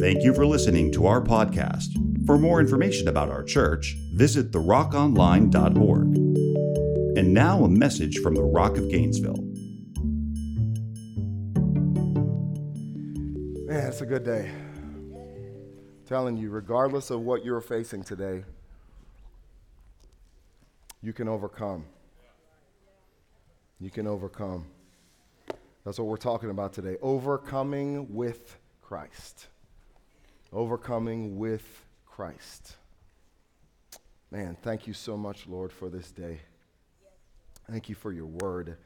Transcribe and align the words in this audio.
Thank 0.00 0.22
you 0.22 0.32
for 0.32 0.46
listening 0.46 0.92
to 0.92 1.06
our 1.06 1.20
podcast. 1.20 1.88
For 2.24 2.38
more 2.38 2.60
information 2.60 3.08
about 3.08 3.30
our 3.30 3.42
church, 3.42 3.96
visit 4.12 4.52
therockonline.org. 4.52 6.16
And 7.18 7.34
now 7.34 7.64
a 7.64 7.68
message 7.68 8.18
from 8.18 8.36
the 8.36 8.44
Rock 8.44 8.76
of 8.76 8.88
Gainesville. 8.88 9.42
Man, 13.66 13.88
it's 13.88 14.00
a 14.00 14.06
good 14.06 14.22
day. 14.22 14.52
I'm 14.52 16.06
telling 16.06 16.36
you, 16.36 16.50
regardless 16.50 17.10
of 17.10 17.22
what 17.22 17.44
you're 17.44 17.60
facing 17.60 18.04
today, 18.04 18.44
you 21.02 21.12
can 21.12 21.26
overcome. 21.26 21.84
You 23.80 23.90
can 23.90 24.06
overcome. 24.06 24.66
That's 25.84 25.98
what 25.98 26.06
we're 26.06 26.18
talking 26.18 26.50
about 26.50 26.72
today. 26.72 26.98
Overcoming 27.02 28.14
with 28.14 28.58
Christ. 28.80 29.48
Overcoming 30.52 31.38
with 31.38 31.84
Christ. 32.06 32.76
Man, 34.30 34.56
thank 34.62 34.86
you 34.86 34.94
so 34.94 35.16
much, 35.16 35.46
Lord, 35.46 35.70
for 35.70 35.90
this 35.90 36.10
day. 36.10 36.40
Thank 37.70 37.90
you 37.90 37.94
for 37.94 38.12
your 38.12 38.26
word. 38.26 38.78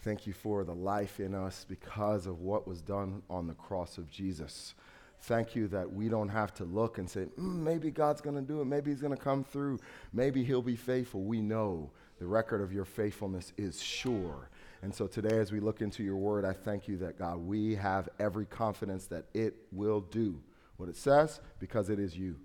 Thank 0.00 0.26
you 0.26 0.34
for 0.34 0.64
the 0.64 0.74
life 0.74 1.18
in 1.18 1.34
us 1.34 1.64
because 1.66 2.26
of 2.26 2.40
what 2.40 2.68
was 2.68 2.82
done 2.82 3.22
on 3.30 3.46
the 3.46 3.54
cross 3.54 3.96
of 3.96 4.10
Jesus. 4.10 4.74
Thank 5.22 5.56
you 5.56 5.66
that 5.68 5.90
we 5.90 6.08
don't 6.08 6.28
have 6.28 6.54
to 6.54 6.64
look 6.64 6.98
and 6.98 7.08
say, 7.08 7.26
mm, 7.38 7.56
maybe 7.56 7.90
God's 7.90 8.20
going 8.20 8.36
to 8.36 8.42
do 8.42 8.60
it. 8.60 8.66
Maybe 8.66 8.90
He's 8.90 9.00
going 9.00 9.16
to 9.16 9.22
come 9.22 9.44
through. 9.44 9.80
Maybe 10.12 10.44
He'll 10.44 10.62
be 10.62 10.76
faithful. 10.76 11.22
We 11.22 11.40
know 11.40 11.90
the 12.18 12.26
record 12.26 12.60
of 12.60 12.72
your 12.72 12.84
faithfulness 12.84 13.54
is 13.56 13.82
sure. 13.82 14.50
And 14.82 14.94
so 14.94 15.06
today, 15.06 15.38
as 15.38 15.52
we 15.52 15.60
look 15.60 15.80
into 15.80 16.02
your 16.02 16.16
word, 16.16 16.44
I 16.44 16.52
thank 16.52 16.86
you 16.86 16.98
that, 16.98 17.18
God, 17.18 17.38
we 17.38 17.74
have 17.76 18.08
every 18.20 18.44
confidence 18.44 19.06
that 19.06 19.24
it 19.32 19.54
will 19.72 20.00
do 20.00 20.38
what 20.78 20.88
it 20.88 20.96
says 20.96 21.40
because 21.58 21.90
it 21.90 21.98
is 21.98 22.16
you 22.16 22.36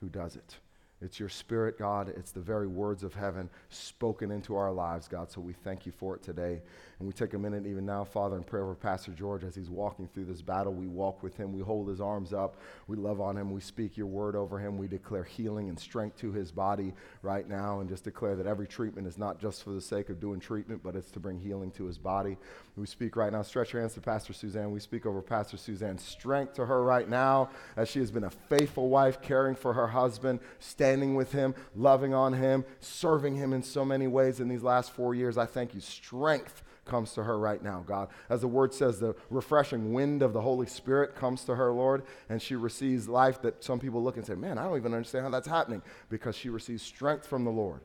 who 0.00 0.08
does 0.08 0.36
it. 0.36 0.58
It's 1.00 1.20
your 1.20 1.28
spirit, 1.28 1.78
God. 1.78 2.12
It's 2.16 2.32
the 2.32 2.40
very 2.40 2.66
words 2.66 3.04
of 3.04 3.14
heaven 3.14 3.48
spoken 3.68 4.32
into 4.32 4.56
our 4.56 4.72
lives, 4.72 5.06
God. 5.06 5.30
So 5.30 5.40
we 5.40 5.52
thank 5.52 5.86
you 5.86 5.92
for 5.92 6.16
it 6.16 6.22
today. 6.22 6.60
And 6.98 7.06
we 7.06 7.14
take 7.14 7.34
a 7.34 7.38
minute, 7.38 7.64
even 7.66 7.86
now, 7.86 8.02
Father, 8.02 8.36
in 8.36 8.42
prayer 8.42 8.64
for 8.64 8.74
Pastor 8.74 9.12
George 9.12 9.44
as 9.44 9.54
he's 9.54 9.70
walking 9.70 10.08
through 10.08 10.24
this 10.24 10.42
battle. 10.42 10.74
We 10.74 10.88
walk 10.88 11.22
with 11.22 11.36
him. 11.36 11.52
We 11.52 11.60
hold 11.60 11.88
his 11.88 12.00
arms 12.00 12.32
up. 12.32 12.56
We 12.88 12.96
love 12.96 13.20
on 13.20 13.36
him. 13.36 13.52
We 13.52 13.60
speak 13.60 13.96
your 13.96 14.08
word 14.08 14.34
over 14.34 14.58
him. 14.58 14.76
We 14.76 14.88
declare 14.88 15.22
healing 15.22 15.68
and 15.68 15.78
strength 15.78 16.18
to 16.18 16.32
his 16.32 16.50
body 16.50 16.92
right 17.22 17.48
now 17.48 17.78
and 17.78 17.88
just 17.88 18.02
declare 18.02 18.34
that 18.34 18.46
every 18.46 18.66
treatment 18.66 19.06
is 19.06 19.16
not 19.16 19.38
just 19.38 19.62
for 19.62 19.70
the 19.70 19.80
sake 19.80 20.08
of 20.08 20.18
doing 20.18 20.40
treatment, 20.40 20.82
but 20.82 20.96
it's 20.96 21.12
to 21.12 21.20
bring 21.20 21.38
healing 21.38 21.70
to 21.72 21.84
his 21.84 21.98
body. 21.98 22.36
We 22.74 22.86
speak 22.86 23.14
right 23.14 23.32
now. 23.32 23.42
Stretch 23.42 23.72
your 23.72 23.82
hands 23.82 23.94
to 23.94 24.00
Pastor 24.00 24.32
Suzanne. 24.32 24.72
We 24.72 24.80
speak 24.80 25.06
over 25.06 25.22
Pastor 25.22 25.56
Suzanne. 25.56 25.98
Strength 25.98 26.54
to 26.54 26.66
her 26.66 26.82
right 26.82 27.08
now 27.08 27.50
as 27.76 27.88
she 27.88 28.00
has 28.00 28.10
been 28.10 28.24
a 28.24 28.30
faithful 28.30 28.88
wife, 28.88 29.22
caring 29.22 29.54
for 29.54 29.72
her 29.72 29.86
husband, 29.86 30.40
standing 30.88 31.14
with 31.14 31.32
him, 31.32 31.54
loving 31.76 32.14
on 32.14 32.32
him, 32.32 32.64
serving 32.80 33.36
him 33.36 33.52
in 33.52 33.62
so 33.62 33.84
many 33.84 34.06
ways 34.06 34.40
in 34.40 34.48
these 34.48 34.62
last 34.62 34.90
four 34.90 35.14
years. 35.14 35.36
I 35.36 35.44
thank 35.44 35.74
you. 35.74 35.80
Strength 35.80 36.62
comes 36.86 37.12
to 37.12 37.22
her 37.22 37.38
right 37.38 37.62
now, 37.62 37.84
God. 37.86 38.08
As 38.30 38.40
the 38.40 38.48
word 38.48 38.72
says, 38.72 38.98
the 38.98 39.14
refreshing 39.28 39.92
wind 39.92 40.22
of 40.22 40.32
the 40.32 40.40
Holy 40.40 40.66
Spirit 40.66 41.14
comes 41.14 41.44
to 41.44 41.54
her, 41.54 41.70
Lord, 41.70 42.04
and 42.30 42.40
she 42.40 42.56
receives 42.56 43.06
life 43.06 43.42
that 43.42 43.62
some 43.62 43.78
people 43.78 44.02
look 44.02 44.16
and 44.16 44.24
say, 44.24 44.34
Man, 44.34 44.56
I 44.56 44.64
don't 44.64 44.78
even 44.78 44.94
understand 44.94 45.24
how 45.24 45.30
that's 45.30 45.46
happening 45.46 45.82
because 46.08 46.34
she 46.34 46.48
receives 46.48 46.82
strength 46.82 47.26
from 47.26 47.44
the 47.44 47.50
Lord. 47.50 47.82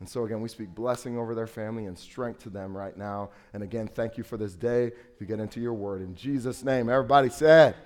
And 0.00 0.08
so, 0.08 0.24
again, 0.24 0.42
we 0.42 0.48
speak 0.48 0.74
blessing 0.74 1.18
over 1.18 1.34
their 1.34 1.46
family 1.46 1.86
and 1.86 1.98
strength 1.98 2.42
to 2.42 2.50
them 2.50 2.76
right 2.76 2.96
now. 2.96 3.30
And 3.54 3.62
again, 3.62 3.86
thank 3.86 4.18
you 4.18 4.24
for 4.24 4.36
this 4.36 4.54
day. 4.54 4.86
If 4.86 5.20
you 5.20 5.26
get 5.26 5.40
into 5.40 5.60
your 5.60 5.74
word, 5.74 6.02
in 6.02 6.14
Jesus' 6.14 6.62
name, 6.62 6.90
everybody 6.90 7.30
said, 7.30 7.76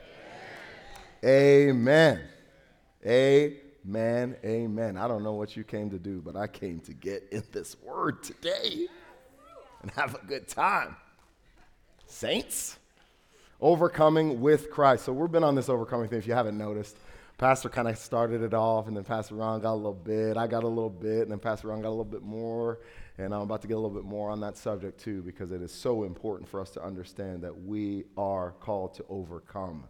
Amen. 1.25 2.21
Amen. 2.21 2.21
Amen. 3.07 3.64
Man, 3.87 4.35
amen. 4.43 4.97
I 4.97 5.07
don't 5.07 5.23
know 5.23 5.35
what 5.35 5.57
you 5.57 5.63
came 5.63 5.91
to 5.91 5.99
do, 5.99 6.23
but 6.25 6.37
I 6.37 6.47
came 6.47 6.81
to 6.81 6.95
get 6.95 7.29
in 7.31 7.43
this 7.53 7.77
word 7.83 8.23
today 8.23 8.87
and 9.83 9.91
have 9.91 10.15
a 10.15 10.27
good 10.27 10.49
time. 10.49 10.97
Saints, 12.07 12.79
overcoming 13.61 14.41
with 14.41 14.71
Christ. 14.71 15.05
So 15.05 15.13
we've 15.13 15.31
been 15.31 15.45
on 15.45 15.55
this 15.55 15.69
overcoming 15.69 16.09
thing, 16.09 16.19
if 16.19 16.27
you 16.27 16.33
haven't 16.33 16.57
noticed. 16.57 16.97
Pastor 17.37 17.69
kind 17.69 17.89
of 17.89 17.99
started 17.99 18.43
it 18.43 18.55
off, 18.55 18.87
and 18.87 18.97
then 18.97 19.05
Pastor 19.05 19.35
Ron 19.35 19.61
got 19.61 19.73
a 19.73 19.75
little 19.75 19.93
bit. 19.93 20.39
I 20.39 20.47
got 20.47 20.65
a 20.65 20.69
little 20.69 20.89
bit, 20.89 21.23
and 21.23 21.31
then 21.31 21.39
Pastor 21.39 21.69
Ron 21.69 21.83
got 21.83 21.89
a 21.89 21.91
little 21.91 22.05
bit 22.05 22.23
more. 22.23 22.79
And 23.19 23.35
I'm 23.35 23.43
about 23.43 23.61
to 23.63 23.69
get 23.69 23.75
a 23.75 23.79
little 23.79 23.95
bit 23.95 24.05
more 24.05 24.31
on 24.31 24.41
that 24.41 24.57
subject 24.57 24.99
too, 24.99 25.21
because 25.23 25.53
it 25.53 25.61
is 25.61 25.73
so 25.73 26.05
important 26.05 26.49
for 26.49 26.61
us 26.61 26.71
to 26.71 26.83
understand 26.83 27.43
that 27.43 27.65
we 27.65 28.05
are 28.17 28.53
called 28.61 28.95
to 28.95 29.05
overcome. 29.11 29.85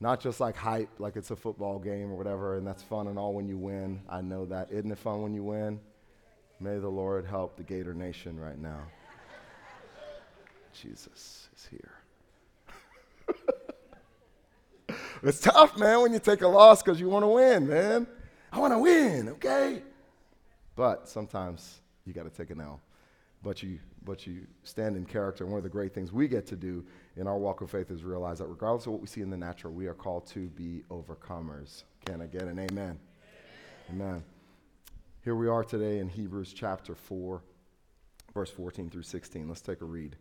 Not 0.00 0.20
just 0.20 0.40
like 0.40 0.56
hype, 0.56 0.88
like 0.98 1.16
it's 1.16 1.30
a 1.30 1.36
football 1.36 1.78
game 1.78 2.10
or 2.10 2.16
whatever, 2.16 2.56
and 2.56 2.66
that's 2.66 2.82
fun 2.82 3.06
and 3.06 3.18
all 3.18 3.32
when 3.32 3.48
you 3.48 3.56
win. 3.56 4.00
I 4.08 4.20
know 4.20 4.44
that. 4.46 4.70
Isn't 4.70 4.90
it 4.90 4.98
fun 4.98 5.22
when 5.22 5.34
you 5.34 5.44
win? 5.44 5.80
May 6.60 6.78
the 6.78 6.88
Lord 6.88 7.26
help 7.26 7.56
the 7.56 7.62
Gator 7.62 7.94
Nation 7.94 8.38
right 8.38 8.58
now. 8.58 8.80
Jesus 10.72 11.48
is 11.56 11.68
here. 11.70 11.92
it's 15.22 15.40
tough, 15.40 15.78
man, 15.78 16.02
when 16.02 16.12
you 16.12 16.18
take 16.18 16.42
a 16.42 16.48
loss 16.48 16.82
because 16.82 17.00
you 17.00 17.08
want 17.08 17.22
to 17.22 17.28
win, 17.28 17.68
man. 17.68 18.06
I 18.52 18.58
want 18.58 18.72
to 18.72 18.78
win, 18.78 19.28
okay? 19.30 19.82
But 20.76 21.08
sometimes 21.08 21.80
you 22.04 22.12
got 22.12 22.24
to 22.24 22.30
take 22.30 22.50
an 22.50 22.60
L. 22.60 22.80
But 23.44 23.62
you, 23.62 23.78
but 24.04 24.26
you 24.26 24.46
stand 24.62 24.96
in 24.96 25.04
character. 25.04 25.44
And 25.44 25.52
one 25.52 25.58
of 25.58 25.64
the 25.64 25.70
great 25.70 25.94
things 25.94 26.12
we 26.12 26.26
get 26.26 26.46
to 26.46 26.56
do 26.56 26.84
in 27.16 27.26
our 27.26 27.38
walk 27.38 27.60
of 27.60 27.70
faith 27.70 27.90
is 27.90 28.02
realize 28.02 28.38
that 28.38 28.46
regardless 28.46 28.86
of 28.86 28.92
what 28.92 29.02
we 29.02 29.06
see 29.06 29.20
in 29.20 29.30
the 29.30 29.36
natural, 29.36 29.72
we 29.72 29.86
are 29.86 29.94
called 29.94 30.26
to 30.28 30.48
be 30.48 30.82
overcomers. 30.90 31.84
Can 32.06 32.22
I 32.22 32.26
get 32.26 32.42
an 32.42 32.58
amen? 32.58 32.70
Amen. 32.70 32.98
amen. 33.90 34.24
Here 35.22 35.34
we 35.34 35.46
are 35.46 35.62
today 35.62 35.98
in 35.98 36.08
Hebrews 36.08 36.54
chapter 36.54 36.94
4, 36.94 37.42
verse 38.34 38.50
14 38.50 38.90
through 38.90 39.02
16. 39.02 39.46
Let's 39.46 39.60
take 39.60 39.82
a 39.82 39.84
read. 39.86 40.16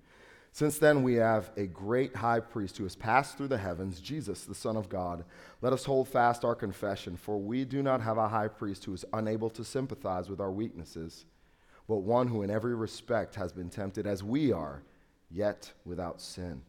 Since 0.54 0.78
then, 0.78 1.02
we 1.02 1.16
have 1.16 1.50
a 1.58 1.66
great 1.66 2.16
high 2.16 2.40
priest 2.40 2.78
who 2.78 2.84
has 2.84 2.96
passed 2.96 3.38
through 3.38 3.48
the 3.48 3.58
heavens, 3.58 4.00
Jesus, 4.00 4.46
the 4.46 4.54
Son 4.54 4.78
of 4.78 4.88
God. 4.88 5.26
Let 5.62 5.74
us 5.74 5.84
hold 5.84 6.08
fast 6.08 6.46
our 6.46 6.54
confession, 6.54 7.18
for 7.18 7.40
we 7.40 7.66
do 7.66 7.82
not 7.82 8.02
have 8.02 8.20
a 8.20 8.30
high 8.30 8.50
priest 8.50 8.86
who 8.86 8.94
is 8.94 9.04
unable 9.14 9.50
to 9.50 9.64
sympathize 9.64 10.30
with 10.30 10.40
our 10.40 10.52
weaknesses, 10.52 11.26
but 11.88 11.98
one 11.98 12.28
who 12.28 12.44
in 12.44 12.50
every 12.50 12.76
respect 12.76 13.36
has 13.36 13.52
been 13.52 13.70
tempted 13.70 14.08
as 14.08 14.24
we 14.24 14.52
are, 14.52 14.84
yet 15.30 15.72
without 15.86 16.22
sin. 16.22 16.62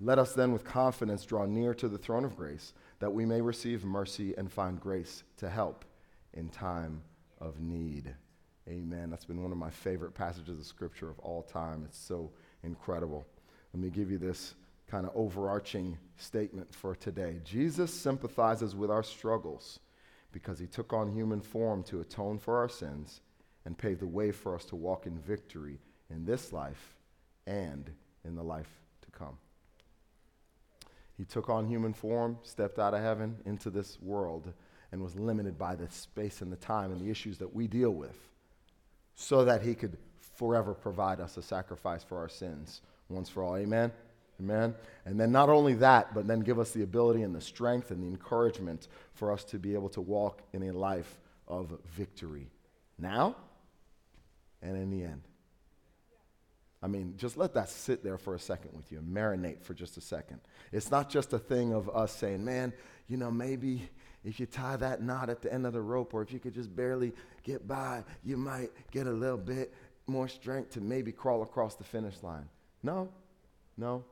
Let 0.00 0.18
us 0.18 0.34
then 0.34 0.52
with 0.52 0.64
confidence 0.64 1.24
draw 1.24 1.46
near 1.46 1.74
to 1.74 1.88
the 1.88 1.98
throne 1.98 2.24
of 2.24 2.36
grace, 2.36 2.74
that 2.98 3.12
we 3.12 3.24
may 3.24 3.40
receive 3.40 3.84
mercy 3.84 4.34
and 4.36 4.50
find 4.50 4.80
grace 4.80 5.22
to 5.36 5.48
help 5.48 5.84
in 6.34 6.48
time 6.48 7.02
of 7.40 7.60
need. 7.60 8.14
Amen. 8.68 9.10
That's 9.10 9.24
been 9.24 9.42
one 9.42 9.52
of 9.52 9.58
my 9.58 9.70
favorite 9.70 10.14
passages 10.14 10.58
of 10.58 10.66
scripture 10.66 11.10
of 11.10 11.18
all 11.20 11.42
time. 11.42 11.82
It's 11.84 11.98
so 11.98 12.30
incredible. 12.62 13.26
Let 13.72 13.82
me 13.82 13.90
give 13.90 14.10
you 14.10 14.18
this 14.18 14.54
kind 14.88 15.06
of 15.06 15.12
overarching 15.14 15.98
statement 16.16 16.74
for 16.74 16.94
today. 16.94 17.40
Jesus 17.44 17.92
sympathizes 17.92 18.76
with 18.76 18.90
our 18.90 19.02
struggles 19.02 19.80
because 20.32 20.58
he 20.58 20.66
took 20.66 20.92
on 20.92 21.10
human 21.12 21.40
form 21.40 21.82
to 21.84 22.00
atone 22.00 22.38
for 22.38 22.58
our 22.58 22.68
sins 22.68 23.20
and 23.64 23.76
pave 23.76 24.00
the 24.00 24.06
way 24.06 24.30
for 24.30 24.54
us 24.54 24.64
to 24.66 24.76
walk 24.76 25.06
in 25.06 25.18
victory 25.18 25.78
in 26.10 26.24
this 26.24 26.52
life 26.52 26.94
and 27.46 27.90
in 28.24 28.34
the 28.34 28.42
life 28.42 28.70
to 29.02 29.10
come. 29.10 29.36
He 31.16 31.24
took 31.24 31.48
on 31.48 31.66
human 31.66 31.92
form, 31.92 32.38
stepped 32.42 32.78
out 32.78 32.94
of 32.94 33.02
heaven 33.02 33.36
into 33.44 33.70
this 33.70 34.00
world 34.00 34.52
and 34.90 35.02
was 35.02 35.14
limited 35.16 35.58
by 35.58 35.74
the 35.74 35.88
space 35.90 36.40
and 36.40 36.50
the 36.50 36.56
time 36.56 36.90
and 36.90 37.00
the 37.00 37.10
issues 37.10 37.38
that 37.38 37.54
we 37.54 37.66
deal 37.66 37.90
with 37.90 38.16
so 39.14 39.44
that 39.44 39.62
he 39.62 39.74
could 39.74 39.96
forever 40.36 40.74
provide 40.74 41.20
us 41.20 41.36
a 41.36 41.42
sacrifice 41.42 42.02
for 42.02 42.18
our 42.18 42.28
sins 42.28 42.80
once 43.08 43.28
for 43.28 43.42
all. 43.42 43.56
Amen? 43.56 43.92
Amen? 44.40 44.74
And 45.04 45.20
then 45.20 45.30
not 45.30 45.48
only 45.48 45.74
that, 45.74 46.14
but 46.14 46.26
then 46.26 46.40
give 46.40 46.58
us 46.58 46.72
the 46.72 46.82
ability 46.82 47.22
and 47.22 47.34
the 47.34 47.40
strength 47.40 47.90
and 47.90 48.02
the 48.02 48.08
encouragement 48.08 48.88
for 49.14 49.30
us 49.30 49.44
to 49.44 49.58
be 49.58 49.74
able 49.74 49.90
to 49.90 50.00
walk 50.00 50.42
in 50.52 50.64
a 50.64 50.72
life 50.72 51.20
of 51.46 51.78
victory 51.94 52.48
now 52.98 53.36
and 54.62 54.76
in 54.76 54.90
the 54.90 55.04
end. 55.04 55.22
I 56.82 56.88
mean, 56.88 57.14
just 57.16 57.36
let 57.36 57.54
that 57.54 57.68
sit 57.68 58.02
there 58.02 58.18
for 58.18 58.34
a 58.34 58.40
second 58.40 58.72
with 58.74 58.90
you 58.90 58.98
and 58.98 59.16
marinate 59.16 59.62
for 59.62 59.72
just 59.72 59.96
a 59.96 60.00
second. 60.00 60.40
It's 60.72 60.90
not 60.90 61.08
just 61.08 61.32
a 61.32 61.38
thing 61.38 61.72
of 61.72 61.88
us 61.88 62.12
saying, 62.12 62.44
man, 62.44 62.72
you 63.06 63.16
know, 63.16 63.30
maybe 63.30 63.88
if 64.24 64.40
you 64.40 64.46
tie 64.46 64.76
that 64.76 65.02
knot 65.02 65.30
at 65.30 65.42
the 65.42 65.52
end 65.52 65.66
of 65.66 65.72
the 65.72 65.80
rope, 65.80 66.14
or 66.14 66.22
if 66.22 66.32
you 66.32 66.40
could 66.40 66.54
just 66.54 66.74
barely 66.74 67.12
get 67.44 67.68
by, 67.68 68.04
you 68.24 68.36
might 68.36 68.70
get 68.90 69.06
a 69.06 69.12
little 69.12 69.36
bit 69.36 69.72
more 70.06 70.28
strength 70.28 70.70
to 70.72 70.80
maybe 70.80 71.12
crawl 71.12 71.42
across 71.42 71.76
the 71.76 71.84
finish 71.84 72.14
line. 72.22 72.48
No, 72.82 73.08
no. 73.76 74.04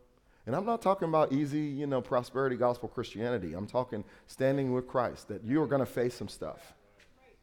And 0.46 0.56
I'm 0.56 0.64
not 0.64 0.80
talking 0.80 1.08
about 1.08 1.32
easy, 1.32 1.60
you 1.60 1.86
know, 1.86 2.00
prosperity 2.00 2.56
gospel 2.56 2.88
Christianity. 2.88 3.52
I'm 3.52 3.66
talking 3.66 4.04
standing 4.26 4.72
with 4.72 4.86
Christ, 4.86 5.28
that 5.28 5.44
you 5.44 5.60
are 5.62 5.66
going 5.66 5.80
to 5.80 5.86
face 5.86 6.14
some 6.14 6.28
stuff. 6.28 6.72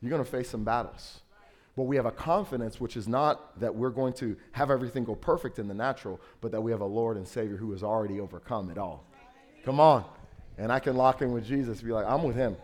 You're 0.01 0.09
going 0.09 0.23
to 0.23 0.29
face 0.29 0.49
some 0.49 0.63
battles. 0.63 1.21
But 1.77 1.83
we 1.83 1.95
have 1.95 2.07
a 2.07 2.11
confidence 2.11 2.81
which 2.81 2.97
is 2.97 3.07
not 3.07 3.57
that 3.59 3.73
we're 3.73 3.91
going 3.91 4.13
to 4.13 4.35
have 4.51 4.71
everything 4.71 5.03
go 5.03 5.13
perfect 5.13 5.59
in 5.59 5.67
the 5.67 5.75
natural, 5.75 6.19
but 6.41 6.51
that 6.51 6.59
we 6.59 6.71
have 6.71 6.81
a 6.81 6.85
Lord 6.85 7.17
and 7.17 7.27
Savior 7.27 7.55
who 7.55 7.71
has 7.71 7.83
already 7.83 8.19
overcome 8.19 8.71
it 8.71 8.79
all. 8.79 9.05
Come 9.63 9.79
on. 9.79 10.03
And 10.57 10.71
I 10.71 10.79
can 10.79 10.97
lock 10.97 11.21
in 11.21 11.31
with 11.31 11.45
Jesus, 11.45 11.81
be 11.81 11.91
like, 11.91 12.07
I'm 12.07 12.23
with 12.23 12.35
him. 12.35 12.57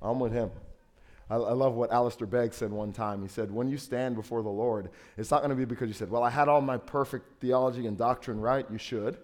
I'm 0.00 0.20
with 0.20 0.32
him. 0.32 0.52
I, 1.28 1.34
I 1.34 1.52
love 1.54 1.74
what 1.74 1.90
Alistair 1.90 2.28
Begg 2.28 2.54
said 2.54 2.70
one 2.70 2.92
time. 2.92 3.20
He 3.20 3.28
said, 3.28 3.50
When 3.50 3.68
you 3.68 3.76
stand 3.76 4.14
before 4.14 4.42
the 4.42 4.48
Lord, 4.48 4.90
it's 5.18 5.32
not 5.32 5.40
going 5.40 5.50
to 5.50 5.56
be 5.56 5.64
because 5.64 5.88
you 5.88 5.94
said, 5.94 6.08
Well, 6.08 6.22
I 6.22 6.30
had 6.30 6.46
all 6.46 6.60
my 6.60 6.76
perfect 6.76 7.40
theology 7.40 7.88
and 7.88 7.98
doctrine 7.98 8.40
right. 8.40 8.64
You 8.70 8.78
should. 8.78 9.18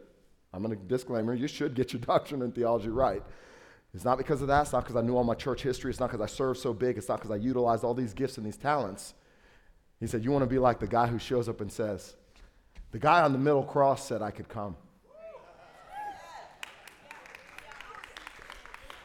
I'm 0.52 0.64
going 0.64 0.76
to 0.76 0.82
disclaimer, 0.84 1.32
you 1.32 1.46
should 1.46 1.74
get 1.74 1.92
your 1.92 2.02
doctrine 2.06 2.42
and 2.42 2.52
theology 2.52 2.88
right. 2.88 3.22
It's 3.96 4.04
not 4.04 4.18
because 4.18 4.42
of 4.42 4.48
that. 4.48 4.60
It's 4.60 4.72
not 4.74 4.84
because 4.84 4.94
I 4.94 5.00
knew 5.00 5.16
all 5.16 5.24
my 5.24 5.34
church 5.34 5.62
history. 5.62 5.90
It's 5.90 5.98
not 5.98 6.10
because 6.10 6.20
I 6.20 6.26
served 6.26 6.60
so 6.60 6.74
big. 6.74 6.98
It's 6.98 7.08
not 7.08 7.18
because 7.18 7.30
I 7.30 7.36
utilized 7.36 7.82
all 7.82 7.94
these 7.94 8.12
gifts 8.12 8.36
and 8.36 8.44
these 8.44 8.58
talents. 8.58 9.14
He 10.00 10.06
said, 10.06 10.22
You 10.22 10.30
want 10.32 10.42
to 10.42 10.46
be 10.46 10.58
like 10.58 10.78
the 10.78 10.86
guy 10.86 11.06
who 11.06 11.18
shows 11.18 11.48
up 11.48 11.62
and 11.62 11.72
says, 11.72 12.14
The 12.90 12.98
guy 12.98 13.22
on 13.22 13.32
the 13.32 13.38
middle 13.38 13.62
cross 13.62 14.06
said 14.06 14.20
I 14.20 14.30
could 14.30 14.50
come. 14.50 14.76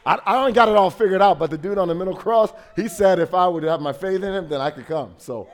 I, 0.04 0.18
I 0.26 0.50
got 0.50 0.68
it 0.68 0.76
all 0.76 0.90
figured 0.90 1.22
out, 1.22 1.38
but 1.38 1.48
the 1.48 1.56
dude 1.56 1.78
on 1.78 1.88
the 1.88 1.94
middle 1.94 2.14
cross, 2.14 2.52
he 2.76 2.86
said 2.86 3.18
if 3.18 3.32
I 3.32 3.48
would 3.48 3.62
have 3.62 3.80
my 3.80 3.94
faith 3.94 4.22
in 4.22 4.34
him, 4.34 4.46
then 4.50 4.60
I 4.60 4.70
could 4.70 4.86
come. 4.86 5.14
So 5.16 5.48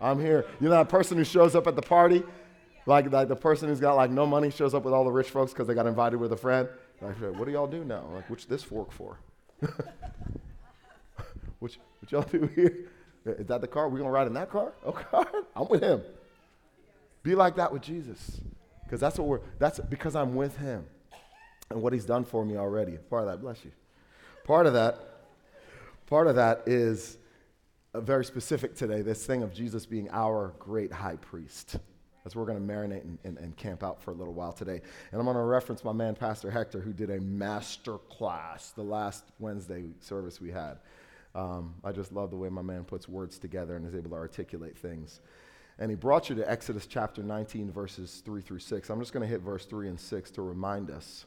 I'm 0.00 0.18
here. 0.18 0.44
You 0.60 0.68
know 0.68 0.74
that 0.74 0.88
person 0.88 1.16
who 1.16 1.24
shows 1.24 1.54
up 1.54 1.68
at 1.68 1.76
the 1.76 1.82
party? 1.82 2.24
Like, 2.84 3.12
like 3.12 3.28
the 3.28 3.36
person 3.36 3.68
who's 3.68 3.78
got 3.78 3.94
like 3.94 4.10
no 4.10 4.26
money 4.26 4.50
shows 4.50 4.74
up 4.74 4.82
with 4.82 4.92
all 4.92 5.04
the 5.04 5.12
rich 5.12 5.30
folks 5.30 5.52
because 5.52 5.68
they 5.68 5.74
got 5.74 5.86
invited 5.86 6.16
with 6.16 6.32
a 6.32 6.36
friend. 6.36 6.68
Like, 7.00 7.16
what 7.16 7.46
do 7.46 7.52
y'all 7.52 7.66
do 7.66 7.84
now? 7.84 8.04
Like, 8.12 8.28
what's 8.28 8.44
this 8.44 8.62
fork 8.62 8.92
for? 8.92 9.18
what, 9.60 9.76
what 11.60 12.10
y'all 12.10 12.22
do 12.22 12.48
here? 12.54 12.86
Is 13.24 13.46
that 13.46 13.60
the 13.60 13.68
car? 13.68 13.88
We 13.88 13.98
gonna 13.98 14.10
ride 14.10 14.26
in 14.26 14.34
that 14.34 14.50
car? 14.50 14.72
Okay, 14.86 15.04
I'm 15.56 15.68
with 15.68 15.82
him. 15.82 16.02
Be 17.22 17.34
like 17.34 17.56
that 17.56 17.72
with 17.72 17.82
Jesus, 17.82 18.40
because 18.84 19.00
that's 19.00 19.18
what 19.18 19.28
we're. 19.28 19.40
That's 19.58 19.78
because 19.78 20.16
I'm 20.16 20.34
with 20.34 20.56
him 20.56 20.86
and 21.70 21.82
what 21.82 21.92
he's 21.92 22.06
done 22.06 22.24
for 22.24 22.44
me 22.44 22.56
already. 22.56 22.96
Part 23.08 23.24
of 23.24 23.28
that, 23.30 23.40
bless 23.40 23.64
you. 23.64 23.72
Part 24.44 24.66
of 24.66 24.72
that, 24.72 24.98
part 26.06 26.26
of 26.26 26.36
that 26.36 26.62
is 26.66 27.18
very 27.94 28.24
specific 28.24 28.74
today, 28.74 29.02
this 29.02 29.26
thing 29.26 29.42
of 29.42 29.52
Jesus 29.52 29.84
being 29.84 30.08
our 30.10 30.54
great 30.58 30.92
high 30.92 31.16
priest. 31.16 31.76
That's 32.22 32.36
where 32.36 32.44
we're 32.44 32.52
going 32.52 32.66
to 32.66 32.72
marinate 32.72 33.02
and, 33.02 33.18
and, 33.24 33.38
and, 33.38 33.56
camp 33.56 33.82
out 33.82 34.02
for 34.02 34.10
a 34.10 34.14
little 34.14 34.34
while 34.34 34.52
today. 34.52 34.80
And 35.12 35.20
I'm 35.20 35.24
going 35.24 35.36
to 35.36 35.42
reference 35.42 35.84
my 35.84 35.92
man, 35.92 36.14
Pastor 36.14 36.50
Hector, 36.50 36.80
who 36.80 36.92
did 36.92 37.10
a 37.10 37.20
master 37.20 37.98
class 37.98 38.72
the 38.72 38.82
last 38.82 39.24
Wednesday 39.38 39.84
service 40.00 40.40
we 40.40 40.50
had. 40.50 40.78
Um, 41.34 41.74
I 41.84 41.92
just 41.92 42.12
love 42.12 42.30
the 42.30 42.36
way 42.36 42.48
my 42.48 42.62
man 42.62 42.84
puts 42.84 43.08
words 43.08 43.38
together 43.38 43.76
and 43.76 43.86
is 43.86 43.94
able 43.94 44.10
to 44.10 44.16
articulate 44.16 44.76
things. 44.76 45.20
And 45.78 45.90
he 45.90 45.96
brought 45.96 46.28
you 46.28 46.34
to 46.36 46.50
Exodus 46.50 46.86
chapter 46.86 47.22
19, 47.22 47.70
verses 47.70 48.22
3 48.24 48.42
through 48.42 48.58
6. 48.58 48.90
I'm 48.90 49.00
just 49.00 49.12
going 49.12 49.22
to 49.22 49.28
hit 49.28 49.40
verse 49.40 49.64
3 49.64 49.88
and 49.88 49.98
6 49.98 50.30
to 50.32 50.42
remind 50.42 50.90
us 50.90 51.24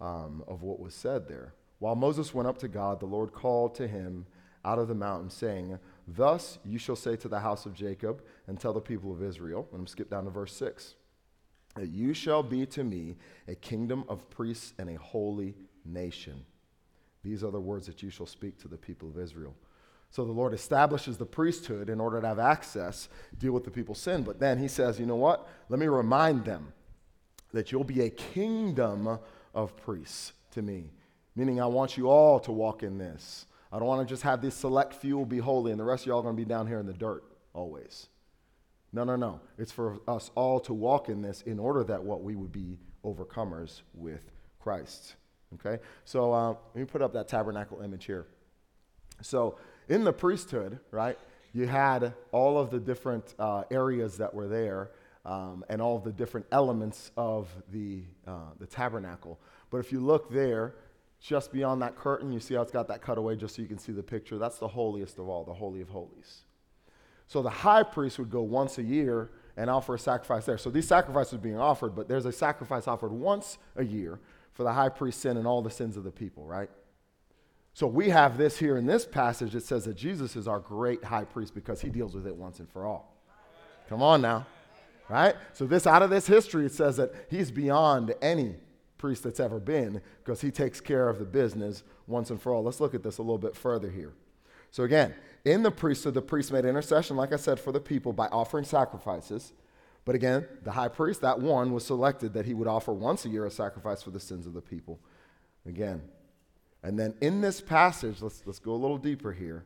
um, 0.00 0.42
of 0.48 0.62
what 0.62 0.80
was 0.80 0.94
said 0.94 1.28
there. 1.28 1.54
While 1.78 1.94
Moses 1.94 2.34
went 2.34 2.48
up 2.48 2.58
to 2.58 2.68
God, 2.68 2.98
the 2.98 3.06
Lord 3.06 3.32
called 3.32 3.76
to 3.76 3.86
him 3.86 4.26
out 4.64 4.78
of 4.78 4.88
the 4.88 4.94
mountain, 4.94 5.30
saying, 5.30 5.78
Thus 6.06 6.58
you 6.64 6.78
shall 6.78 6.96
say 6.96 7.16
to 7.16 7.28
the 7.28 7.40
house 7.40 7.66
of 7.66 7.74
Jacob 7.74 8.22
and 8.46 8.58
tell 8.58 8.72
the 8.72 8.80
people 8.80 9.12
of 9.12 9.22
Israel, 9.22 9.68
and 9.72 9.80
I'm 9.80 9.86
skip 9.86 10.10
down 10.10 10.24
to 10.24 10.30
verse 10.30 10.54
6, 10.56 10.94
that 11.76 11.88
you 11.88 12.12
shall 12.12 12.42
be 12.42 12.66
to 12.66 12.84
me 12.84 13.16
a 13.48 13.54
kingdom 13.54 14.04
of 14.08 14.28
priests 14.28 14.74
and 14.78 14.90
a 14.90 14.98
holy 14.98 15.54
nation. 15.84 16.44
These 17.22 17.44
are 17.44 17.50
the 17.50 17.60
words 17.60 17.86
that 17.86 18.02
you 18.02 18.10
shall 18.10 18.26
speak 18.26 18.58
to 18.60 18.68
the 18.68 18.76
people 18.76 19.08
of 19.08 19.18
Israel. 19.18 19.54
So 20.10 20.24
the 20.26 20.32
Lord 20.32 20.52
establishes 20.52 21.16
the 21.16 21.24
priesthood 21.24 21.88
in 21.88 21.98
order 21.98 22.20
to 22.20 22.26
have 22.26 22.38
access, 22.38 23.08
deal 23.38 23.52
with 23.52 23.64
the 23.64 23.70
people's 23.70 24.00
sin. 24.00 24.22
But 24.24 24.38
then 24.38 24.58
he 24.58 24.68
says, 24.68 25.00
you 25.00 25.06
know 25.06 25.16
what? 25.16 25.48
Let 25.70 25.80
me 25.80 25.86
remind 25.86 26.44
them 26.44 26.72
that 27.54 27.72
you'll 27.72 27.84
be 27.84 28.02
a 28.02 28.10
kingdom 28.10 29.18
of 29.54 29.76
priests 29.76 30.32
to 30.50 30.60
me. 30.60 30.90
Meaning, 31.34 31.62
I 31.62 31.66
want 31.66 31.96
you 31.96 32.10
all 32.10 32.38
to 32.40 32.52
walk 32.52 32.82
in 32.82 32.98
this. 32.98 33.46
I 33.72 33.78
don't 33.78 33.88
want 33.88 34.06
to 34.06 34.12
just 34.12 34.22
have 34.22 34.42
this 34.42 34.54
select 34.54 34.92
few 34.92 35.24
be 35.24 35.38
holy 35.38 35.70
and 35.70 35.80
the 35.80 35.84
rest 35.84 36.02
of 36.02 36.08
y'all 36.08 36.18
are 36.18 36.22
going 36.22 36.36
to 36.36 36.40
be 36.40 36.48
down 36.48 36.66
here 36.66 36.78
in 36.78 36.86
the 36.86 36.92
dirt 36.92 37.24
always. 37.54 38.08
No, 38.92 39.04
no, 39.04 39.16
no. 39.16 39.40
It's 39.56 39.72
for 39.72 39.98
us 40.06 40.30
all 40.34 40.60
to 40.60 40.74
walk 40.74 41.08
in 41.08 41.22
this 41.22 41.40
in 41.42 41.58
order 41.58 41.82
that 41.84 42.02
what 42.02 42.22
we 42.22 42.36
would 42.36 42.52
be 42.52 42.78
overcomers 43.04 43.80
with 43.94 44.30
Christ. 44.60 45.14
Okay? 45.54 45.82
So 46.04 46.32
uh, 46.32 46.48
let 46.48 46.76
me 46.76 46.84
put 46.84 47.00
up 47.00 47.14
that 47.14 47.28
tabernacle 47.28 47.80
image 47.80 48.04
here. 48.04 48.26
So 49.22 49.56
in 49.88 50.04
the 50.04 50.12
priesthood, 50.12 50.78
right, 50.90 51.18
you 51.54 51.66
had 51.66 52.12
all 52.30 52.58
of 52.58 52.70
the 52.70 52.78
different 52.78 53.34
uh, 53.38 53.64
areas 53.70 54.18
that 54.18 54.34
were 54.34 54.48
there 54.48 54.90
um, 55.24 55.64
and 55.68 55.80
all 55.80 55.98
the 55.98 56.12
different 56.12 56.46
elements 56.52 57.10
of 57.16 57.48
the, 57.70 58.02
uh, 58.26 58.50
the 58.58 58.66
tabernacle. 58.66 59.40
But 59.70 59.78
if 59.78 59.92
you 59.92 60.00
look 60.00 60.30
there, 60.30 60.74
just 61.22 61.52
beyond 61.52 61.80
that 61.82 61.96
curtain, 61.96 62.32
you 62.32 62.40
see 62.40 62.54
how 62.54 62.62
it's 62.62 62.72
got 62.72 62.88
that 62.88 63.02
cutaway 63.02 63.36
just 63.36 63.56
so 63.56 63.62
you 63.62 63.68
can 63.68 63.78
see 63.78 63.92
the 63.92 64.02
picture. 64.02 64.38
That's 64.38 64.58
the 64.58 64.68
holiest 64.68 65.18
of 65.18 65.28
all, 65.28 65.44
the 65.44 65.54
Holy 65.54 65.80
of 65.80 65.88
Holies. 65.88 66.42
So 67.28 67.42
the 67.42 67.50
high 67.50 67.82
priest 67.82 68.18
would 68.18 68.30
go 68.30 68.42
once 68.42 68.78
a 68.78 68.82
year 68.82 69.30
and 69.56 69.70
offer 69.70 69.94
a 69.94 69.98
sacrifice 69.98 70.44
there. 70.44 70.58
So 70.58 70.70
these 70.70 70.86
sacrifices 70.86 71.38
being 71.38 71.58
offered, 71.58 71.94
but 71.94 72.08
there's 72.08 72.26
a 72.26 72.32
sacrifice 72.32 72.88
offered 72.88 73.12
once 73.12 73.58
a 73.76 73.84
year 73.84 74.18
for 74.52 74.64
the 74.64 74.72
high 74.72 74.88
priest's 74.88 75.22
sin 75.22 75.36
and 75.36 75.46
all 75.46 75.62
the 75.62 75.70
sins 75.70 75.96
of 75.96 76.04
the 76.04 76.10
people, 76.10 76.44
right? 76.44 76.68
So 77.72 77.86
we 77.86 78.10
have 78.10 78.36
this 78.36 78.58
here 78.58 78.76
in 78.76 78.84
this 78.84 79.06
passage 79.06 79.52
that 79.52 79.62
says 79.62 79.84
that 79.84 79.94
Jesus 79.94 80.36
is 80.36 80.46
our 80.46 80.58
great 80.58 81.04
high 81.04 81.24
priest 81.24 81.54
because 81.54 81.80
he 81.80 81.88
deals 81.88 82.14
with 82.14 82.26
it 82.26 82.34
once 82.34 82.58
and 82.58 82.68
for 82.68 82.84
all. 82.84 83.16
Come 83.88 84.02
on 84.02 84.20
now 84.20 84.46
right? 85.12 85.36
So 85.52 85.66
this 85.66 85.86
out 85.86 86.02
of 86.02 86.10
this 86.10 86.26
history, 86.26 86.66
it 86.66 86.72
says 86.72 86.96
that 86.96 87.12
he's 87.28 87.50
beyond 87.50 88.14
any 88.22 88.56
priest 89.02 89.24
that's 89.24 89.40
ever 89.40 89.58
been 89.58 90.00
because 90.22 90.40
he 90.40 90.52
takes 90.52 90.80
care 90.80 91.08
of 91.08 91.18
the 91.18 91.24
business 91.24 91.82
once 92.06 92.30
and 92.30 92.40
for 92.40 92.54
all. 92.54 92.62
Let's 92.62 92.78
look 92.78 92.94
at 92.94 93.02
this 93.02 93.18
a 93.18 93.22
little 93.22 93.36
bit 93.36 93.56
further 93.56 93.90
here. 93.90 94.12
So 94.70 94.84
again, 94.84 95.12
in 95.44 95.64
the 95.64 95.72
priesthood, 95.72 96.14
the 96.14 96.22
priest 96.22 96.52
made 96.52 96.64
intercession, 96.64 97.16
like 97.16 97.32
I 97.32 97.36
said, 97.36 97.58
for 97.58 97.72
the 97.72 97.80
people 97.80 98.12
by 98.12 98.28
offering 98.28 98.64
sacrifices. 98.64 99.54
But 100.04 100.14
again, 100.14 100.46
the 100.62 100.70
high 100.70 100.86
priest, 100.86 101.20
that 101.22 101.40
one, 101.40 101.72
was 101.72 101.84
selected 101.84 102.32
that 102.34 102.46
he 102.46 102.54
would 102.54 102.68
offer 102.68 102.92
once 102.92 103.24
a 103.24 103.28
year 103.28 103.44
a 103.44 103.50
sacrifice 103.50 104.04
for 104.04 104.12
the 104.12 104.20
sins 104.20 104.46
of 104.46 104.54
the 104.54 104.62
people. 104.62 105.00
Again. 105.66 106.00
And 106.84 106.96
then 106.96 107.14
in 107.20 107.40
this 107.40 107.60
passage, 107.60 108.22
let's, 108.22 108.44
let's 108.46 108.60
go 108.60 108.70
a 108.70 108.78
little 108.78 108.98
deeper 108.98 109.32
here. 109.32 109.64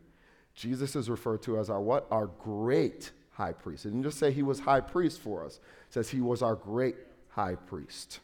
Jesus 0.55 0.97
is 0.97 1.11
referred 1.11 1.43
to 1.43 1.59
as 1.59 1.69
our 1.69 1.83
what? 1.83 2.07
Our 2.11 2.29
great 2.29 3.11
high 3.33 3.53
priest. 3.53 3.85
It 3.85 3.91
didn't 3.91 4.05
just 4.05 4.19
say 4.19 4.33
he 4.33 4.43
was 4.43 4.61
high 4.61 4.81
priest 4.81 5.21
for 5.21 5.45
us, 5.45 5.57
it 5.57 5.93
says 5.93 6.09
he 6.09 6.23
was 6.23 6.41
our 6.41 6.55
great 6.55 6.97
high 7.29 7.57
priest. 7.57 8.21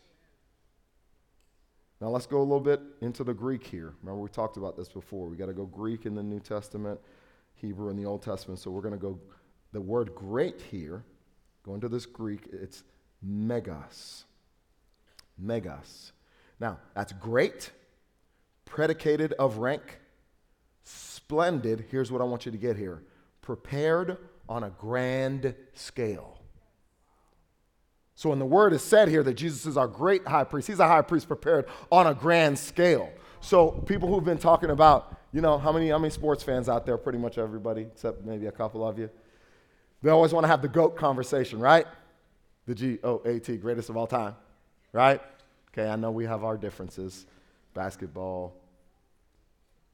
Now 2.03 2.09
let's 2.09 2.27
go 2.27 2.39
a 2.39 2.43
little 2.43 2.59
bit 2.59 2.81
into 3.01 3.23
the 3.23 3.33
Greek 3.33 3.65
here. 3.65 3.95
Remember, 4.03 4.21
we 4.21 4.29
talked 4.29 4.57
about 4.57 4.77
this 4.77 4.89
before. 4.89 5.29
We 5.29 5.37
got 5.37 5.47
to 5.47 5.53
go 5.53 5.67
Greek 5.67 6.05
in 6.05 6.17
the 6.17 6.23
New 6.23 6.41
Testament, 6.41 6.99
Hebrew 7.55 7.91
in 7.91 7.97
the 7.97 8.07
Old 8.07 8.23
Testament. 8.23 8.59
So 8.59 8.73
we're 8.73 8.81
going 8.81 8.95
to 8.95 8.99
go, 8.99 9.21
the 9.71 9.81
word 9.81 10.13
great 10.13 10.61
here, 10.61 11.05
go 11.63 11.77
into 11.77 11.89
this 11.89 12.05
Greek, 12.05 12.49
it's 12.53 12.83
megas. 13.23 14.25
Megas. 15.39 16.11
Now, 16.59 16.79
that's 16.97 17.13
great, 17.13 17.71
predicated 18.65 19.35
of 19.35 19.59
rank, 19.59 20.01
splendid. 20.83 21.85
Here's 21.89 22.11
what 22.11 22.21
I 22.21 22.25
want 22.25 22.47
you 22.47 22.51
to 22.51 22.59
get 22.59 22.77
here 22.77 23.05
prepared 23.43 24.19
on 24.49 24.65
a 24.65 24.71
grand 24.71 25.55
scale. 25.73 26.42
So 28.15 28.29
when 28.29 28.39
the 28.39 28.47
word 28.47 28.73
is 28.73 28.83
said 28.83 29.09
here 29.09 29.23
that 29.23 29.35
Jesus 29.35 29.67
is 29.67 29.77
our 29.77 29.89
great 29.89 30.27
high 30.27 30.45
priest, 30.45 30.69
he's 30.69 30.81
a 30.81 30.87
high 30.87 31.03
priest 31.03 31.27
prepared 31.27 31.67
on 31.91 32.07
a 32.07 32.15
grand 32.15 32.59
scale. 32.59 33.11
So 33.41 33.71
people 33.71 34.09
who've 34.09 34.25
been 34.25 34.39
talking 34.39 34.71
about, 34.71 35.17
you 35.33 35.41
know, 35.41 35.59
how 35.59 35.73
many, 35.73 35.89
how 35.89 35.99
many 35.99 36.11
sports 36.11 36.43
fans 36.43 36.69
out 36.69 36.87
there? 36.87 36.97
Pretty 36.99 37.19
much 37.19 37.39
everybody, 37.39 37.83
except 37.83 38.25
maybe 38.25 38.47
a 38.47 38.53
couple 38.53 38.87
of 38.87 38.99
you. 38.99 39.11
They 40.03 40.11
always 40.11 40.33
want 40.33 40.45
to 40.45 40.49
have 40.49 40.63
the 40.63 40.69
GOAT 40.69 40.97
conversation, 40.97 41.59
right? 41.59 41.87
The 42.67 42.75
G 42.75 42.99
O 43.03 43.23
A 43.25 43.41
T, 43.41 43.57
greatest 43.57 43.89
of 43.89 43.97
all 43.97 44.07
time, 44.07 44.37
right? 44.93 45.21
Okay, 45.73 45.89
I 45.89 45.97
know 45.97 46.11
we 46.11 46.27
have 46.27 46.45
our 46.45 46.57
differences, 46.57 47.27
basketball 47.73 48.55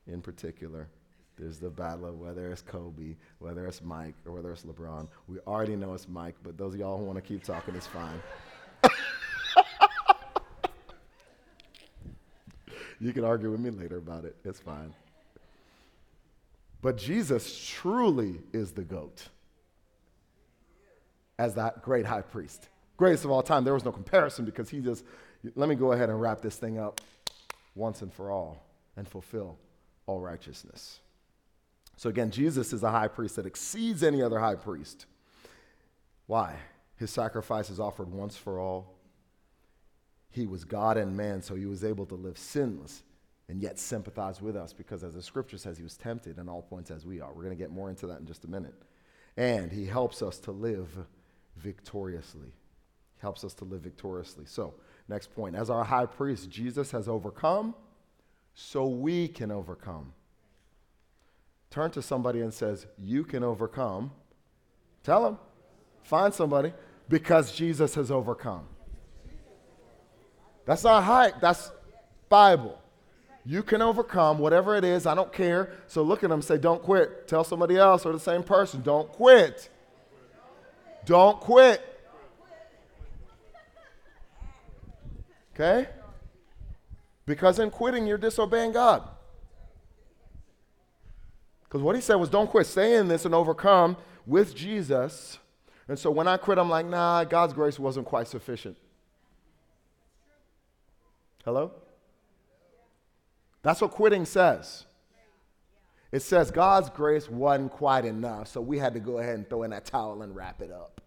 in 0.06 0.20
particular. 0.20 0.88
There's 1.38 1.59
the 1.59 1.71
battle 1.71 2.07
of 2.07 2.18
whether 2.18 2.50
it's 2.50 2.62
Kobe, 2.62 3.16
whether 3.38 3.66
it's 3.66 3.83
Mike, 3.83 4.14
or 4.26 4.33
whether 4.33 4.50
it's 4.52 4.64
LeBron. 4.64 5.07
We 5.28 5.38
already 5.47 5.76
know 5.76 5.95
it's 5.95 6.09
Mike, 6.09 6.35
but 6.42 6.59
those 6.59 6.75
of 6.75 6.80
y'all 6.80 6.99
who 6.99 7.04
want 7.04 7.16
to 7.16 7.23
keep 7.23 7.45
talking, 7.45 7.76
it's 7.76 7.87
fine. 7.87 8.21
you 13.00 13.12
can 13.12 13.25
argue 13.25 13.50
with 13.50 13.61
me 13.61 13.71
later 13.71 13.99
about 13.99 14.25
it. 14.25 14.35
It's 14.45 14.59
fine. 14.59 14.92
But 16.80 16.97
Jesus 16.97 17.64
truly 17.66 18.40
is 18.52 18.73
the 18.73 18.83
GOAT 18.83 19.28
as 21.38 21.54
that 21.54 21.83
great 21.83 22.07
high 22.07 22.23
priest. 22.23 22.68
Greatest 22.97 23.25
of 23.25 23.30
all 23.30 23.42
time. 23.42 23.64
There 23.64 23.75
was 23.75 23.85
no 23.85 23.92
comparison 23.92 24.45
because 24.45 24.68
he 24.68 24.80
just, 24.80 25.04
let 25.54 25.68
me 25.68 25.76
go 25.76 25.92
ahead 25.92 26.09
and 26.09 26.21
wrap 26.21 26.40
this 26.40 26.57
thing 26.57 26.78
up 26.78 27.00
once 27.75 28.02
and 28.02 28.12
for 28.12 28.30
all 28.30 28.64
and 28.97 29.07
fulfill 29.09 29.57
all 30.07 30.21
righteousness. 30.21 30.99
So 31.99 32.09
again, 32.09 32.31
Jesus 32.31 32.73
is 32.73 32.85
a 32.85 32.93
high 32.93 33.09
priest 33.09 33.35
that 33.37 33.45
exceeds 33.45 34.05
any 34.05 34.23
other 34.23 34.38
high 34.38 34.55
priest. 34.55 35.07
Why? 36.26 36.55
His 36.95 37.11
sacrifice 37.11 37.71
is 37.71 37.81
offered 37.81 38.12
once 38.12 38.37
for 38.37 38.61
all. 38.61 38.95
he 40.31 40.47
was 40.47 40.64
God 40.64 40.97
and 40.97 41.17
man, 41.17 41.43
so 41.43 41.57
he 41.57 41.67
was 41.67 41.83
able 41.83 42.07
to 42.07 42.14
live 42.14 42.38
sinless 42.38 43.02
and 43.49 43.61
yet 43.61 43.81
sympathize 43.81 44.40
with 44.40 44.55
us 44.55 44.73
because, 44.73 45.02
as 45.02 45.14
the 45.14 45.23
scripture 45.23 45.59
says, 45.59 45.76
he 45.76 45.83
was 45.83 45.97
tempted 45.97 46.38
in 46.38 46.49
all 46.49 46.62
points 46.62 46.93
as 46.93 47.05
we 47.05 47.21
are. 47.21 47.33
We're 47.33 47.43
going 47.43 47.57
to 47.57 47.62
get 47.62 47.73
more 47.73 47.90
into 47.90 48.07
that 48.07 48.21
in 48.21 48.26
just 48.26 48.45
a 48.45 48.49
minute. 48.49 48.75
And 49.37 49.73
he 49.73 49.85
helps 49.85 50.23
us 50.23 50.38
to 50.40 50.52
live 50.52 50.88
victoriously. 51.57 52.52
He 53.17 53.21
helps 53.21 53.43
us 53.43 53.55
to 53.55 53.64
live 53.64 53.81
victoriously. 53.81 54.45
So, 54.47 54.75
next 55.09 55.35
point 55.35 55.57
as 55.57 55.69
our 55.69 55.83
high 55.83 56.07
priest, 56.07 56.49
Jesus 56.49 56.93
has 56.93 57.09
overcome, 57.09 57.75
so 58.55 58.87
we 58.87 59.26
can 59.26 59.50
overcome. 59.50 60.12
Turn 61.70 61.90
to 61.92 62.02
somebody 62.02 62.40
and 62.40 62.52
says, 62.52 62.87
You 62.98 63.25
can 63.25 63.44
overcome. 63.44 64.12
Tell 65.02 65.22
them. 65.22 65.38
Find 66.02 66.32
somebody 66.32 66.72
because 67.08 67.52
Jesus 67.52 67.94
has 67.94 68.10
overcome. 68.10 68.66
That's 70.64 70.84
not 70.84 71.02
hype, 71.04 71.40
that's 71.40 71.70
Bible. 72.28 72.78
You 73.44 73.62
can 73.62 73.80
overcome 73.80 74.38
whatever 74.38 74.76
it 74.76 74.84
is. 74.84 75.06
I 75.06 75.14
don't 75.14 75.32
care. 75.32 75.72
So 75.87 76.02
look 76.02 76.22
at 76.22 76.30
them 76.30 76.42
say, 76.42 76.58
Don't 76.58 76.82
quit. 76.82 77.26
Tell 77.28 77.44
somebody 77.44 77.76
else 77.76 78.04
or 78.04 78.12
the 78.12 78.20
same 78.20 78.42
person, 78.42 78.82
Don't 78.82 79.08
quit. 79.08 79.70
Don't 81.06 81.40
quit. 81.40 81.82
Okay? 85.54 85.88
Because 87.25 87.58
in 87.58 87.70
quitting, 87.70 88.06
you're 88.06 88.18
disobeying 88.18 88.72
God. 88.72 89.08
Because 91.68 91.82
what 91.82 91.94
he 91.94 92.00
said 92.00 92.16
was, 92.16 92.30
Don't 92.30 92.48
quit. 92.48 92.66
saying 92.66 93.08
this 93.08 93.25
and 93.25 93.34
overcome 93.34 93.96
with 94.26 94.54
Jesus. 94.54 95.38
And 95.87 95.98
so 95.98 96.10
when 96.10 96.28
I 96.28 96.37
quit, 96.37 96.58
I'm 96.58 96.70
like, 96.70 96.87
Nah, 96.87 97.25
God's 97.25 97.52
grace 97.52 97.78
wasn't 97.78 98.06
quite 98.06 98.28
sufficient. 98.28 98.76
Hello? 101.44 101.72
That's 103.62 103.80
what 103.80 103.90
quitting 103.90 104.25
says. 104.25 104.84
It 106.10 106.20
says 106.20 106.50
God's 106.50 106.88
grace 106.88 107.28
wasn't 107.28 107.72
quite 107.72 108.06
enough, 108.06 108.48
so 108.48 108.62
we 108.62 108.78
had 108.78 108.94
to 108.94 109.00
go 109.00 109.18
ahead 109.18 109.34
and 109.34 109.48
throw 109.48 109.62
in 109.64 109.70
that 109.70 109.84
towel 109.84 110.22
and 110.22 110.34
wrap 110.34 110.62
it 110.62 110.72
up. 110.72 111.02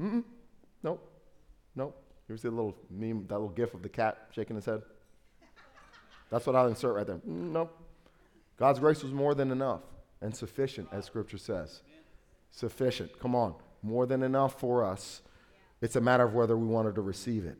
Mm-mm. 0.00 0.24
Nope. 0.82 1.12
Nope. 1.74 2.02
You 2.28 2.34
ever 2.34 2.38
see 2.38 2.48
the 2.48 2.54
little 2.54 2.76
meme, 2.90 3.26
that 3.28 3.34
little 3.34 3.48
gif 3.48 3.74
of 3.74 3.82
the 3.82 3.88
cat 3.88 4.28
shaking 4.32 4.56
his 4.56 4.64
head? 4.64 4.82
That's 6.30 6.46
what 6.46 6.56
I'll 6.56 6.68
insert 6.68 6.94
right 6.94 7.06
there. 7.06 7.16
Mm, 7.16 7.52
nope. 7.52 7.76
God's 8.56 8.78
grace 8.80 9.02
was 9.02 9.12
more 9.12 9.34
than 9.34 9.50
enough 9.50 9.80
and 10.20 10.34
sufficient, 10.34 10.88
as 10.92 11.04
Scripture 11.04 11.38
says. 11.38 11.82
Sufficient. 12.50 13.18
Come 13.20 13.34
on. 13.34 13.54
More 13.82 14.06
than 14.06 14.22
enough 14.22 14.58
for 14.58 14.84
us. 14.84 15.22
It's 15.80 15.96
a 15.96 16.00
matter 16.00 16.24
of 16.24 16.34
whether 16.34 16.56
we 16.56 16.66
wanted 16.66 16.96
to 16.96 17.02
receive 17.02 17.44
it. 17.44 17.58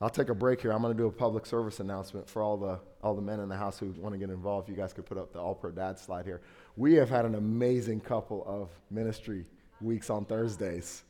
I'll 0.00 0.10
take 0.10 0.28
a 0.28 0.34
break 0.34 0.60
here. 0.60 0.72
I'm 0.72 0.82
going 0.82 0.96
to 0.96 0.98
do 1.00 1.06
a 1.06 1.12
public 1.12 1.44
service 1.44 1.80
announcement 1.80 2.28
for 2.28 2.40
all 2.40 2.56
the, 2.56 2.78
all 3.02 3.14
the 3.14 3.22
men 3.22 3.40
in 3.40 3.48
the 3.48 3.56
house 3.56 3.78
who 3.78 3.86
want 3.98 4.14
to 4.14 4.18
get 4.18 4.30
involved. 4.30 4.68
You 4.68 4.76
guys 4.76 4.92
could 4.92 5.06
put 5.06 5.18
up 5.18 5.32
the 5.32 5.40
All 5.40 5.54
Pro 5.54 5.70
Dad 5.70 5.98
slide 5.98 6.24
here. 6.24 6.40
We 6.76 6.94
have 6.94 7.10
had 7.10 7.24
an 7.24 7.34
amazing 7.34 8.00
couple 8.00 8.44
of 8.46 8.70
ministry 8.90 9.44
weeks 9.80 10.08
on 10.08 10.24
Thursdays. 10.24 11.02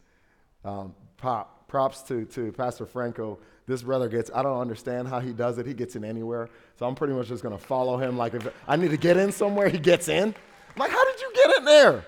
Um, 0.64 0.94
pop, 1.18 1.68
props 1.68 2.00
to, 2.02 2.24
to 2.26 2.50
Pastor 2.52 2.86
Franco. 2.86 3.38
This 3.68 3.82
brother 3.82 4.08
gets, 4.08 4.30
I 4.34 4.42
don't 4.42 4.58
understand 4.58 5.08
how 5.08 5.20
he 5.20 5.34
does 5.34 5.58
it. 5.58 5.66
He 5.66 5.74
gets 5.74 5.94
in 5.94 6.02
anywhere. 6.02 6.48
So 6.78 6.86
I'm 6.86 6.94
pretty 6.94 7.12
much 7.12 7.28
just 7.28 7.42
going 7.42 7.56
to 7.56 7.62
follow 7.62 7.98
him. 7.98 8.16
Like, 8.16 8.32
if 8.32 8.48
I 8.66 8.76
need 8.76 8.90
to 8.90 8.96
get 8.96 9.18
in 9.18 9.30
somewhere, 9.30 9.68
he 9.68 9.78
gets 9.78 10.08
in. 10.08 10.28
I'm 10.28 10.78
like, 10.78 10.90
how 10.90 11.04
did 11.12 11.20
you 11.20 11.32
get 11.34 11.58
in 11.58 11.64
there? 11.66 12.06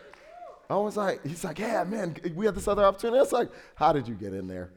I 0.71 0.77
was 0.77 0.97
like, 0.97 1.25
he's 1.25 1.45
like, 1.45 1.59
yeah, 1.59 1.85
man, 1.85 2.17
we 2.35 2.47
had 2.47 2.55
this 2.55 2.67
other 2.67 2.83
opportunity. 2.83 3.21
It's 3.23 3.33
like, 3.33 3.51
how 3.75 3.93
did 3.93 4.09
you 4.09 4.15
get 4.15 4.33
in 4.33 4.49
there? 4.49 4.71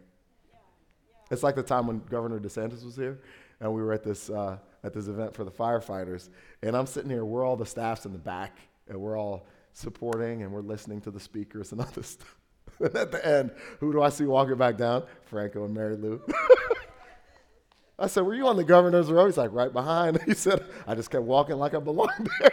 It's 1.31 1.41
like 1.41 1.55
the 1.55 1.63
time 1.63 1.87
when 1.87 1.99
Governor 2.09 2.37
DeSantis 2.37 2.83
was 2.83 2.97
here, 2.97 3.21
and 3.61 3.73
we 3.73 3.81
were 3.81 3.93
at 3.93 4.03
this, 4.03 4.29
uh, 4.29 4.57
at 4.83 4.93
this 4.93 5.07
event 5.07 5.33
for 5.33 5.45
the 5.45 5.51
firefighters. 5.51 6.27
And 6.63 6.75
I'm 6.75 6.85
sitting 6.85 7.09
here, 7.09 7.23
we're 7.23 7.45
all 7.45 7.55
the 7.55 7.65
staffs 7.65 8.05
in 8.05 8.11
the 8.11 8.19
back, 8.19 8.57
and 8.89 8.99
we're 8.99 9.17
all 9.17 9.47
supporting, 9.71 10.43
and 10.43 10.51
we're 10.51 10.61
listening 10.61 10.99
to 11.01 11.11
the 11.11 11.19
speakers 11.19 11.71
and 11.71 11.79
all 11.81 11.91
this 11.95 12.07
stuff. 12.09 12.42
And 12.79 12.95
at 12.95 13.11
the 13.11 13.25
end, 13.25 13.51
who 13.79 13.91
do 13.91 14.01
I 14.01 14.09
see 14.09 14.25
walking 14.25 14.57
back 14.57 14.77
down? 14.77 15.03
Franco 15.25 15.65
and 15.65 15.73
Mary 15.73 15.95
Lou. 15.95 16.21
I 17.99 18.07
said, 18.07 18.21
Were 18.21 18.33
you 18.33 18.47
on 18.47 18.57
the 18.57 18.63
governor's 18.63 19.11
row? 19.11 19.25
He's 19.25 19.37
like, 19.37 19.51
Right 19.51 19.71
behind. 19.71 20.19
He 20.25 20.33
said, 20.33 20.65
I 20.87 20.95
just 20.95 21.09
kept 21.09 21.23
walking 21.23 21.57
like 21.57 21.73
I 21.73 21.79
belonged 21.79 22.29
there. 22.39 22.51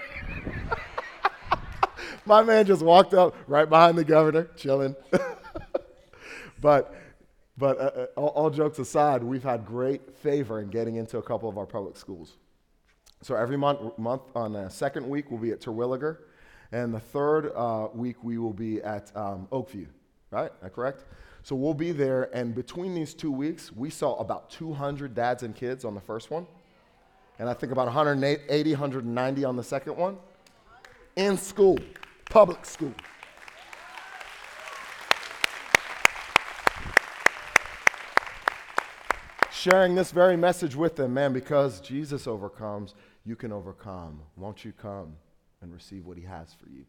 My 2.27 2.43
man 2.43 2.67
just 2.67 2.83
walked 2.83 3.15
up 3.15 3.35
right 3.47 3.69
behind 3.69 3.97
the 3.97 4.05
governor, 4.05 4.51
chilling. 4.57 4.95
but 6.61 6.95
but 7.61 7.79
uh, 7.79 7.83
uh, 7.83 8.07
all, 8.17 8.29
all, 8.29 8.51
jokes 8.51 8.79
aside, 8.79 9.23
we've 9.23 9.43
had 9.43 9.67
great 9.67 10.17
favor 10.17 10.61
in 10.61 10.69
getting 10.71 10.97
into 10.97 11.19
a 11.19 11.23
couple 11.23 11.49
of 11.49 11.59
our 11.59 11.67
public 11.67 11.97
schools. 11.97 12.39
So 13.23 13.35
every 13.35 13.59
month, 13.59 13.99
month 13.99 14.23
on 14.35 14.55
the 14.55 14.71
second 14.71 15.07
week, 15.07 15.31
we'll 15.31 15.41
be 15.41 15.51
at 15.51 15.61
Terwilliger. 15.61 16.19
And 16.73 16.95
the 16.95 17.01
third 17.01 17.53
uh, 17.55 17.89
week, 17.93 18.25
we 18.25 18.39
will 18.39 18.55
be 18.55 18.81
at 18.81 19.15
um, 19.15 19.47
Oakview, 19.53 19.89
right? 20.31 20.51
That 20.63 20.73
correct? 20.73 21.05
So 21.43 21.57
we'll 21.57 21.75
be 21.75 21.93
there. 21.93 22.35
And 22.35 22.55
between 22.55 22.95
these 22.95 23.15
two 23.15 23.33
weeks, 23.33 23.73
we 23.73 23.91
saw 23.91 24.17
about 24.17 24.51
200 24.51 25.15
dads 25.15 25.43
and 25.43 25.55
kids 25.55 25.85
on 25.85 25.95
the 25.95 26.01
first 26.01 26.31
one. 26.31 26.47
And 27.39 27.49
I 27.49 27.55
think 27.55 27.73
about 27.73 27.87
180, 27.87 28.71
190 28.71 29.45
on 29.45 29.57
the 29.57 29.65
second 29.65 29.97
one. 29.97 30.19
In 31.17 31.37
school, 31.39 31.79
public 32.29 32.65
school. 32.65 32.95
sharing 39.61 39.95
this 39.95 40.11
very 40.11 40.39
message 40.39 40.75
with 40.75 40.97
them, 40.97 41.13
man, 41.13 41.35
because 41.35 41.83
Jesus 41.83 42.27
overcomes, 42.27 42.95
you 43.27 43.37
can 43.37 43.53
overcome. 43.53 44.21
Won't 44.37 44.65
you 44.65 44.73
come 44.73 45.15
and 45.61 45.71
receive 45.71 46.07
what 46.07 46.17
he 46.17 46.25
has 46.25 46.55
for 46.55 46.71
you? 46.71 46.87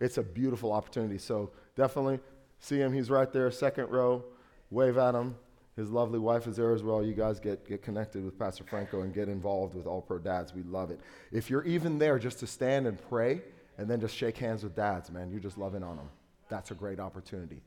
It's 0.00 0.18
a 0.18 0.22
beautiful 0.22 0.72
opportunity. 0.72 1.18
So 1.18 1.52
definitely 1.76 2.18
see 2.60 2.78
him. 2.78 2.92
He's 2.92 3.10
right 3.10 3.32
there, 3.32 3.50
second 3.50 3.90
row. 3.90 4.24
Wave 4.70 4.96
at 4.98 5.14
him. 5.14 5.34
His 5.76 5.90
lovely 5.90 6.18
wife 6.18 6.46
is 6.46 6.56
there 6.56 6.72
as 6.72 6.82
well. 6.82 7.02
You 7.02 7.14
guys 7.14 7.40
get, 7.40 7.66
get 7.66 7.82
connected 7.82 8.24
with 8.24 8.38
Pastor 8.38 8.64
Franco 8.64 9.02
and 9.02 9.12
get 9.14 9.28
involved 9.28 9.74
with 9.74 9.86
All 9.86 10.02
Pro 10.02 10.18
Dads. 10.18 10.54
We 10.54 10.62
love 10.62 10.90
it. 10.90 11.00
If 11.32 11.50
you're 11.50 11.64
even 11.64 11.98
there 11.98 12.18
just 12.18 12.38
to 12.40 12.46
stand 12.46 12.86
and 12.86 13.00
pray 13.08 13.42
and 13.78 13.88
then 13.88 14.00
just 14.00 14.14
shake 14.14 14.36
hands 14.36 14.62
with 14.62 14.76
dads, 14.76 15.10
man, 15.10 15.30
you're 15.30 15.40
just 15.40 15.58
loving 15.58 15.82
on 15.82 15.96
them. 15.96 16.08
That's 16.48 16.70
a 16.70 16.74
great 16.74 17.00
opportunity. 17.00 17.62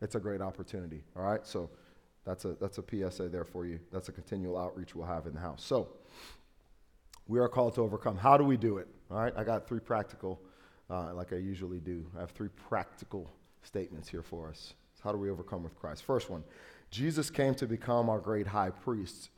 It's 0.00 0.14
a 0.14 0.20
great 0.20 0.40
opportunity. 0.40 1.02
All 1.16 1.22
right? 1.22 1.46
So 1.46 1.68
that's 2.24 2.44
a, 2.44 2.56
that's 2.60 2.78
a 2.78 2.82
PSA 3.10 3.28
there 3.28 3.44
for 3.44 3.66
you. 3.66 3.78
That's 3.92 4.08
a 4.08 4.12
continual 4.12 4.56
outreach 4.56 4.94
we'll 4.94 5.06
have 5.06 5.26
in 5.26 5.34
the 5.34 5.40
house. 5.40 5.62
So, 5.62 5.88
we 7.30 7.38
are 7.38 7.48
called 7.48 7.76
to 7.76 7.82
overcome. 7.82 8.16
How 8.16 8.36
do 8.36 8.42
we 8.42 8.56
do 8.56 8.78
it? 8.78 8.88
All 9.08 9.18
right, 9.18 9.32
I 9.36 9.44
got 9.44 9.68
three 9.68 9.78
practical, 9.78 10.40
uh, 10.90 11.14
like 11.14 11.32
I 11.32 11.36
usually 11.36 11.78
do. 11.78 12.04
I 12.16 12.20
have 12.20 12.32
three 12.32 12.48
practical 12.68 13.30
statements 13.62 14.08
here 14.08 14.22
for 14.22 14.48
us. 14.48 14.74
How 15.02 15.12
do 15.12 15.18
we 15.18 15.30
overcome 15.30 15.62
with 15.62 15.78
Christ? 15.78 16.04
First 16.04 16.30
one 16.30 16.44
Jesus 16.90 17.30
came 17.30 17.54
to 17.56 17.66
become 17.66 18.08
our 18.08 18.18
great 18.18 18.46
high 18.46 18.70
priest 18.70 19.30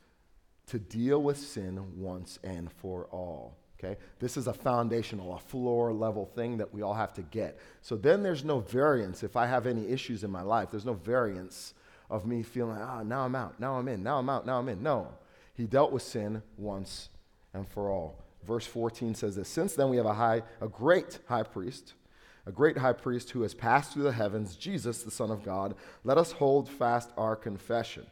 to 0.66 0.78
deal 0.78 1.22
with 1.22 1.38
sin 1.38 1.84
once 1.96 2.38
and 2.42 2.70
for 2.72 3.06
all. 3.10 3.56
Okay? 3.78 3.98
This 4.20 4.36
is 4.36 4.46
a 4.46 4.52
foundational, 4.52 5.34
a 5.34 5.38
floor 5.38 5.92
level 5.92 6.24
thing 6.24 6.56
that 6.58 6.72
we 6.72 6.82
all 6.82 6.94
have 6.94 7.12
to 7.14 7.22
get. 7.22 7.58
So 7.80 7.96
then 7.96 8.22
there's 8.22 8.44
no 8.44 8.60
variance. 8.60 9.22
If 9.22 9.36
I 9.36 9.46
have 9.46 9.66
any 9.66 9.88
issues 9.88 10.24
in 10.24 10.30
my 10.30 10.42
life, 10.42 10.70
there's 10.70 10.84
no 10.84 10.94
variance 10.94 11.74
of 12.08 12.26
me 12.26 12.42
feeling, 12.42 12.78
ah, 12.80 12.98
oh, 13.00 13.02
now 13.02 13.24
I'm 13.24 13.34
out, 13.34 13.58
now 13.58 13.74
I'm 13.74 13.88
in, 13.88 14.02
now 14.02 14.18
I'm 14.18 14.28
out, 14.28 14.46
now 14.46 14.58
I'm 14.58 14.68
in. 14.68 14.82
No. 14.82 15.08
He 15.54 15.66
dealt 15.66 15.92
with 15.92 16.02
sin 16.02 16.42
once 16.56 17.08
and 17.52 17.66
for 17.66 17.90
all. 17.90 18.22
Verse 18.46 18.66
14 18.66 19.14
says 19.14 19.36
this 19.36 19.48
Since 19.48 19.74
then 19.74 19.88
we 19.88 19.96
have 19.96 20.06
a 20.06 20.14
high, 20.14 20.42
a 20.60 20.68
great 20.68 21.18
high 21.26 21.42
priest, 21.42 21.94
a 22.46 22.52
great 22.52 22.78
high 22.78 22.92
priest 22.92 23.30
who 23.30 23.42
has 23.42 23.54
passed 23.54 23.92
through 23.92 24.02
the 24.04 24.12
heavens, 24.12 24.56
Jesus, 24.56 25.02
the 25.02 25.10
Son 25.10 25.30
of 25.30 25.44
God. 25.44 25.74
Let 26.04 26.18
us 26.18 26.32
hold 26.32 26.68
fast 26.68 27.10
our 27.16 27.36
confession. 27.36 28.06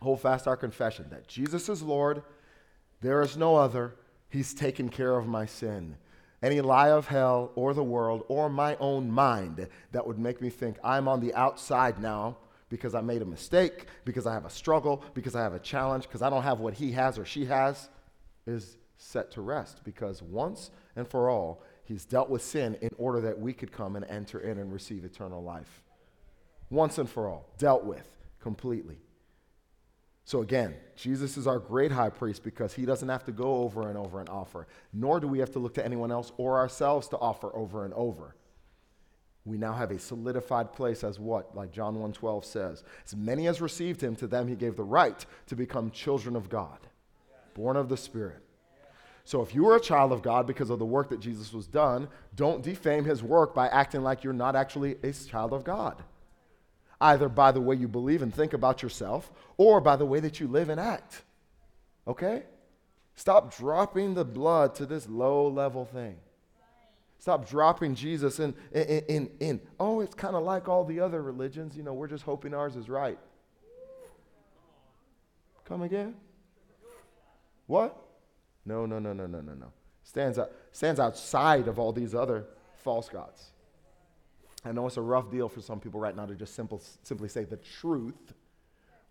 Hold 0.00 0.20
fast 0.20 0.46
our 0.46 0.56
confession 0.56 1.06
that 1.10 1.28
Jesus 1.28 1.68
is 1.68 1.82
Lord, 1.82 2.22
there 3.00 3.20
is 3.20 3.36
no 3.36 3.56
other. 3.56 3.94
He's 4.30 4.52
taken 4.52 4.88
care 4.88 5.16
of 5.16 5.26
my 5.26 5.46
sin 5.46 5.96
any 6.42 6.60
lie 6.60 6.90
of 6.90 7.08
hell 7.08 7.50
or 7.54 7.74
the 7.74 7.82
world 7.82 8.24
or 8.28 8.48
my 8.48 8.76
own 8.76 9.10
mind 9.10 9.68
that 9.92 10.06
would 10.06 10.18
make 10.18 10.40
me 10.40 10.50
think 10.50 10.76
I'm 10.84 11.08
on 11.08 11.20
the 11.20 11.34
outside 11.34 12.00
now 12.00 12.36
because 12.68 12.94
I 12.94 13.00
made 13.00 13.22
a 13.22 13.26
mistake, 13.26 13.86
because 14.04 14.26
I 14.26 14.34
have 14.34 14.44
a 14.44 14.50
struggle, 14.50 15.02
because 15.14 15.34
I 15.34 15.42
have 15.42 15.54
a 15.54 15.58
challenge, 15.58 16.04
because 16.04 16.22
I 16.22 16.28
don't 16.28 16.42
have 16.42 16.60
what 16.60 16.74
he 16.74 16.92
has 16.92 17.18
or 17.18 17.24
she 17.24 17.46
has, 17.46 17.88
is 18.46 18.76
set 18.98 19.30
to 19.32 19.40
rest. 19.40 19.80
Because 19.84 20.22
once 20.22 20.70
and 20.94 21.08
for 21.08 21.30
all, 21.30 21.62
he's 21.88 22.04
dealt 22.04 22.28
with 22.28 22.42
sin 22.42 22.76
in 22.82 22.90
order 22.98 23.20
that 23.22 23.40
we 23.40 23.54
could 23.54 23.72
come 23.72 23.96
and 23.96 24.04
enter 24.04 24.38
in 24.38 24.58
and 24.58 24.70
receive 24.70 25.04
eternal 25.04 25.42
life. 25.42 25.82
Once 26.68 26.98
and 26.98 27.08
for 27.08 27.26
all, 27.26 27.48
dealt 27.56 27.82
with 27.82 28.06
completely. 28.40 28.98
So 30.24 30.42
again, 30.42 30.74
Jesus 30.94 31.38
is 31.38 31.46
our 31.46 31.58
great 31.58 31.90
high 31.90 32.10
priest 32.10 32.44
because 32.44 32.74
he 32.74 32.84
doesn't 32.84 33.08
have 33.08 33.24
to 33.24 33.32
go 33.32 33.62
over 33.62 33.88
and 33.88 33.96
over 33.96 34.20
and 34.20 34.28
offer, 34.28 34.66
nor 34.92 35.18
do 35.18 35.26
we 35.26 35.38
have 35.38 35.50
to 35.52 35.58
look 35.58 35.72
to 35.74 35.84
anyone 35.84 36.12
else 36.12 36.30
or 36.36 36.58
ourselves 36.58 37.08
to 37.08 37.16
offer 37.16 37.50
over 37.56 37.86
and 37.86 37.94
over. 37.94 38.34
we 39.48 39.56
now 39.56 39.72
have 39.72 39.90
a 39.90 39.98
solidified 39.98 40.72
place 40.72 41.02
as 41.02 41.18
what? 41.18 41.56
Like 41.56 41.72
John 41.72 41.96
1:12 41.96 42.44
says, 42.44 42.84
as 43.06 43.16
many 43.16 43.46
as 43.46 43.60
received 43.60 44.02
him 44.02 44.14
to 44.16 44.26
them 44.26 44.46
he 44.46 44.54
gave 44.54 44.76
the 44.76 44.84
right 44.84 45.24
to 45.46 45.56
become 45.56 45.90
children 45.90 46.36
of 46.36 46.50
God, 46.50 46.78
born 47.54 47.76
of 47.76 47.88
the 47.88 47.96
Spirit. 47.96 48.42
So 49.28 49.42
if 49.42 49.54
you 49.54 49.68
are 49.68 49.76
a 49.76 49.80
child 49.80 50.12
of 50.12 50.22
God 50.22 50.46
because 50.46 50.70
of 50.70 50.78
the 50.78 50.86
work 50.86 51.10
that 51.10 51.20
Jesus 51.20 51.52
was 51.52 51.66
done, 51.66 52.08
don't 52.34 52.62
defame 52.62 53.04
his 53.04 53.22
work 53.22 53.54
by 53.54 53.68
acting 53.68 54.02
like 54.02 54.24
you're 54.24 54.32
not 54.32 54.56
actually 54.56 54.96
a 55.02 55.12
child 55.12 55.52
of 55.52 55.64
God. 55.64 56.02
Either 56.98 57.28
by 57.28 57.52
the 57.52 57.60
way 57.60 57.76
you 57.76 57.88
believe 57.88 58.22
and 58.22 58.34
think 58.34 58.54
about 58.54 58.82
yourself 58.82 59.30
or 59.58 59.82
by 59.82 59.96
the 59.96 60.06
way 60.06 60.18
that 60.18 60.40
you 60.40 60.48
live 60.48 60.70
and 60.70 60.80
act. 60.80 61.24
Okay? 62.06 62.44
Stop 63.16 63.54
dropping 63.54 64.14
the 64.14 64.24
blood 64.24 64.74
to 64.76 64.86
this 64.86 65.06
low 65.06 65.46
level 65.46 65.84
thing. 65.84 66.16
Stop 67.18 67.46
dropping 67.46 67.96
Jesus 67.96 68.40
in, 68.40 68.54
in, 68.72 69.02
in, 69.08 69.30
in. 69.40 69.60
oh, 69.78 70.00
it's 70.00 70.14
kind 70.14 70.36
of 70.36 70.42
like 70.42 70.70
all 70.70 70.86
the 70.86 71.00
other 71.00 71.20
religions. 71.20 71.76
You 71.76 71.82
know, 71.82 71.92
we're 71.92 72.08
just 72.08 72.24
hoping 72.24 72.54
ours 72.54 72.76
is 72.76 72.88
right. 72.88 73.18
Come 75.66 75.82
again? 75.82 76.14
What? 77.66 78.07
No, 78.68 78.84
no, 78.84 78.98
no, 78.98 79.14
no, 79.14 79.26
no, 79.26 79.40
no, 79.40 79.54
no. 79.54 79.72
Stands, 80.04 80.38
out, 80.38 80.52
stands 80.72 81.00
outside 81.00 81.68
of 81.68 81.78
all 81.78 81.90
these 81.90 82.14
other 82.14 82.44
false 82.76 83.08
gods. 83.08 83.50
I 84.64 84.72
know 84.72 84.86
it's 84.86 84.98
a 84.98 85.02
rough 85.02 85.30
deal 85.30 85.48
for 85.48 85.62
some 85.62 85.80
people 85.80 86.00
right 86.00 86.14
now 86.14 86.26
to 86.26 86.34
just 86.34 86.54
simple, 86.54 86.82
simply 87.02 87.30
say 87.30 87.44
the 87.44 87.56
truth, 87.56 88.34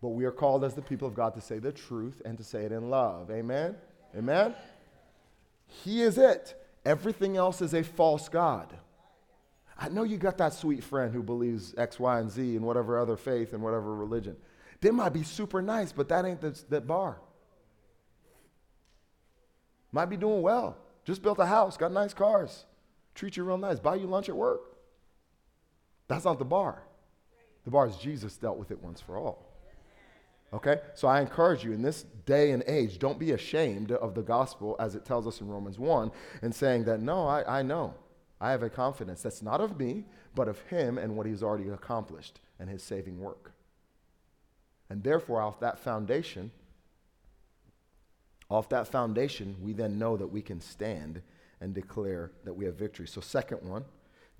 but 0.02 0.10
we 0.10 0.26
are 0.26 0.32
called 0.32 0.64
as 0.64 0.76
the 0.76 0.82
people 0.82 1.08
of 1.08 1.16
God 1.16 1.34
to 1.34 1.42
say 1.42 1.58
the 1.58 1.72
truth 1.72 2.22
and 2.24 2.38
to 2.38 2.44
say 2.44 2.66
it 2.66 2.72
in 2.72 2.92
love. 2.92 3.32
Amen? 3.32 3.76
Amen? 4.16 4.54
He 5.66 6.04
is 6.04 6.20
it. 6.20 6.56
Everything 6.86 7.36
else 7.36 7.62
is 7.62 7.74
a 7.74 7.84
false 7.84 8.30
God. 8.30 8.72
I 9.80 9.90
know 9.90 10.04
you 10.04 10.18
got 10.18 10.38
that 10.38 10.54
sweet 10.54 10.84
friend 10.84 11.14
who 11.14 11.24
believes 11.24 11.74
X, 11.78 12.00
Y, 12.00 12.20
and 12.20 12.30
Z 12.30 12.56
and 12.56 12.66
whatever 12.66 13.00
other 13.00 13.18
faith 13.18 13.54
and 13.54 13.64
whatever 13.64 13.96
religion. 13.96 14.36
They 14.82 14.92
might 14.92 15.14
be 15.14 15.24
super 15.24 15.62
nice, 15.62 15.92
but 15.92 16.10
that 16.10 16.26
ain't 16.26 16.42
the, 16.42 16.60
that 16.70 16.86
bar. 16.86 17.18
Might 19.92 20.06
be 20.06 20.18
doing 20.18 20.42
well. 20.42 20.78
Just 21.06 21.22
built 21.22 21.40
a 21.40 21.46
house, 21.46 21.78
got 21.78 21.92
nice 21.92 22.14
cars, 22.14 22.66
treat 23.16 23.38
you 23.38 23.44
real 23.44 23.58
nice, 23.58 23.80
buy 23.80 23.96
you 23.96 24.08
lunch 24.08 24.30
at 24.30 24.36
work. 24.36 24.78
That's 26.08 26.26
not 26.26 26.40
the 26.40 26.46
bar. 26.46 26.84
The 27.66 27.72
bar 27.72 27.88
is 27.88 27.98
Jesus 27.98 28.38
dealt 28.38 28.58
with 28.58 28.72
it 28.72 28.82
once 28.82 29.02
for 29.02 29.18
all. 29.18 29.48
Okay? 30.54 30.80
So 30.94 31.08
I 31.08 31.22
encourage 31.22 31.64
you 31.64 31.74
in 31.74 31.82
this 31.82 32.04
day 32.26 32.52
and 32.52 32.64
age, 32.68 33.00
don't 33.00 33.20
be 33.20 33.32
ashamed 33.32 33.92
of 33.92 34.16
the 34.16 34.22
gospel 34.22 34.76
as 34.80 34.96
it 34.96 35.06
tells 35.06 35.28
us 35.28 35.42
in 35.42 35.48
Romans 35.48 35.78
1 35.78 36.12
and 36.42 36.54
saying 36.54 36.86
that, 36.86 37.02
no, 37.02 37.28
I, 37.28 37.60
I 37.60 37.62
know. 37.62 37.94
I 38.40 38.52
have 38.52 38.64
a 38.64 38.70
confidence 38.70 39.22
that's 39.22 39.42
not 39.42 39.62
of 39.62 39.80
me, 39.80 40.06
but 40.36 40.48
of 40.48 40.60
him 40.62 40.98
and 40.98 41.18
what 41.18 41.26
he's 41.26 41.44
already 41.44 41.70
accomplished 41.70 42.40
and 42.60 42.70
his 42.70 42.84
saving 42.84 43.20
work. 43.20 43.54
And 44.90 45.04
therefore, 45.04 45.42
off 45.42 45.60
that 45.60 45.80
foundation, 45.80 46.52
off 48.50 48.70
that 48.70 48.88
foundation, 48.88 49.56
we 49.62 49.74
then 49.74 50.00
know 50.00 50.18
that 50.18 50.28
we 50.28 50.42
can 50.42 50.62
stand 50.62 51.22
and 51.60 51.74
declare 51.74 52.32
that 52.46 52.54
we 52.54 52.66
have 52.66 52.76
victory. 52.76 53.08
So, 53.08 53.20
second 53.22 53.68
one, 53.68 53.84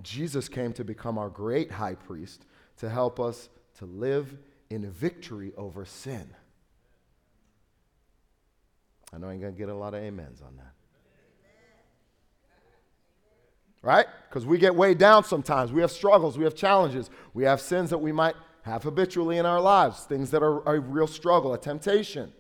Jesus 0.02 0.48
came 0.48 0.74
to 0.74 0.84
become 0.84 1.18
our 1.18 1.30
great 1.30 1.72
high 1.72 1.96
priest 1.96 2.46
to 2.78 2.90
help 2.90 3.20
us 3.20 3.50
to 3.80 3.86
live 3.86 4.38
in 4.70 4.90
victory 4.92 5.52
over 5.58 5.86
sin. 5.86 6.30
I 9.14 9.18
know 9.18 9.30
I 9.30 9.34
ain't 9.34 9.42
going 9.42 9.54
to 9.54 9.58
get 9.58 9.70
a 9.70 9.76
lot 9.76 9.94
of 9.94 10.04
amens 10.04 10.42
on 10.42 10.56
that. 10.58 10.74
Right? 13.82 14.06
Because 14.28 14.46
we 14.46 14.58
get 14.58 14.76
weighed 14.76 14.98
down 14.98 15.24
sometimes. 15.24 15.72
We 15.72 15.82
have 15.82 15.92
struggles, 15.92 16.38
we 16.38 16.44
have 16.44 16.56
challenges, 16.56 17.10
we 17.34 17.44
have 17.46 17.62
sins 17.62 17.90
that 17.92 18.00
we 18.00 18.12
might 18.12 18.36
have 18.64 18.84
habitually 18.84 19.38
in 19.38 19.46
our 19.46 19.62
lives, 19.62 20.02
things 20.02 20.30
that 20.32 20.44
are 20.44 20.68
a 20.68 20.80
real 20.80 21.08
struggle, 21.08 21.54
a 21.54 21.58
temptation. 21.58 22.34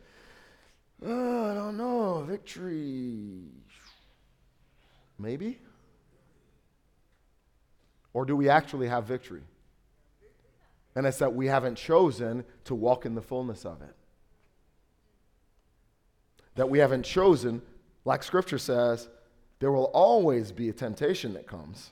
Oh, 1.05 1.51
I 1.51 1.53
don't 1.53 1.77
know. 1.77 2.23
Victory. 2.27 3.43
Maybe? 5.19 5.59
Or 8.13 8.25
do 8.25 8.35
we 8.35 8.49
actually 8.49 8.87
have 8.87 9.05
victory? 9.05 9.43
And 10.95 11.05
it's 11.05 11.19
that 11.19 11.35
we 11.35 11.47
haven't 11.47 11.75
chosen 11.75 12.43
to 12.63 12.73
walk 12.73 13.05
in 13.05 13.13
the 13.13 13.21
fullness 13.21 13.65
of 13.65 13.81
it. 13.81 13.95
That 16.55 16.69
we 16.69 16.79
haven't 16.79 17.03
chosen, 17.03 17.61
like 18.03 18.23
Scripture 18.23 18.57
says, 18.57 19.07
there 19.59 19.71
will 19.71 19.91
always 19.93 20.51
be 20.51 20.69
a 20.69 20.73
temptation 20.73 21.33
that 21.33 21.47
comes. 21.47 21.91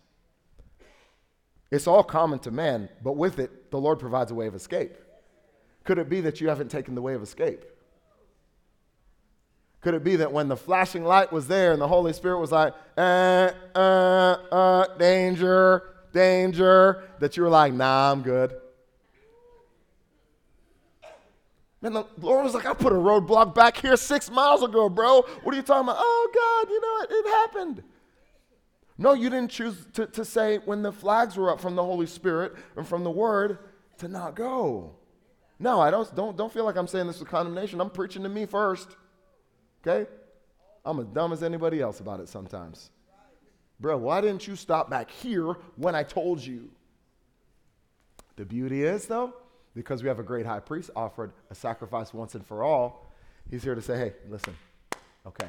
It's 1.70 1.88
all 1.88 2.04
common 2.04 2.40
to 2.40 2.52
man, 2.52 2.90
but 3.04 3.18
with 3.18 3.38
it, 3.38 3.70
the 3.70 3.80
Lord 3.80 4.00
provides 4.00 4.32
a 4.32 4.36
way 4.36 4.48
of 4.48 4.56
escape. 4.56 4.96
Could 5.84 6.00
it 6.00 6.10
be 6.10 6.22
that 6.22 6.42
you 6.42 6.50
haven't 6.50 6.72
taken 6.72 6.96
the 6.96 7.02
way 7.02 7.14
of 7.14 7.22
escape? 7.22 7.66
Could 9.86 9.94
it 9.94 10.04
be 10.04 10.16
that 10.16 10.32
when 10.32 10.48
the 10.48 10.58
flashing 10.58 11.04
light 11.06 11.32
was 11.32 11.48
there 11.48 11.72
and 11.72 11.80
the 11.80 11.88
Holy 11.88 12.12
Spirit 12.12 12.40
was 12.40 12.52
like, 12.52 12.74
uh, 12.98 13.52
uh, 13.76 13.80
uh, 14.52 14.98
danger, 14.98 15.84
danger, 16.12 17.04
that 17.20 17.38
you 17.38 17.44
were 17.44 17.50
like, 17.50 17.72
nah, 17.72 18.12
I'm 18.12 18.24
good? 18.24 18.56
Man, 21.84 21.94
the 21.94 22.08
Lord 22.20 22.44
was 22.44 22.56
like, 22.56 22.66
I 22.66 22.74
put 22.74 22.94
a 22.94 22.96
roadblock 22.96 23.54
back 23.54 23.78
here 23.78 23.96
six 23.96 24.32
miles 24.32 24.64
ago, 24.64 24.90
bro. 24.90 25.22
What 25.44 25.54
are 25.54 25.56
you 25.56 25.62
talking 25.62 25.88
about? 25.88 25.98
Oh, 26.00 26.32
God, 26.34 26.72
you 26.72 26.82
know, 26.82 27.02
it, 27.04 27.24
it 27.24 27.30
happened. 27.30 27.84
No, 28.98 29.14
you 29.14 29.30
didn't 29.30 29.52
choose 29.52 29.86
to, 29.94 30.08
to 30.08 30.26
say 30.26 30.58
when 30.66 30.82
the 30.82 30.92
flags 30.92 31.38
were 31.38 31.52
up 31.52 31.62
from 31.62 31.76
the 31.76 31.84
Holy 31.84 32.08
Spirit 32.08 32.56
and 32.76 32.88
from 32.88 33.04
the 33.04 33.12
Word 33.12 33.60
to 34.00 34.08
not 34.08 34.36
go. 34.36 34.96
No, 35.60 35.80
I 35.80 35.92
don't, 35.92 36.16
don't, 36.16 36.36
don't 36.36 36.52
feel 36.52 36.66
like 36.66 36.76
I'm 36.76 36.88
saying 36.88 37.06
this 37.06 37.20
with 37.20 37.30
condemnation. 37.30 37.80
I'm 37.80 37.92
preaching 37.92 38.24
to 38.24 38.30
me 38.30 38.48
first. 38.48 38.96
Okay? 39.86 40.10
I'm 40.84 41.00
as 41.00 41.08
dumb 41.08 41.34
as 41.34 41.44
anybody 41.44 41.82
else 41.82 42.00
about 42.00 42.20
it 42.20 42.30
sometimes. 42.30 42.90
Bro, 43.80 43.98
why 43.98 44.22
didn't 44.22 44.48
you 44.48 44.56
stop 44.56 44.90
back 44.90 45.12
here 45.12 45.56
when 45.76 45.96
I 45.96 46.04
told 46.04 46.42
you? 46.42 46.70
The 48.38 48.46
beauty 48.46 48.84
is, 48.84 49.06
though, 49.06 49.34
because 49.76 50.02
we 50.02 50.10
have 50.10 50.20
a 50.20 50.24
great 50.24 50.46
high 50.46 50.60
priest 50.60 50.92
offered 50.96 51.34
a 51.50 51.56
sacrifice 51.56 52.14
once 52.14 52.36
and 52.36 52.46
for 52.46 52.64
all, 52.64 53.12
he's 53.50 53.64
here 53.64 53.76
to 53.76 53.82
say, 53.82 53.98
hey, 53.98 54.14
listen, 54.30 54.56
okay, 55.26 55.48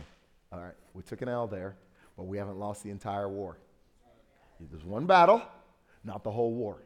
all 0.53 0.61
right, 0.61 0.75
we 0.95 1.03
took 1.03 1.23
an 1.23 1.29
L 1.29 1.47
there, 1.47 1.77
but 2.17 2.25
we 2.25 2.39
haven't 2.39 2.59
lost 2.59 2.83
the 2.83 2.91
entire 2.91 3.29
war. 3.29 3.59
There's 4.71 4.85
one 4.85 5.07
battle, 5.07 5.43
not 6.05 6.25
the 6.25 6.31
whole 6.31 6.53
war. 6.53 6.79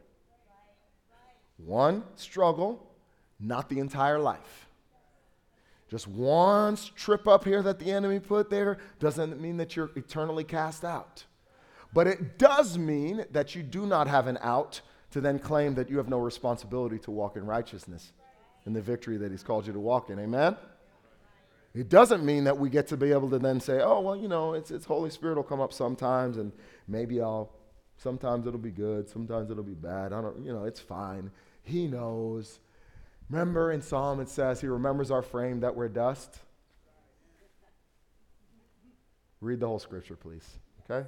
One 1.57 2.03
struggle, 2.15 2.85
not 3.39 3.69
the 3.69 3.79
entire 3.79 4.19
life. 4.19 4.67
Just 5.91 6.07
one 6.07 6.77
trip 6.95 7.27
up 7.27 7.43
here 7.43 7.61
that 7.61 7.77
the 7.77 7.91
enemy 7.91 8.21
put 8.21 8.49
there 8.49 8.77
doesn't 8.99 9.41
mean 9.41 9.57
that 9.57 9.75
you're 9.75 9.91
eternally 9.97 10.45
cast 10.45 10.85
out. 10.85 11.25
But 11.93 12.07
it 12.07 12.39
does 12.39 12.77
mean 12.77 13.25
that 13.31 13.55
you 13.55 13.61
do 13.61 13.85
not 13.85 14.07
have 14.07 14.27
an 14.27 14.37
out 14.41 14.79
to 15.11 15.19
then 15.19 15.37
claim 15.37 15.75
that 15.75 15.89
you 15.89 15.97
have 15.97 16.07
no 16.07 16.19
responsibility 16.19 16.97
to 16.99 17.11
walk 17.11 17.35
in 17.35 17.45
righteousness 17.45 18.13
in 18.65 18.71
the 18.71 18.81
victory 18.81 19.17
that 19.17 19.31
he's 19.31 19.43
called 19.43 19.67
you 19.67 19.73
to 19.73 19.81
walk 19.81 20.09
in. 20.09 20.17
Amen? 20.17 20.55
It 21.75 21.89
doesn't 21.89 22.23
mean 22.23 22.45
that 22.45 22.57
we 22.57 22.69
get 22.69 22.87
to 22.87 22.97
be 22.97 23.11
able 23.11 23.29
to 23.29 23.39
then 23.39 23.59
say, 23.59 23.81
oh, 23.81 23.99
well, 23.99 24.15
you 24.15 24.29
know, 24.29 24.53
it's, 24.53 24.71
it's 24.71 24.85
Holy 24.85 25.09
Spirit 25.09 25.35
will 25.35 25.43
come 25.43 25.59
up 25.59 25.73
sometimes 25.73 26.37
and 26.37 26.53
maybe 26.87 27.19
I'll, 27.19 27.51
sometimes 27.97 28.47
it'll 28.47 28.59
be 28.59 28.71
good, 28.71 29.09
sometimes 29.09 29.51
it'll 29.51 29.61
be 29.61 29.73
bad. 29.73 30.13
I 30.13 30.21
don't, 30.21 30.45
you 30.45 30.53
know, 30.53 30.63
it's 30.63 30.79
fine. 30.79 31.31
He 31.63 31.87
knows. 31.87 32.59
Remember 33.31 33.71
in 33.71 33.81
Psalm 33.81 34.19
it 34.19 34.27
says, 34.27 34.59
He 34.59 34.67
remembers 34.67 35.09
our 35.09 35.21
frame 35.21 35.61
that 35.61 35.75
we're 35.75 35.87
dust. 35.87 36.39
Read 39.39 39.61
the 39.61 39.67
whole 39.67 39.79
scripture, 39.79 40.15
please. 40.15 40.57
Okay? 40.89 41.07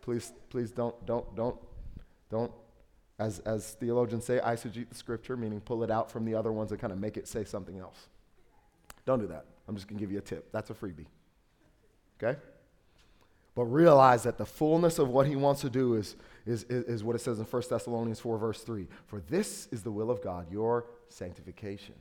Please, 0.00 0.32
please 0.48 0.70
don't, 0.70 0.94
don't, 1.04 1.36
don't, 1.36 1.56
don't, 2.30 2.50
as, 3.18 3.40
as 3.40 3.72
theologians 3.72 4.24
say, 4.24 4.40
eisegete 4.42 4.88
the 4.88 4.94
scripture, 4.94 5.36
meaning 5.36 5.60
pull 5.60 5.84
it 5.84 5.90
out 5.90 6.10
from 6.10 6.24
the 6.24 6.34
other 6.34 6.52
ones 6.52 6.70
and 6.70 6.80
kind 6.80 6.92
of 6.92 6.98
make 6.98 7.18
it 7.18 7.28
say 7.28 7.44
something 7.44 7.78
else. 7.78 8.08
Don't 9.04 9.20
do 9.20 9.26
that. 9.26 9.44
I'm 9.68 9.74
just 9.74 9.86
going 9.86 9.98
to 9.98 10.02
give 10.02 10.10
you 10.10 10.18
a 10.18 10.22
tip. 10.22 10.50
That's 10.50 10.70
a 10.70 10.74
freebie. 10.74 11.06
Okay? 12.22 12.38
But 13.58 13.64
realize 13.64 14.22
that 14.22 14.38
the 14.38 14.46
fullness 14.46 15.00
of 15.00 15.08
what 15.08 15.26
he 15.26 15.34
wants 15.34 15.62
to 15.62 15.68
do 15.68 15.94
is, 15.94 16.14
is, 16.46 16.62
is, 16.62 17.02
what 17.02 17.16
it 17.16 17.18
says 17.18 17.40
in 17.40 17.44
1 17.44 17.62
Thessalonians 17.68 18.20
4, 18.20 18.38
verse 18.38 18.62
3. 18.62 18.86
For 19.06 19.20
this 19.28 19.66
is 19.72 19.82
the 19.82 19.90
will 19.90 20.12
of 20.12 20.22
God, 20.22 20.46
your 20.48 20.86
sanctification. 21.08 21.96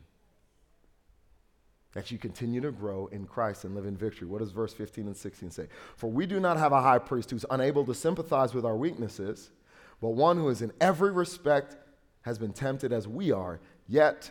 That 1.93 2.11
you 2.11 2.19
continue 2.19 2.61
to 2.61 2.71
grow 2.71 3.07
in 3.07 3.25
Christ 3.25 3.63
and 3.63 3.73
live 3.73 3.87
in 3.87 3.97
victory. 3.97 4.27
What 4.27 4.41
does 4.41 4.51
verse 4.51 4.71
15 4.71 5.07
and 5.07 5.17
16 5.17 5.49
say? 5.49 5.67
For 5.95 6.11
we 6.11 6.27
do 6.27 6.39
not 6.39 6.57
have 6.57 6.73
a 6.73 6.81
high 6.83 6.99
priest 6.99 7.31
who's 7.31 7.45
unable 7.49 7.83
to 7.87 7.95
sympathize 7.95 8.53
with 8.53 8.63
our 8.63 8.77
weaknesses, 8.77 9.49
but 9.99 10.09
one 10.09 10.37
who 10.37 10.49
is 10.49 10.61
in 10.61 10.71
every 10.79 11.11
respect 11.11 11.75
has 12.21 12.37
been 12.37 12.53
tempted 12.53 12.93
as 12.93 13.07
we 13.07 13.31
are, 13.31 13.59
yet 13.87 14.29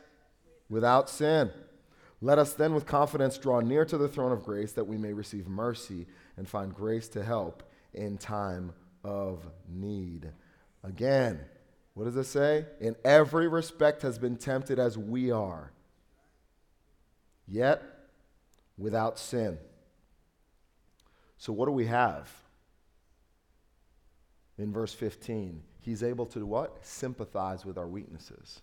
without 0.68 1.10
sin. 1.10 1.50
Let 2.20 2.38
us 2.38 2.54
then 2.54 2.74
with 2.74 2.86
confidence 2.86 3.36
draw 3.36 3.60
near 3.60 3.84
to 3.84 3.98
the 3.98 4.08
throne 4.08 4.32
of 4.32 4.44
grace 4.44 4.72
that 4.72 4.86
we 4.86 4.96
may 4.96 5.12
receive 5.12 5.46
mercy 5.46 6.06
and 6.36 6.48
find 6.48 6.74
grace 6.74 7.08
to 7.08 7.22
help 7.22 7.62
in 7.92 8.16
time 8.16 8.72
of 9.04 9.46
need. 9.68 10.32
Again, 10.82 11.40
what 11.94 12.04
does 12.04 12.16
it 12.16 12.24
say? 12.24 12.66
In 12.80 12.96
every 13.04 13.48
respect 13.48 14.02
has 14.02 14.18
been 14.18 14.36
tempted 14.36 14.78
as 14.78 14.98
we 14.98 15.30
are, 15.30 15.72
yet 17.46 17.82
without 18.76 19.18
sin. 19.18 19.58
So, 21.38 21.52
what 21.52 21.66
do 21.66 21.72
we 21.72 21.86
have? 21.86 22.30
In 24.58 24.72
verse 24.72 24.94
15, 24.94 25.62
he's 25.80 26.02
able 26.02 26.26
to 26.26 26.46
what? 26.46 26.84
Sympathize 26.84 27.64
with 27.64 27.76
our 27.76 27.86
weaknesses. 27.86 28.62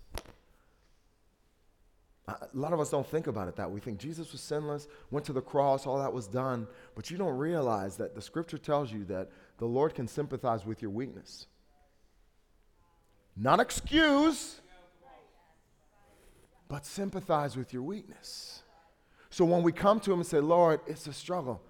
A 2.27 2.47
lot 2.53 2.71
of 2.71 2.79
us 2.79 2.89
don't 2.89 3.05
think 3.05 3.27
about 3.27 3.49
it 3.49 3.57
that 3.57 3.67
way. 3.67 3.75
We 3.75 3.79
think 3.81 3.99
Jesus 3.99 4.31
was 4.31 4.39
sinless, 4.39 4.87
went 5.11 5.25
to 5.25 5.33
the 5.33 5.41
cross, 5.41 5.85
all 5.85 5.99
that 5.99 6.13
was 6.13 6.25
done. 6.25 6.67
But 6.95 7.11
you 7.11 7.17
don't 7.17 7.37
realize 7.37 7.97
that 7.97 8.15
the 8.15 8.21
scripture 8.21 8.57
tells 8.57 8.93
you 8.93 9.03
that 9.05 9.29
the 9.57 9.65
Lord 9.65 9.93
can 9.93 10.07
sympathize 10.07 10.65
with 10.65 10.81
your 10.81 10.91
weakness. 10.91 11.47
Not 13.35 13.59
excuse, 13.59 14.61
but 16.69 16.85
sympathize 16.85 17.57
with 17.57 17.73
your 17.73 17.83
weakness. 17.83 18.61
So 19.29 19.43
when 19.43 19.61
we 19.61 19.73
come 19.73 19.99
to 20.01 20.13
Him 20.13 20.19
and 20.19 20.27
say, 20.27 20.39
Lord, 20.39 20.79
it's 20.87 21.07
a 21.07 21.13
struggle, 21.13 21.61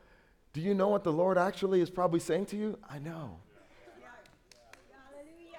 do 0.51 0.61
you 0.61 0.75
know 0.75 0.89
what 0.89 1.03
the 1.03 1.13
Lord 1.13 1.37
actually 1.37 1.81
is 1.81 1.89
probably 1.89 2.19
saying 2.19 2.45
to 2.47 2.57
you? 2.57 2.77
I 2.87 2.99
know. 2.99 3.39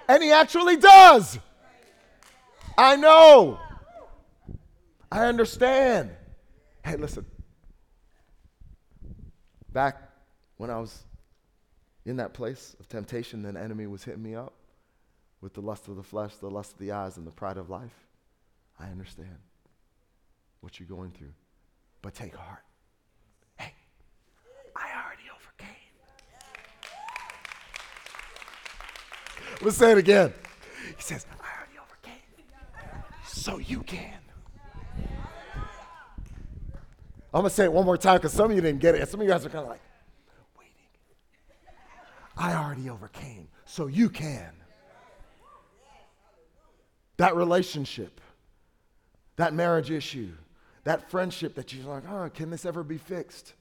And 0.08 0.22
He 0.22 0.30
actually 0.30 0.76
does. 0.76 1.38
I 2.78 2.94
know. 2.94 3.58
I 5.10 5.26
understand. 5.26 6.10
Hey, 6.84 6.96
listen. 6.96 7.24
Back 9.72 10.10
when 10.56 10.70
I 10.70 10.78
was 10.78 11.04
in 12.04 12.16
that 12.16 12.34
place 12.34 12.76
of 12.78 12.88
temptation, 12.88 13.42
the 13.42 13.60
enemy 13.60 13.86
was 13.86 14.04
hitting 14.04 14.22
me 14.22 14.34
up 14.34 14.52
with 15.40 15.54
the 15.54 15.60
lust 15.60 15.88
of 15.88 15.96
the 15.96 16.02
flesh, 16.02 16.36
the 16.36 16.50
lust 16.50 16.72
of 16.72 16.78
the 16.78 16.92
eyes, 16.92 17.16
and 17.16 17.26
the 17.26 17.30
pride 17.30 17.56
of 17.56 17.70
life. 17.70 17.94
I 18.78 18.86
understand 18.86 19.36
what 20.60 20.80
you're 20.80 20.88
going 20.88 21.10
through. 21.10 21.32
But 22.02 22.14
take 22.14 22.34
heart. 22.34 22.62
Hey, 23.56 23.72
I 24.74 24.88
already 25.04 25.22
overcame. 25.30 25.76
Let's 29.62 29.76
say 29.76 29.92
it 29.92 29.98
again. 29.98 30.32
He 30.96 31.02
says, 31.02 31.26
I 31.40 31.58
already 31.58 31.78
overcame. 31.78 32.22
So 33.26 33.58
you 33.58 33.82
can. 33.82 34.23
I'm 37.34 37.40
going 37.40 37.50
to 37.50 37.54
say 37.54 37.64
it 37.64 37.72
one 37.72 37.84
more 37.84 37.98
time 37.98 38.18
because 38.18 38.32
some 38.32 38.48
of 38.48 38.56
you 38.56 38.62
didn't 38.62 38.78
get 38.80 38.94
it. 38.94 39.08
Some 39.08 39.20
of 39.20 39.26
you 39.26 39.32
guys 39.32 39.44
are 39.44 39.48
kind 39.48 39.64
of 39.64 39.70
like, 39.70 39.80
waiting. 40.56 40.72
I 42.36 42.54
already 42.54 42.88
overcame. 42.88 43.48
So 43.64 43.88
you 43.88 44.08
can 44.08 44.52
that 47.16 47.34
relationship, 47.34 48.20
that 49.36 49.52
marriage 49.52 49.90
issue, 49.90 50.30
that 50.84 51.10
friendship 51.10 51.54
that 51.56 51.72
you're 51.72 51.86
like, 51.86 52.08
oh, 52.08 52.30
can 52.32 52.50
this 52.50 52.64
ever 52.64 52.82
be 52.82 52.98
fixed? 52.98 53.54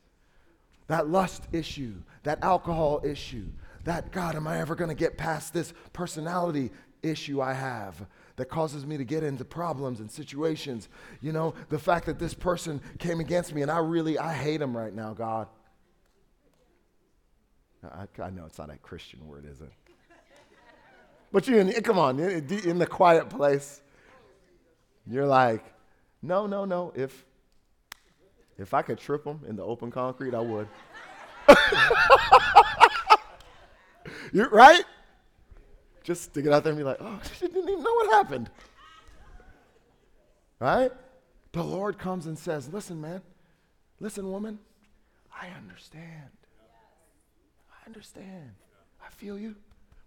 That 0.87 1.07
lust 1.07 1.43
issue, 1.51 1.95
that 2.23 2.43
alcohol 2.43 3.01
issue, 3.03 3.45
that 3.85 4.11
God, 4.11 4.35
am 4.35 4.47
I 4.47 4.59
ever 4.59 4.75
going 4.75 4.89
to 4.89 4.95
get 4.95 5.17
past 5.17 5.53
this 5.53 5.73
personality 5.93 6.71
issue 7.01 7.41
I 7.41 7.53
have 7.53 8.05
that 8.35 8.45
causes 8.45 8.85
me 8.85 8.97
to 8.97 9.03
get 9.03 9.23
into 9.23 9.45
problems 9.45 9.99
and 9.99 10.09
situations? 10.09 10.89
You 11.21 11.31
know, 11.31 11.53
the 11.69 11.79
fact 11.79 12.05
that 12.05 12.19
this 12.19 12.33
person 12.33 12.81
came 12.99 13.19
against 13.19 13.53
me 13.53 13.61
and 13.61 13.71
I 13.71 13.77
really, 13.79 14.17
I 14.17 14.33
hate 14.33 14.61
him 14.61 14.75
right 14.75 14.93
now, 14.93 15.13
God. 15.13 15.47
I, 17.83 18.07
I 18.21 18.29
know 18.29 18.45
it's 18.45 18.57
not 18.57 18.69
a 18.69 18.77
Christian 18.77 19.27
word, 19.27 19.45
is 19.45 19.61
it? 19.61 19.71
But 21.31 21.47
you, 21.47 21.57
in, 21.57 21.71
come 21.81 21.97
on, 21.97 22.19
in, 22.19 22.47
in 22.63 22.77
the 22.77 22.85
quiet 22.85 23.29
place, 23.29 23.81
you're 25.07 25.25
like, 25.25 25.65
no, 26.21 26.45
no, 26.45 26.63
no. 26.63 26.93
If 26.95 27.25
if 28.57 28.73
I 28.73 28.81
could 28.83 28.99
trip 28.99 29.25
him 29.25 29.41
in 29.47 29.55
the 29.55 29.63
open 29.63 29.91
concrete, 29.91 30.35
I 30.35 30.39
would. 30.39 30.67
you're 34.31 34.49
right. 34.49 34.85
Just 36.03 36.23
stick 36.23 36.45
it 36.45 36.51
out 36.51 36.63
there 36.63 36.71
and 36.71 36.77
be 36.77 36.83
like, 36.83 36.97
oh, 36.99 37.19
she 37.39 37.47
didn't 37.47 37.69
even 37.69 37.83
know 37.83 37.93
what 37.93 38.11
happened. 38.11 38.49
Right? 40.59 40.91
The 41.53 41.63
Lord 41.63 41.97
comes 41.97 42.25
and 42.25 42.37
says, 42.37 42.67
listen, 42.71 42.99
man, 42.99 43.21
listen, 43.99 44.29
woman, 44.29 44.59
I 45.31 45.47
understand. 45.57 46.29
I 47.71 47.87
understand. 47.87 48.51
I 49.05 49.09
feel 49.09 49.37
you 49.37 49.55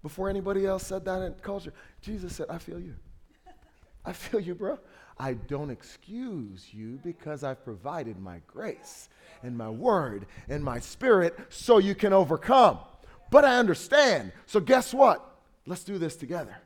before 0.02 0.28
anybody 0.28 0.66
else 0.66 0.86
said 0.86 1.04
that 1.04 1.22
in 1.22 1.34
culture. 1.34 1.72
Jesus 2.00 2.36
said, 2.36 2.46
I 2.48 2.58
feel 2.58 2.80
you. 2.80 2.94
I 4.04 4.12
feel 4.12 4.40
you, 4.40 4.54
bro. 4.54 4.78
I 5.18 5.34
don't 5.34 5.70
excuse 5.70 6.72
you 6.72 7.00
because 7.02 7.42
I've 7.42 7.64
provided 7.64 8.18
my 8.18 8.40
grace 8.46 9.08
and 9.42 9.56
my 9.56 9.68
word 9.70 10.26
and 10.48 10.62
my 10.62 10.78
spirit 10.78 11.36
so 11.48 11.78
you 11.78 11.94
can 11.94 12.12
overcome. 12.12 12.78
But 13.30 13.44
I 13.44 13.56
understand. 13.56 14.32
So, 14.46 14.60
guess 14.60 14.94
what? 14.94 15.35
Let's 15.66 15.82
do 15.82 15.98
this 15.98 16.16
together. 16.16 16.56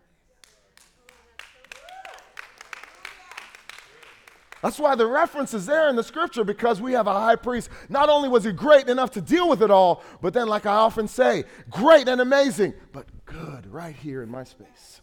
That's 4.62 4.78
why 4.78 4.94
the 4.94 5.06
reference 5.06 5.54
is 5.54 5.64
there 5.64 5.88
in 5.88 5.96
the 5.96 6.02
scripture 6.02 6.44
because 6.44 6.82
we 6.82 6.92
have 6.92 7.06
a 7.06 7.12
high 7.12 7.36
priest. 7.36 7.70
Not 7.88 8.10
only 8.10 8.28
was 8.28 8.44
he 8.44 8.52
great 8.52 8.88
enough 8.88 9.10
to 9.12 9.22
deal 9.22 9.48
with 9.48 9.62
it 9.62 9.70
all, 9.70 10.02
but 10.20 10.34
then, 10.34 10.48
like 10.48 10.66
I 10.66 10.74
often 10.74 11.08
say, 11.08 11.44
great 11.70 12.08
and 12.08 12.20
amazing, 12.20 12.74
but 12.92 13.06
good 13.24 13.66
right 13.66 13.96
here 13.96 14.22
in 14.22 14.30
my 14.30 14.44
space. 14.44 15.00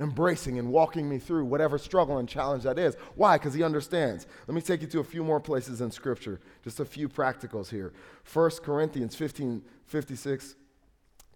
Embracing 0.00 0.58
and 0.58 0.70
walking 0.70 1.08
me 1.08 1.18
through 1.18 1.44
whatever 1.44 1.78
struggle 1.78 2.18
and 2.18 2.28
challenge 2.28 2.64
that 2.64 2.76
is. 2.76 2.96
Why? 3.14 3.38
Because 3.38 3.54
he 3.54 3.62
understands. 3.62 4.26
Let 4.48 4.54
me 4.54 4.62
take 4.62 4.80
you 4.80 4.88
to 4.88 4.98
a 4.98 5.04
few 5.04 5.22
more 5.22 5.38
places 5.38 5.80
in 5.80 5.92
scripture, 5.92 6.40
just 6.64 6.80
a 6.80 6.84
few 6.84 7.08
practicals 7.08 7.70
here. 7.70 7.92
1 8.32 8.50
Corinthians 8.64 9.14
15 9.14 9.62
56 9.86 10.56
the 10.56 10.61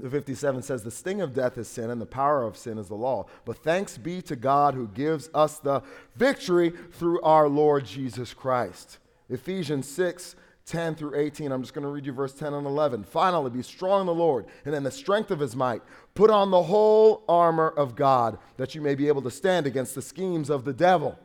57 0.02 0.62
says, 0.62 0.82
The 0.82 0.90
sting 0.90 1.20
of 1.20 1.32
death 1.32 1.56
is 1.56 1.68
sin, 1.68 1.90
and 1.90 2.00
the 2.00 2.06
power 2.06 2.42
of 2.42 2.56
sin 2.56 2.78
is 2.78 2.88
the 2.88 2.94
law. 2.94 3.26
But 3.44 3.58
thanks 3.58 3.96
be 3.96 4.20
to 4.22 4.36
God 4.36 4.74
who 4.74 4.88
gives 4.88 5.30
us 5.34 5.58
the 5.58 5.82
victory 6.16 6.72
through 6.92 7.20
our 7.22 7.48
Lord 7.48 7.86
Jesus 7.86 8.34
Christ. 8.34 8.98
Ephesians 9.30 9.88
6, 9.88 10.36
10 10.66 10.96
through 10.96 11.16
18. 11.16 11.50
I'm 11.50 11.62
just 11.62 11.72
going 11.72 11.84
to 11.84 11.90
read 11.90 12.04
you 12.04 12.12
verse 12.12 12.34
10 12.34 12.52
and 12.52 12.66
11. 12.66 13.04
Finally, 13.04 13.50
be 13.50 13.62
strong 13.62 14.02
in 14.02 14.06
the 14.06 14.14
Lord 14.14 14.46
and 14.64 14.74
in 14.74 14.82
the 14.82 14.90
strength 14.90 15.30
of 15.30 15.38
his 15.38 15.56
might. 15.56 15.82
Put 16.14 16.28
on 16.28 16.50
the 16.50 16.64
whole 16.64 17.24
armor 17.28 17.68
of 17.68 17.94
God, 17.94 18.38
that 18.56 18.74
you 18.74 18.80
may 18.80 18.94
be 18.94 19.08
able 19.08 19.22
to 19.22 19.30
stand 19.30 19.66
against 19.66 19.94
the 19.94 20.02
schemes 20.02 20.50
of 20.50 20.64
the 20.64 20.72
devil. 20.74 21.18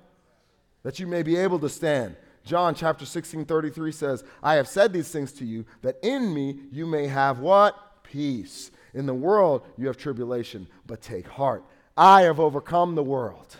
That 0.84 1.00
you 1.00 1.08
may 1.08 1.24
be 1.24 1.36
able 1.36 1.60
to 1.60 1.70
stand. 1.70 2.16
John 2.44 2.74
chapter 2.74 3.06
16, 3.06 3.46
33 3.46 3.92
says, 3.92 4.24
I 4.42 4.56
have 4.56 4.68
said 4.68 4.94
these 4.94 5.10
things 5.10 5.32
to 5.34 5.46
you, 5.46 5.66
that 5.82 5.98
in 6.02 6.34
me 6.34 6.60
you 6.72 6.86
may 6.86 7.08
have 7.08 7.40
what? 7.40 7.91
Peace. 8.12 8.72
In 8.94 9.06
the 9.06 9.14
world, 9.14 9.64
you 9.78 9.88
have 9.88 9.98
tribulation, 9.98 10.68
but 10.86 11.02
take 11.02 11.28
heart. 11.28 11.64
I 11.98 12.24
have 12.24 12.40
overcome 12.40 12.96
the 12.96 13.04
world. 13.04 13.58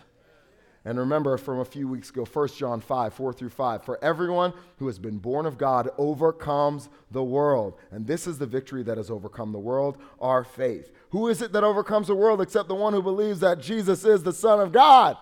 And 0.84 0.98
remember 0.98 1.38
from 1.38 1.60
a 1.60 1.66
few 1.66 1.88
weeks 1.88 2.10
ago, 2.10 2.26
1 2.26 2.48
John 2.50 2.82
5, 2.82 3.14
4 3.14 3.34
through 3.34 3.50
5. 3.50 3.84
For 3.84 4.04
everyone 4.04 4.52
who 4.78 4.88
has 4.88 4.98
been 4.98 5.20
born 5.20 5.46
of 5.46 5.58
God 5.58 5.90
overcomes 5.98 6.90
the 7.12 7.24
world. 7.24 7.78
And 7.92 8.08
this 8.08 8.26
is 8.26 8.40
the 8.40 8.48
victory 8.48 8.82
that 8.84 8.98
has 8.98 9.12
overcome 9.12 9.52
the 9.52 9.60
world, 9.60 9.98
our 10.20 10.44
faith. 10.44 10.92
Who 11.12 11.28
is 11.28 11.42
it 11.42 11.52
that 11.54 11.64
overcomes 11.64 12.08
the 12.08 12.16
world 12.16 12.42
except 12.42 12.68
the 12.68 12.76
one 12.76 12.94
who 12.94 13.04
believes 13.04 13.42
that 13.42 13.62
Jesus 13.62 14.04
is 14.04 14.24
the 14.24 14.34
Son 14.34 14.60
of 14.60 14.72
God? 14.72 15.18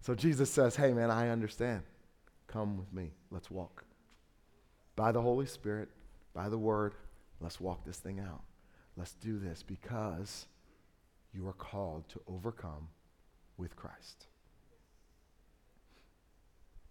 So 0.00 0.14
Jesus 0.14 0.48
says, 0.48 0.76
Hey, 0.76 0.92
man, 0.92 1.10
I 1.10 1.30
understand. 1.30 1.82
Come 2.46 2.78
with 2.78 2.92
me. 2.92 3.10
Let's 3.30 3.50
walk. 3.50 3.84
By 4.94 5.10
the 5.10 5.20
Holy 5.20 5.46
Spirit, 5.46 5.88
by 6.38 6.48
the 6.48 6.56
word, 6.56 6.94
let's 7.40 7.60
walk 7.60 7.84
this 7.84 7.96
thing 7.96 8.20
out. 8.20 8.42
Let's 8.96 9.14
do 9.14 9.40
this 9.40 9.64
because 9.64 10.46
you 11.34 11.48
are 11.48 11.52
called 11.52 12.08
to 12.10 12.20
overcome 12.28 12.86
with 13.56 13.74
Christ. 13.74 14.26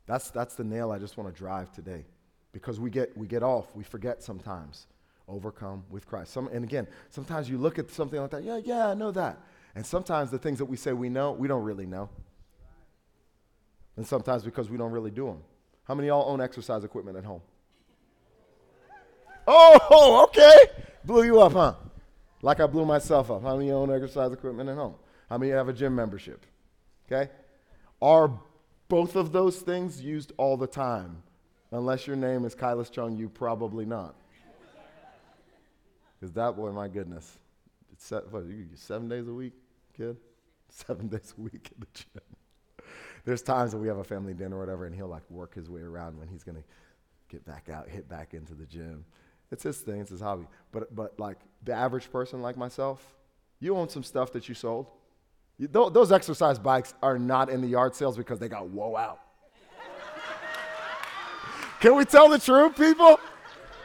That's, 0.05 0.31
that's 0.31 0.55
the 0.55 0.65
nail 0.65 0.91
I 0.91 0.99
just 0.99 1.15
want 1.15 1.33
to 1.33 1.37
drive 1.37 1.71
today 1.71 2.03
because 2.51 2.77
we 2.77 2.89
get, 2.89 3.17
we 3.17 3.25
get 3.25 3.41
off, 3.41 3.73
we 3.73 3.85
forget 3.85 4.21
sometimes. 4.21 4.85
Overcome 5.29 5.85
with 5.89 6.05
Christ. 6.05 6.33
Some, 6.33 6.49
and 6.49 6.65
again, 6.65 6.85
sometimes 7.09 7.49
you 7.49 7.57
look 7.57 7.79
at 7.79 7.89
something 7.89 8.19
like 8.19 8.31
that, 8.31 8.43
yeah, 8.43 8.59
yeah, 8.61 8.89
I 8.89 8.95
know 8.95 9.11
that. 9.11 9.39
And 9.75 9.85
sometimes 9.85 10.29
the 10.29 10.39
things 10.39 10.57
that 10.57 10.65
we 10.65 10.75
say 10.75 10.91
we 10.91 11.07
know, 11.07 11.31
we 11.31 11.47
don't 11.47 11.63
really 11.63 11.85
know. 11.85 12.09
And 13.95 14.05
sometimes 14.05 14.43
because 14.43 14.69
we 14.69 14.77
don't 14.77 14.91
really 14.91 15.11
do 15.11 15.27
them. 15.27 15.41
How 15.85 15.95
many 15.95 16.09
y'all 16.09 16.29
own 16.29 16.41
exercise 16.41 16.83
equipment 16.83 17.15
at 17.15 17.23
home? 17.23 17.41
Oh, 19.47 20.25
okay. 20.27 20.71
Blew 21.05 21.23
you 21.23 21.39
up, 21.39 21.53
huh? 21.53 21.73
Like 22.41 22.59
I 22.59 22.67
blew 22.67 22.85
myself 22.85 23.31
up. 23.31 23.43
How 23.43 23.55
many 23.55 23.71
own 23.71 23.91
exercise 23.91 24.31
equipment 24.33 24.69
at 24.69 24.75
home? 24.75 24.95
How 25.29 25.37
many 25.37 25.51
have 25.51 25.69
a 25.69 25.73
gym 25.73 25.95
membership? 25.95 26.45
Okay? 27.05 27.31
Are 28.01 28.31
both 28.89 29.15
of 29.15 29.31
those 29.31 29.57
things 29.57 30.01
used 30.01 30.33
all 30.37 30.57
the 30.57 30.67
time? 30.67 31.23
Unless 31.71 32.07
your 32.07 32.15
name 32.15 32.45
is 32.45 32.55
Kylas 32.55 32.91
Chung, 32.91 33.17
you 33.17 33.29
probably 33.29 33.85
not. 33.85 34.15
Because 36.19 36.33
that 36.33 36.55
boy, 36.55 36.71
my 36.71 36.87
goodness, 36.87 37.37
set, 37.97 38.31
what, 38.31 38.43
seven 38.75 39.07
days 39.07 39.27
a 39.27 39.33
week, 39.33 39.53
kid? 39.95 40.17
Seven 40.69 41.07
days 41.09 41.33
a 41.37 41.41
week 41.41 41.71
in 41.75 41.79
the 41.79 41.87
gym. 41.93 42.85
There's 43.25 43.41
times 43.41 43.71
that 43.71 43.77
we 43.77 43.87
have 43.87 43.97
a 43.97 44.03
family 44.03 44.33
dinner 44.33 44.55
or 44.55 44.59
whatever, 44.59 44.85
and 44.85 44.95
he'll 44.95 45.07
like 45.07 45.29
work 45.29 45.53
his 45.53 45.69
way 45.69 45.81
around 45.81 46.17
when 46.17 46.27
he's 46.27 46.43
gonna 46.43 46.63
get 47.29 47.45
back 47.45 47.69
out, 47.69 47.89
hit 47.89 48.07
back 48.07 48.33
into 48.33 48.53
the 48.53 48.65
gym. 48.65 49.03
It's 49.51 49.63
his 49.63 49.77
thing, 49.77 50.01
it's 50.01 50.11
his 50.11 50.21
hobby. 50.21 50.47
But 50.71 50.93
but 50.95 51.19
like 51.19 51.37
the 51.63 51.73
average 51.73 52.11
person 52.11 52.41
like 52.41 52.57
myself, 52.57 53.15
you 53.59 53.75
own 53.75 53.89
some 53.89 54.03
stuff 54.03 54.31
that 54.33 54.49
you 54.49 54.55
sold. 54.55 54.87
You, 55.57 55.67
th- 55.67 55.93
those 55.93 56.11
exercise 56.11 56.59
bikes 56.59 56.93
are 57.01 57.17
not 57.17 57.49
in 57.49 57.61
the 57.61 57.67
yard 57.67 57.95
sales 57.95 58.15
because 58.15 58.39
they 58.39 58.47
got 58.47 58.69
woe 58.69 58.95
out. 58.95 59.19
Can 61.79 61.95
we 61.95 62.05
tell 62.05 62.29
the 62.29 62.37
truth, 62.37 62.75
people? 62.75 63.19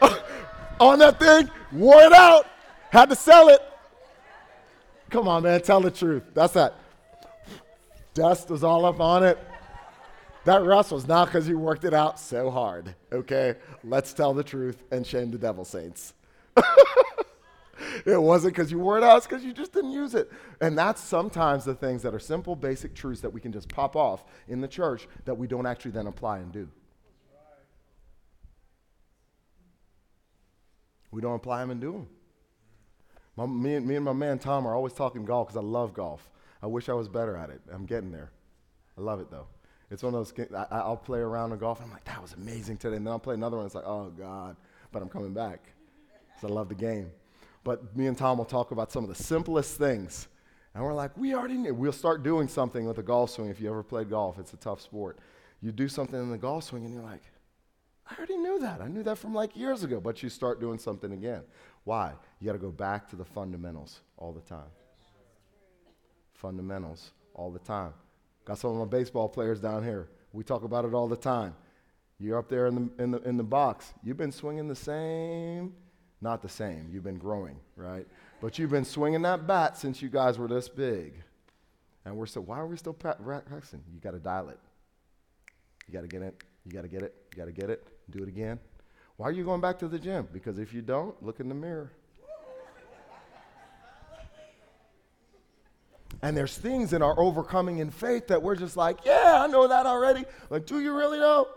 on 0.81 0.99
that 0.99 1.19
thing, 1.19 1.49
wore 1.73 2.03
it 2.03 2.13
out, 2.13 2.47
had 2.91 3.09
to 3.09 3.17
sell 3.17 3.49
it. 3.49 3.61
Come 5.11 5.29
on, 5.29 5.43
man, 5.43 5.63
tell 5.63 5.81
the 5.81 5.91
truth. 5.91 6.25
That's 6.35 6.55
that. 6.55 6.75
Dust 8.15 8.51
was 8.51 8.65
all 8.65 8.85
up 8.85 9.01
on 9.01 9.25
it. 9.25 9.39
That 10.45 10.65
rust 10.65 10.91
was 10.91 11.07
not 11.07 11.27
because 11.27 11.49
you 11.49 11.59
worked 11.59 11.85
it 11.85 11.95
out 11.95 12.19
so 12.19 12.51
hard. 12.51 12.95
Okay, 13.13 13.55
let's 13.85 14.13
tell 14.13 14.35
the 14.35 14.43
truth 14.43 14.83
and 14.91 15.07
shame 15.07 15.31
the 15.31 15.39
devil 15.39 15.65
saints. 15.65 16.15
it 18.05 18.21
wasn't 18.21 18.55
because 18.55 18.73
you 18.73 18.79
wore 18.81 18.99
it 18.99 19.05
out, 19.05 19.19
it's 19.19 19.27
because 19.27 19.45
you 19.45 19.53
just 19.53 19.73
didn't 19.73 19.93
use 19.93 20.15
it. 20.15 20.31
And 20.61 20.77
that's 20.77 21.01
sometimes 21.01 21.65
the 21.65 21.75
things 21.75 22.03
that 22.03 22.13
are 22.13 22.19
simple, 22.19 22.57
basic 22.57 22.95
truths 22.95 23.21
that 23.21 23.33
we 23.33 23.41
can 23.41 23.53
just 23.53 23.69
pop 23.69 23.95
off 23.95 24.25
in 24.49 24.61
the 24.61 24.69
church 24.69 25.07
that 25.27 25.35
we 25.35 25.47
don't 25.47 25.67
actually 25.67 25.93
then 25.93 26.09
apply 26.09 26.39
and 26.39 26.51
do. 26.51 26.69
We 31.13 31.21
don't 31.21 31.37
apply 31.37 31.61
them 31.61 31.71
and 31.71 31.81
do 31.81 31.93
them. 31.93 32.09
My, 33.37 33.47
me, 33.47 33.75
and, 33.77 33.87
me 33.87 33.97
and 33.97 34.05
my 34.05 34.13
man 34.13 34.39
Tom 34.39 34.67
are 34.67 34.75
always 34.75 34.93
talking 34.93 35.25
golf 35.25 35.49
because 35.49 35.59
I 35.59 35.65
love 35.65 35.95
golf. 35.95 36.29
I 36.63 36.67
wish 36.67 36.89
I 36.89 36.95
was 36.95 37.09
better 37.09 37.37
at 37.37 37.51
it. 37.51 37.61
I'm 37.73 37.87
getting 37.87 38.11
there. 38.11 38.31
I 38.99 39.03
love 39.03 39.21
it 39.21 39.31
though. 39.31 39.47
It's 39.93 40.03
one 40.03 40.15
of 40.15 40.35
those. 40.35 40.49
I, 40.71 40.89
will 40.89 40.97
play 40.97 41.19
around 41.19 41.53
in 41.53 41.59
golf. 41.59 41.79
And 41.79 41.87
I'm 41.87 41.93
like, 41.93 42.05
that 42.05 42.21
was 42.21 42.33
amazing 42.33 42.79
today. 42.79 42.97
And 42.97 43.07
then 43.07 43.13
I'll 43.13 43.19
play 43.19 43.35
another 43.35 43.59
one. 43.59 43.67
It's 43.67 43.75
like, 43.75 43.87
oh 43.87 44.11
God, 44.17 44.57
but 44.91 45.03
I'm 45.03 45.09
coming 45.11 45.35
back. 45.35 45.61
So 46.41 46.49
I 46.49 46.51
love 46.51 46.71
the 46.71 46.75
game. 46.75 47.13
But 47.63 47.95
me 47.95 48.07
and 48.07 48.17
Tom 48.17 48.39
will 48.39 48.47
talk 48.47 48.71
about 48.71 48.91
some 48.91 49.05
of 49.05 49.15
the 49.15 49.23
simplest 49.23 49.77
things. 49.77 50.29
And 50.75 50.83
we're 50.83 50.95
like, 50.95 51.15
we 51.19 51.35
already 51.35 51.59
knew. 51.59 51.75
We'll 51.75 51.93
start 51.93 52.23
doing 52.23 52.49
something 52.49 52.87
with 52.87 52.97
a 52.99 53.03
golf 53.03 53.31
swing. 53.31 53.51
If 53.51 53.61
you 53.61 53.69
ever 53.69 53.83
played 53.83 54.09
golf, 54.09 54.39
it's 54.39 54.55
a 54.55 54.57
tough 54.57 54.81
sport. 54.81 55.19
You 55.61 55.71
do 55.71 55.87
something 55.87 56.19
in 56.19 56.31
the 56.31 56.39
golf 56.39 56.65
swing, 56.65 56.87
and 56.87 56.95
you're 56.95 57.03
like, 57.03 57.23
I 58.11 58.17
already 58.17 58.39
knew 58.39 58.59
that. 58.61 58.81
I 58.81 58.89
knew 58.89 59.03
that 59.03 59.19
from 59.19 59.35
like 59.35 59.55
years 59.55 59.85
ago. 59.85 60.01
But 60.01 60.23
you 60.23 60.31
start 60.31 60.59
doing 60.59 60.79
something 60.79 61.13
again. 61.13 61.43
Why? 61.85 62.15
You 62.41 62.47
got 62.47 62.55
to 62.55 62.59
go 62.59 62.71
back 62.71 63.11
to 63.11 63.17
the 63.17 63.25
fundamentals 63.27 64.01
all 64.17 64.33
the 64.33 64.41
time. 64.41 64.71
Fundamentals 66.33 67.11
all 67.35 67.51
the 67.51 67.59
time. 67.59 67.93
Got 68.45 68.59
some 68.59 68.73
of 68.73 68.77
my 68.79 68.85
baseball 68.85 69.29
players 69.29 69.61
down 69.61 69.85
here. 69.85 70.09
We 70.33 70.45
talk 70.45 70.65
about 70.65 70.85
it 70.85 70.95
all 70.95 71.09
the 71.09 71.17
time. 71.17 71.55
You're 72.19 72.39
up 72.39 72.49
there 72.49 72.67
in 72.67 72.75
the, 72.75 73.03
in 73.03 73.11
the, 73.11 73.19
in 73.23 73.37
the 73.37 73.43
box. 73.43 73.93
You've 74.03 74.17
been 74.17 74.33
swinging 74.33 74.69
the 74.69 74.77
same, 74.77 75.75
not 76.21 76.41
the 76.43 76.49
same. 76.49 76.89
You've 76.91 77.05
been 77.05 77.19
growing, 77.19 77.57
right? 77.77 78.07
But 78.41 78.59
you've 78.59 78.71
been 78.71 78.85
swinging 78.85 79.23
that 79.23 79.47
bat 79.47 79.77
since 79.77 80.01
you 80.01 80.09
guys 80.09 80.39
were 80.39 80.49
this 80.49 80.69
big. 80.69 81.15
And 82.05 82.17
we're 82.17 82.27
still, 82.27 82.43
why 82.43 82.59
are 82.59 82.67
we 82.67 82.77
still 82.77 82.93
practicing? 82.93 83.83
You 83.93 84.01
got 84.01 84.13
to 84.13 84.19
dial 84.19 84.49
it. 84.49 84.59
You 85.87 85.93
got 85.93 86.03
to 86.03 86.09
get 86.09 86.23
it. 86.23 86.43
You 86.65 86.73
got 86.73 86.83
to 86.83 86.89
get 86.89 87.03
it. 87.03 87.15
You 87.33 87.39
got 87.39 87.47
to 87.47 87.53
get 87.53 87.71
it. 87.71 87.87
Do 88.11 88.23
it 88.23 88.29
again. 88.29 88.59
Why 89.17 89.29
are 89.29 89.33
you 89.33 89.45
going 89.45 89.61
back 89.61 89.79
to 89.81 89.89
the 89.89 89.99
gym? 89.99 90.29
Because 90.33 90.59
if 90.59 90.73
you 90.73 90.83
don't, 90.83 91.21
look 91.23 91.39
in 91.41 91.49
the 91.49 91.55
mirror. 91.55 91.93
And 96.23 96.37
there's 96.37 96.57
things 96.57 96.93
in 96.93 97.03
our 97.03 97.19
overcoming 97.19 97.79
in 97.79 97.91
faith 97.91 98.29
that 98.29 98.41
we're 98.43 98.55
just 98.55 98.77
like, 98.77 98.99
yeah, 99.05 99.41
I 99.43 99.49
know 99.49 99.67
that 99.67 99.87
already. 99.87 100.25
Like, 100.51 100.67
do 100.67 100.81
you 100.81 100.97
really 100.97 101.19
know? 101.19 101.49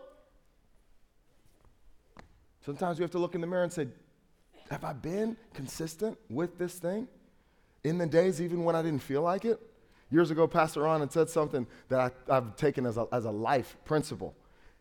Sometimes 2.65 2.97
we 2.97 3.03
have 3.03 3.11
to 3.11 3.19
look 3.19 3.35
in 3.35 3.41
the 3.41 3.47
mirror 3.47 3.63
and 3.63 3.71
say, 3.71 3.87
have 4.71 4.83
I 4.83 4.93
been 4.93 5.37
consistent 5.53 6.17
with 6.29 6.57
this 6.57 6.79
thing 6.79 7.07
in 7.83 7.99
the 7.99 8.07
days 8.07 8.41
even 8.41 8.63
when 8.63 8.75
I 8.75 8.81
didn't 8.81 9.03
feel 9.03 9.21
like 9.21 9.45
it? 9.45 9.61
Years 10.09 10.31
ago, 10.31 10.47
Pastor 10.47 10.81
Ron 10.81 11.01
had 11.01 11.11
said 11.11 11.29
something 11.29 11.67
that 11.89 11.99
I, 12.27 12.33
have 12.33 12.55
taken 12.55 12.87
as 12.87 12.97
a, 12.97 13.07
as 13.11 13.25
a 13.25 13.31
life 13.31 13.77
principle. 13.85 14.35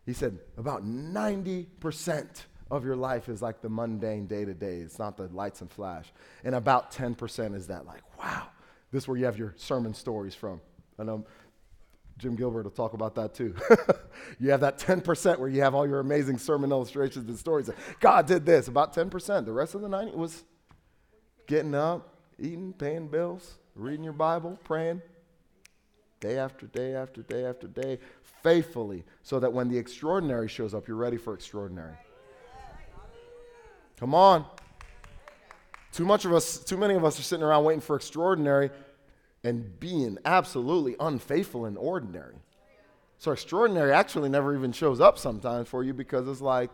He 0.05 0.13
said, 0.13 0.39
about 0.57 0.83
90% 0.83 2.27
of 2.71 2.85
your 2.85 2.95
life 2.95 3.29
is 3.29 3.41
like 3.41 3.61
the 3.61 3.69
mundane 3.69 4.25
day 4.25 4.45
to 4.45 4.53
day. 4.53 4.77
It's 4.77 4.97
not 4.97 5.17
the 5.17 5.27
lights 5.27 5.61
and 5.61 5.71
flash. 5.71 6.11
And 6.43 6.55
about 6.55 6.91
10% 6.91 7.55
is 7.55 7.67
that, 7.67 7.85
like, 7.85 8.01
wow, 8.19 8.47
this 8.95 9.03
is 9.03 9.07
where 9.09 9.17
you 9.17 9.25
have 9.25 9.37
your 9.37 9.53
sermon 9.57 9.93
stories 9.93 10.33
from. 10.33 10.61
I 10.97 11.03
know 11.03 11.25
Jim 12.17 12.37
Gilbert 12.37 12.63
will 12.63 12.71
talk 12.71 12.93
about 12.93 13.13
that 13.15 13.33
too. 13.33 13.53
you 14.39 14.51
have 14.51 14.61
that 14.61 14.79
10% 14.79 15.37
where 15.37 15.49
you 15.49 15.61
have 15.61 15.75
all 15.75 15.85
your 15.85 15.99
amazing 15.99 16.37
sermon 16.37 16.71
illustrations 16.71 17.27
and 17.27 17.37
stories. 17.37 17.69
God 17.99 18.25
did 18.25 18.45
this, 18.45 18.69
about 18.69 18.95
10%. 18.95 19.43
The 19.43 19.51
rest 19.51 19.75
of 19.75 19.81
the 19.81 19.89
90 19.89 20.15
was 20.15 20.45
getting 21.45 21.75
up, 21.75 22.15
eating, 22.39 22.71
paying 22.71 23.09
bills, 23.09 23.57
reading 23.75 24.05
your 24.05 24.13
Bible, 24.13 24.57
praying 24.63 25.01
day 26.21 26.37
after 26.37 26.65
day 26.67 26.95
after 26.95 27.21
day 27.21 27.45
after 27.45 27.67
day, 27.67 27.99
faithfully, 28.43 29.03
so 29.23 29.41
that 29.41 29.51
when 29.51 29.67
the 29.67 29.77
extraordinary 29.77 30.47
shows 30.47 30.73
up, 30.73 30.87
you're 30.87 30.95
ready 30.95 31.17
for 31.17 31.33
extraordinary. 31.33 31.95
Come 33.97 34.15
on. 34.15 34.45
Too 35.95 36.03
much 36.03 36.25
of 36.25 36.33
us, 36.33 36.59
too 36.59 36.75
many 36.75 36.93
of 36.93 37.05
us 37.05 37.17
are 37.17 37.23
sitting 37.23 37.41
around 37.41 37.63
waiting 37.63 37.79
for 37.79 37.95
extraordinary 37.95 38.69
and 39.45 39.79
being 39.79 40.17
absolutely 40.25 40.95
unfaithful 40.99 41.65
and 41.65 41.77
ordinary. 41.77 42.33
So 43.19 43.31
extraordinary 43.31 43.93
actually 43.93 44.27
never 44.27 44.55
even 44.55 44.71
shows 44.71 44.99
up 44.99 45.19
sometimes 45.19 45.69
for 45.69 45.83
you 45.83 45.93
because 45.93 46.27
it's 46.27 46.41
like, 46.41 46.71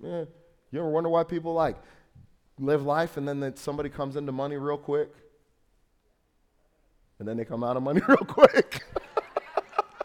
you 0.00 0.26
ever 0.72 0.88
wonder 0.88 1.10
why 1.10 1.24
people 1.24 1.52
like 1.52 1.76
live 2.60 2.84
life 2.84 3.16
and 3.16 3.26
then 3.26 3.56
somebody 3.56 3.88
comes 3.88 4.14
into 4.14 4.30
money 4.30 4.56
real 4.56 4.78
quick? 4.78 5.10
And 7.18 7.26
then 7.26 7.36
they 7.36 7.44
come 7.44 7.64
out 7.64 7.76
of 7.76 7.82
money 7.82 8.00
real 8.08 8.18
quick. 8.18 8.82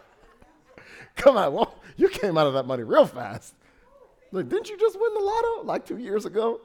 come 1.16 1.38
on, 1.38 1.54
well, 1.54 1.76
you 1.98 2.10
came 2.10 2.36
out 2.36 2.48
of 2.48 2.56
that 2.56 2.66
money 2.66 2.82
real 2.82 3.06
fast. 3.06 3.54
Like, 4.32 4.50
didn't 4.50 4.70
you 4.70 4.78
just 4.80 5.00
win 5.00 5.14
the 5.14 5.20
lotto 5.20 5.64
like 5.66 5.86
two 5.86 6.00
years 6.00 6.26
ago? 6.26 6.62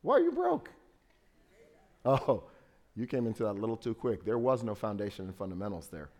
Why 0.00 0.14
are 0.14 0.20
you 0.20 0.32
broke? 0.32 0.70
Oh, 2.06 2.44
you 2.94 3.06
came 3.06 3.26
into 3.26 3.44
that 3.44 3.52
a 3.52 3.60
little 3.60 3.76
too 3.76 3.94
quick. 3.94 4.24
There 4.24 4.38
was 4.38 4.62
no 4.62 4.74
foundation 4.74 5.26
and 5.26 5.34
fundamentals 5.34 5.88
there. 5.88 6.10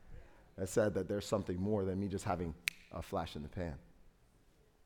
that 0.56 0.68
said 0.68 0.94
that 0.94 1.08
there's 1.08 1.26
something 1.26 1.60
more 1.60 1.84
than 1.84 1.98
me 2.00 2.08
just 2.08 2.24
having 2.24 2.54
a 2.92 3.02
flash 3.02 3.36
in 3.36 3.42
the 3.42 3.48
pan. 3.48 3.74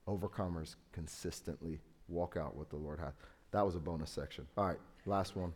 Overcomers 0.08 0.76
consistently 0.92 1.80
walk 2.08 2.36
out 2.36 2.56
what 2.56 2.70
the 2.70 2.76
Lord 2.76 3.00
has. 3.00 3.12
That 3.50 3.64
was 3.64 3.74
a 3.74 3.80
bonus 3.80 4.10
section. 4.10 4.46
All 4.56 4.66
right, 4.66 4.78
last 5.06 5.36
one. 5.36 5.52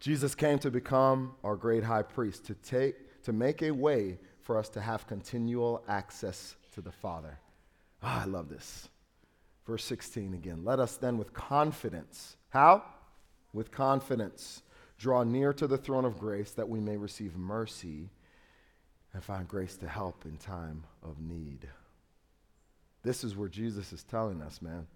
Jesus 0.00 0.34
came 0.34 0.58
to 0.58 0.70
become 0.70 1.34
our 1.42 1.56
great 1.56 1.82
high 1.82 2.02
priest, 2.02 2.44
to 2.46 2.54
take 2.54 3.22
to 3.24 3.32
make 3.32 3.62
a 3.62 3.70
way 3.72 4.18
for 4.40 4.56
us 4.56 4.68
to 4.68 4.80
have 4.80 5.06
continual 5.06 5.82
access 5.88 6.54
to 6.72 6.80
the 6.80 6.92
Father. 6.92 7.40
Ah, 8.02 8.22
I 8.22 8.24
love 8.26 8.48
this. 8.48 8.88
Verse 9.66 9.84
16 9.84 10.34
again. 10.34 10.64
Let 10.64 10.78
us 10.78 10.96
then 10.96 11.18
with 11.18 11.32
confidence, 11.32 12.36
how? 12.50 12.84
With 13.52 13.70
confidence, 13.70 14.62
draw 14.98 15.22
near 15.22 15.52
to 15.54 15.66
the 15.66 15.78
throne 15.78 16.04
of 16.04 16.18
grace 16.18 16.52
that 16.52 16.68
we 16.68 16.80
may 16.80 16.96
receive 16.96 17.36
mercy 17.36 18.10
and 19.12 19.24
find 19.24 19.48
grace 19.48 19.76
to 19.78 19.88
help 19.88 20.24
in 20.24 20.36
time 20.36 20.84
of 21.02 21.20
need. 21.20 21.68
This 23.02 23.24
is 23.24 23.36
where 23.36 23.48
Jesus 23.48 23.92
is 23.92 24.02
telling 24.02 24.42
us, 24.42 24.60
man, 24.60 24.86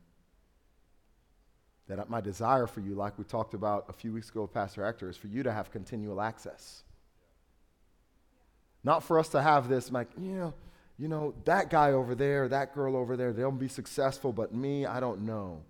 that 1.89 2.11
my 2.11 2.21
desire 2.21 2.67
for 2.67 2.81
you, 2.81 2.95
like 2.95 3.19
we 3.19 3.25
talked 3.25 3.55
about 3.55 3.87
a 3.89 3.93
few 3.93 4.13
weeks 4.13 4.29
ago 4.29 4.43
with 4.43 4.53
Pastor 4.53 4.85
Hector, 4.85 5.09
is 5.09 5.17
for 5.17 5.29
you 5.29 5.43
to 5.43 5.53
have 5.53 5.71
continual 5.71 6.21
access. 6.21 6.83
Not 8.85 9.03
for 9.03 9.19
us 9.19 9.29
to 9.31 9.43
have 9.43 9.69
this, 9.69 9.91
like, 9.91 10.09
you 10.19 10.33
know, 10.33 10.55
you 10.99 11.09
know, 11.09 11.35
that 11.45 11.71
guy 11.71 11.93
over 11.93 12.15
there, 12.15 12.47
that 12.49 12.75
girl 12.75 12.95
over 12.97 13.17
there, 13.17 13.33
they'll 13.33 13.51
be 13.51 13.69
successful, 13.69 14.33
but 14.33 14.55
me, 14.55 14.87
I 14.87 15.01
don't 15.01 15.23
know. 15.23 15.63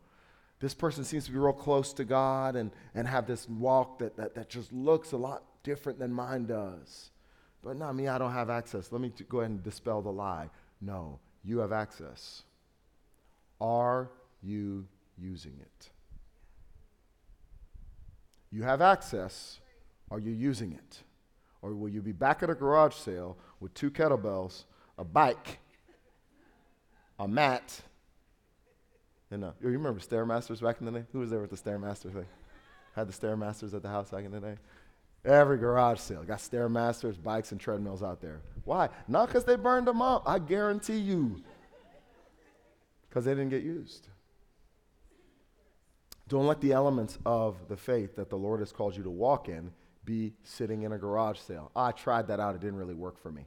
This 0.61 0.75
person 0.75 1.05
seems 1.05 1.25
to 1.25 1.33
be 1.33 1.39
real 1.39 1.55
close 1.55 1.95
to 1.95 2.05
God 2.05 2.55
and, 2.55 2.71
and 2.95 3.09
have 3.09 3.27
this 3.27 3.49
walk 3.49 3.99
that, 3.99 4.17
that, 4.19 4.35
that 4.35 4.51
just 4.51 4.73
looks 4.73 5.13
a 5.13 5.17
lot 5.17 5.43
different 5.63 5.99
than 5.99 6.13
mine 6.13 6.45
does. 6.47 7.11
But 7.63 7.77
not 7.77 7.95
me, 7.95 8.09
I 8.09 8.19
don't 8.19 8.33
have 8.33 8.51
access. 8.51 8.93
Let 8.93 9.01
me 9.01 9.13
go 9.29 9.41
ahead 9.41 9.51
and 9.51 9.63
dispel 9.63 10.03
the 10.03 10.13
lie. 10.13 10.51
No, 10.81 11.19
you 11.43 11.59
have 11.59 11.73
access. 11.73 12.43
Are 13.61 14.11
you 14.43 14.87
using 15.19 15.59
it? 15.61 15.91
You 18.51 18.63
have 18.63 18.83
access. 18.83 19.61
Are 20.11 20.19
you 20.19 20.33
using 20.33 20.73
it? 20.73 21.03
Or 21.63 21.75
will 21.75 21.89
you 21.89 22.03
be 22.03 22.13
back 22.13 22.43
at 22.43 22.51
a 22.51 22.55
garage 22.55 22.95
sale 22.95 23.39
with 23.61 23.73
two 23.75 23.91
kettlebells 23.91 24.65
a 24.99 25.05
bike, 25.05 25.59
a 27.19 27.27
mat, 27.27 27.81
You 29.31 29.39
remember 29.63 30.01
Stairmasters 30.01 30.61
back 30.61 30.77
in 30.81 30.87
the 30.87 30.93
day? 30.93 31.05
Who 31.13 31.21
was 31.21 31.31
there 31.31 31.41
with 31.41 31.51
the 31.51 31.57
Stairmaster 31.57 32.13
thing? 32.13 32.27
Had 32.97 33.09
the 33.09 33.13
Stairmasters 33.13 33.75
at 33.75 33.83
the 33.83 33.89
house 33.89 34.11
back 34.11 34.25
in 34.25 34.33
the 34.33 34.41
day? 34.41 34.57
Every 35.25 35.59
garage 35.59 36.01
sale 36.01 36.25
got 36.25 36.39
Stairmasters, 36.39 37.23
bikes, 37.23 37.53
and 37.53 37.61
treadmills 37.61 38.03
out 38.03 38.21
there. 38.21 38.41
Why? 38.65 38.89
Not 39.07 39.27
because 39.27 39.45
they 39.45 39.57
burned 39.57 39.87
them 39.87 40.03
up. 40.03 40.25
I 40.27 40.39
guarantee 40.39 40.99
you. 40.99 41.43
Because 43.09 43.25
they 43.25 43.33
didn't 43.33 43.51
get 43.51 43.63
used. 43.63 44.09
Don't 46.27 46.47
let 46.47 46.61
the 46.61 46.73
elements 46.73 47.19
of 47.27 47.57
the 47.69 47.77
faith 47.77 48.17
that 48.17 48.31
the 48.31 48.37
Lord 48.37 48.61
has 48.61 48.73
called 48.73 48.97
you 48.97 49.03
to 49.03 49.11
walk 49.11 49.49
in 49.49 49.73
be 50.05 50.33
sitting 50.43 50.83
in 50.83 50.93
a 50.93 50.99
garage 50.99 51.39
sale. 51.39 51.71
I 51.77 51.93
tried 51.93 52.29
that 52.29 52.41
out, 52.41 52.55
it 52.55 52.61
didn't 52.61 52.77
really 52.77 52.95
work 52.95 53.21
for 53.21 53.31
me. 53.31 53.47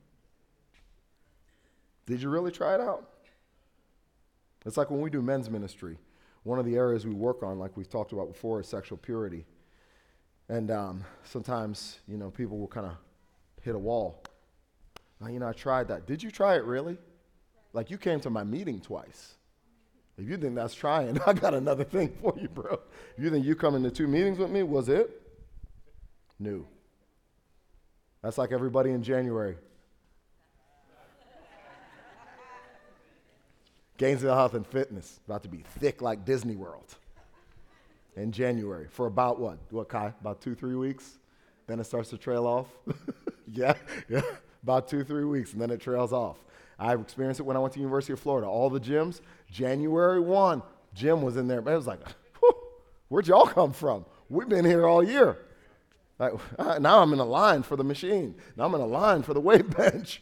Did 2.06 2.22
you 2.22 2.30
really 2.30 2.52
try 2.52 2.76
it 2.76 2.82
out? 2.82 3.10
It's 4.66 4.78
like 4.78 4.90
when 4.90 5.02
we 5.02 5.10
do 5.10 5.22
men's 5.22 5.50
ministry. 5.50 5.98
One 6.44 6.60
of 6.60 6.66
the 6.66 6.76
areas 6.76 7.06
we 7.06 7.14
work 7.14 7.44
on, 7.44 7.60
like 7.60 7.78
we've 7.78 7.90
talked 7.90 8.12
about 8.12 8.28
before, 8.28 8.60
is 8.60 8.68
sexual 8.68 8.98
purity. 8.98 9.46
And 10.50 10.72
um, 10.72 11.04
sometimes, 11.24 12.00
you 12.08 12.18
know, 12.18 12.30
people 12.30 12.58
will 12.58 12.68
kind 12.68 12.86
of 12.86 12.94
hit 13.62 13.76
a 13.76 13.80
wall. 13.80 14.24
You 15.26 15.40
know, 15.40 15.48
I 15.48 15.54
tried 15.54 15.88
that. 15.88 16.06
Did 16.06 16.22
you 16.22 16.32
try 16.32 16.56
it 16.56 16.66
really? 16.66 16.98
Like 17.72 17.90
you 17.90 17.98
came 17.98 18.20
to 18.22 18.30
my 18.30 18.44
meeting 18.44 18.82
twice. 18.82 19.36
If 20.18 20.30
you 20.30 20.38
think 20.38 20.56
that's 20.56 20.76
trying, 20.76 21.20
I 21.28 21.34
got 21.34 21.54
another 21.54 21.84
thing 21.84 22.14
for 22.22 22.34
you, 22.40 22.50
bro. 22.50 22.80
If 23.18 23.24
you 23.24 23.30
think 23.30 23.46
you 23.46 23.56
coming 23.56 23.84
to 23.84 23.92
two 23.92 24.08
meetings 24.08 24.38
with 24.38 24.52
me, 24.52 24.64
was 24.64 24.90
it? 24.90 25.22
New. 26.40 26.68
That's 28.22 28.38
like 28.38 28.52
everybody 28.52 28.92
in 28.92 29.02
January. 29.02 29.58
Gainesville 33.98 34.36
Health 34.36 34.54
and 34.54 34.66
Fitness, 34.66 35.20
about 35.26 35.44
to 35.44 35.50
be 35.50 35.64
thick 35.80 36.02
like 36.02 36.26
Disney 36.26 36.56
World 36.56 36.96
in 38.16 38.32
January 38.32 38.88
for 38.90 39.08
about 39.08 39.40
what? 39.40 39.60
What, 39.70 39.90
Kai? 39.90 40.14
About 40.22 40.42
two, 40.42 40.56
three 40.56 40.76
weeks? 40.76 41.18
Then 41.68 41.80
it 41.80 41.86
starts 41.86 42.10
to 42.10 42.18
trail 42.18 42.46
off? 42.46 42.68
yeah, 43.48 43.74
yeah. 44.10 44.22
About 44.62 44.88
two, 44.88 45.04
three 45.04 45.26
weeks, 45.26 45.54
and 45.54 45.62
then 45.62 45.72
it 45.72 45.80
trails 45.80 46.14
off. 46.14 46.38
I 46.80 46.94
experienced 46.96 47.40
it 47.40 47.44
when 47.44 47.56
I 47.56 47.60
went 47.60 47.74
to 47.76 47.80
University 47.80 48.14
of 48.14 48.20
Florida. 48.20 48.48
All 48.48 48.70
the 48.70 48.80
gyms, 48.80 49.22
January 49.50 50.20
1, 50.20 50.62
gym 50.94 51.22
was 51.22 51.38
in 51.38 51.48
there. 51.48 51.60
It 51.60 51.66
was 51.66 51.88
like, 51.88 52.00
where'd 53.10 53.28
y'all 53.28 53.46
come 53.46 53.74
from? 53.74 54.06
We've 54.30 54.50
been 54.50 54.66
here 54.66 54.88
all 54.88 55.04
year. 55.04 55.38
Like, 56.20 56.34
uh, 56.60 56.80
now 56.80 57.02
I'm 57.02 57.14
in 57.14 57.20
a 57.20 57.26
line 57.26 57.64
for 57.64 57.76
the 57.76 57.84
machine. 57.84 58.36
Now 58.58 58.66
I'm 58.66 58.76
in 58.76 58.82
a 58.82 58.86
line 58.86 59.24
for 59.24 59.34
the 59.34 59.42
weight 59.42 59.70
bench. 59.78 60.22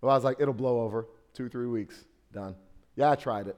Well, 0.00 0.12
I 0.12 0.14
was 0.14 0.24
like, 0.24 0.38
it'll 0.40 0.54
blow 0.54 0.80
over. 0.80 1.06
Two, 1.32 1.48
three 1.48 1.66
weeks, 1.66 2.04
done. 2.32 2.54
Yeah, 2.96 3.10
I 3.10 3.16
tried 3.16 3.46
it. 3.48 3.56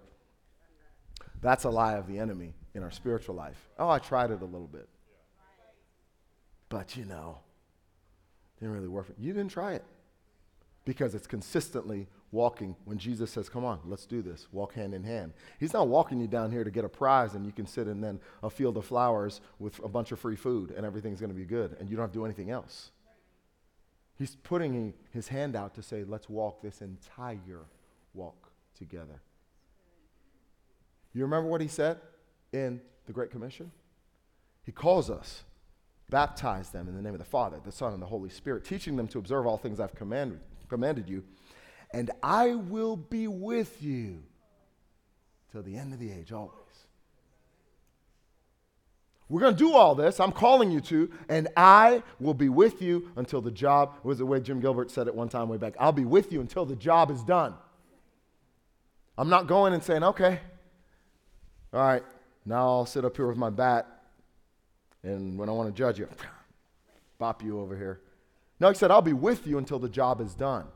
That's 1.40 1.64
a 1.64 1.70
lie 1.70 1.94
of 1.94 2.06
the 2.06 2.18
enemy 2.18 2.54
in 2.74 2.82
our 2.82 2.90
spiritual 2.90 3.35
life. 3.35 3.68
Oh, 3.78 3.88
I 3.88 3.98
tried 3.98 4.30
it 4.30 4.40
a 4.42 4.46
little 4.46 4.68
bit. 4.68 4.88
But 6.68 6.96
you 6.96 7.04
know, 7.04 7.38
didn't 8.58 8.74
really 8.74 8.88
work. 8.88 9.08
You 9.18 9.32
didn't 9.32 9.50
try 9.50 9.74
it 9.74 9.85
because 10.85 11.14
it's 11.14 11.26
consistently 11.26 12.06
walking 12.30 12.76
when 12.85 12.96
Jesus 12.96 13.30
says, 13.30 13.48
Come 13.48 13.64
on, 13.64 13.80
let's 13.85 14.06
do 14.06 14.22
this. 14.22 14.46
Walk 14.52 14.74
hand 14.74 14.94
in 14.94 15.04
hand. 15.04 15.32
He's 15.61 15.72
not 15.72 15.88
walking 15.88 16.20
you 16.20 16.28
down 16.28 16.50
here 16.50 16.64
to 16.64 16.70
get 16.70 16.85
a 16.85 16.88
prize 16.88 17.35
and 17.35 17.44
you 17.44 17.52
can 17.52 17.66
sit 17.66 17.88
in 17.88 18.00
then 18.00 18.20
a 18.42 18.48
field 18.48 18.76
of 18.76 18.87
flowers 18.87 19.40
with 19.58 19.78
a 19.85 19.88
bunch 19.88 20.12
of 20.12 20.20
free 20.20 20.37
food 20.37 20.70
and 20.70 20.87
everything's 20.87 21.20
going 21.20 21.32
to 21.32 21.38
be 21.38 21.44
good 21.44 21.76
and 21.78 21.90
you 21.90 21.96
don't 21.96 22.04
have 22.04 22.12
to 22.12 22.18
do 22.18 22.24
anything 22.24 22.50
else. 22.50 22.92
He's 24.16 24.37
putting 24.37 24.94
his 25.11 25.28
hand 25.28 25.56
out 25.56 25.74
to 25.74 25.82
say, 25.82 26.04
Let's 26.04 26.28
walk 26.28 26.62
this 26.62 26.80
entire 26.80 27.66
walk 28.14 28.52
together. 28.83 29.23
You 31.12 31.23
remember 31.23 31.49
what 31.49 31.61
he 31.61 31.68
said 31.68 31.99
in 32.53 32.81
the 33.07 33.12
Great 33.12 33.31
Commission? 33.31 33.71
He 34.64 34.73
calls 34.73 35.11
us, 35.11 35.45
baptize 36.11 36.71
them 36.71 36.88
in 36.88 36.95
the 36.95 37.03
name 37.03 37.14
of 37.14 37.18
the 37.18 37.25
Father, 37.25 37.61
the 37.64 37.73
Son, 37.73 37.92
and 37.92 38.03
the 38.03 38.07
Holy 38.07 38.31
Spirit, 38.31 38.64
teaching 38.64 38.97
them 38.97 39.09
to 39.09 39.18
observe 39.18 39.47
all 39.47 39.57
things 39.57 39.81
I've 39.81 39.95
commanded 39.95 40.40
commanded 40.68 41.07
you, 41.07 41.23
and 41.92 42.11
I 42.23 42.55
will 42.55 42.97
be 42.97 43.29
with 43.29 43.83
you 43.83 44.23
till 45.51 45.62
the 45.62 45.77
end 45.77 45.92
of 45.92 45.99
the 45.99 46.11
age, 46.11 46.33
always. 46.33 46.57
We're 49.29 49.40
going 49.40 49.55
to 49.55 49.59
do 49.59 49.75
all 49.75 49.95
this. 49.95 50.18
I'm 50.18 50.33
calling 50.33 50.71
you 50.71 50.81
to, 50.83 51.11
and 51.29 51.49
I 51.57 52.03
will 52.21 52.35
be 52.35 52.49
with 52.49 52.81
you 52.81 53.11
until 53.16 53.42
the 53.42 53.51
job 53.51 53.95
was 54.03 54.18
the 54.18 54.27
way 54.27 54.40
Jim 54.40 54.61
Gilbert 54.61 54.90
said 54.90 55.09
it 55.09 55.14
one 55.14 55.29
time 55.29 55.49
way 55.49 55.59
back. 55.59 55.75
I'll 55.79 55.92
be 55.92 56.05
with 56.05 56.33
you 56.33 56.40
until 56.40 56.64
the 56.64 56.77
job 56.77 57.11
is 57.11 57.23
done. 57.23 57.55
I'm 59.22 59.28
not 59.28 59.46
going 59.46 59.72
and 59.72 59.80
saying, 59.80 60.02
okay, 60.02 60.40
all 61.72 61.78
right, 61.80 62.02
now 62.44 62.66
I'll 62.66 62.87
sit 62.87 63.04
up 63.04 63.16
here 63.16 63.28
with 63.28 63.37
my 63.37 63.50
bat, 63.50 63.87
and 65.04 65.38
when 65.38 65.48
I 65.48 65.52
want 65.52 65.68
to 65.68 65.72
judge 65.72 65.96
you, 66.00 66.08
bop 67.20 67.40
you 67.40 67.61
over 67.61 67.76
here. 67.76 68.00
No, 68.58 68.68
he 68.68 68.74
said, 68.74 68.90
I'll 68.90 69.00
be 69.00 69.12
with 69.12 69.46
you 69.46 69.58
until 69.58 69.78
the 69.78 69.88
job 69.88 70.20
is 70.20 70.35
done. 70.35 70.66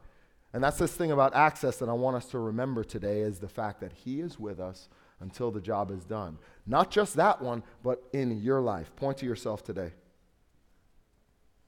And 0.53 0.63
that's 0.63 0.79
this 0.79 0.95
thing 0.95 1.11
about 1.11 1.35
access 1.35 1.79
that 1.79 1.89
I 1.89 1.93
want 1.93 2.15
us 2.15 2.27
to 2.27 2.39
remember 2.39 2.85
today 2.85 3.23
is 3.23 3.41
the 3.41 3.49
fact 3.49 3.81
that 3.81 3.91
he 3.91 4.21
is 4.21 4.39
with 4.39 4.61
us 4.61 4.91
until 5.19 5.51
the 5.51 5.61
job 5.61 5.91
is 5.91 6.05
done. 6.05 6.39
Not 6.69 6.93
just 6.93 7.17
that 7.17 7.43
one, 7.43 7.65
but 7.83 8.01
in 8.13 8.41
your 8.41 8.61
life. 8.61 8.95
Point 8.95 9.19
to 9.19 9.27
yourself 9.27 9.65
today. 9.65 9.91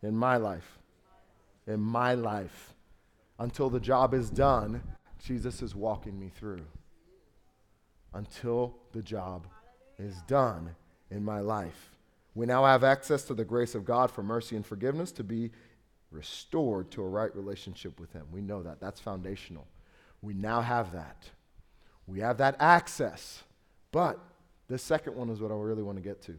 In 0.00 0.16
my 0.16 0.36
life. 0.36 0.78
In 1.66 1.80
my 1.80 2.14
life. 2.14 2.72
Until 3.36 3.68
the 3.68 3.80
job 3.80 4.14
is 4.14 4.30
done, 4.30 4.80
Jesus 5.18 5.62
is 5.62 5.74
walking 5.74 6.18
me 6.18 6.28
through. 6.28 6.64
Until 8.14 8.74
the 8.92 9.02
job 9.02 9.46
is 9.98 10.22
done 10.26 10.74
in 11.10 11.24
my 11.24 11.40
life. 11.40 11.90
We 12.34 12.46
now 12.46 12.64
have 12.64 12.84
access 12.84 13.24
to 13.24 13.34
the 13.34 13.44
grace 13.44 13.74
of 13.74 13.84
God 13.84 14.10
for 14.10 14.22
mercy 14.22 14.56
and 14.56 14.64
forgiveness 14.64 15.12
to 15.12 15.24
be 15.24 15.50
restored 16.10 16.90
to 16.92 17.02
a 17.02 17.08
right 17.08 17.34
relationship 17.34 18.00
with 18.00 18.12
Him. 18.12 18.26
We 18.30 18.40
know 18.40 18.62
that. 18.62 18.80
That's 18.80 19.00
foundational. 19.00 19.66
We 20.22 20.34
now 20.34 20.60
have 20.60 20.92
that. 20.92 21.28
We 22.06 22.20
have 22.20 22.38
that 22.38 22.56
access. 22.60 23.42
But 23.92 24.18
the 24.68 24.78
second 24.78 25.16
one 25.16 25.30
is 25.30 25.40
what 25.40 25.50
I 25.50 25.54
really 25.54 25.82
want 25.82 25.98
to 25.98 26.02
get 26.02 26.22
to. 26.22 26.38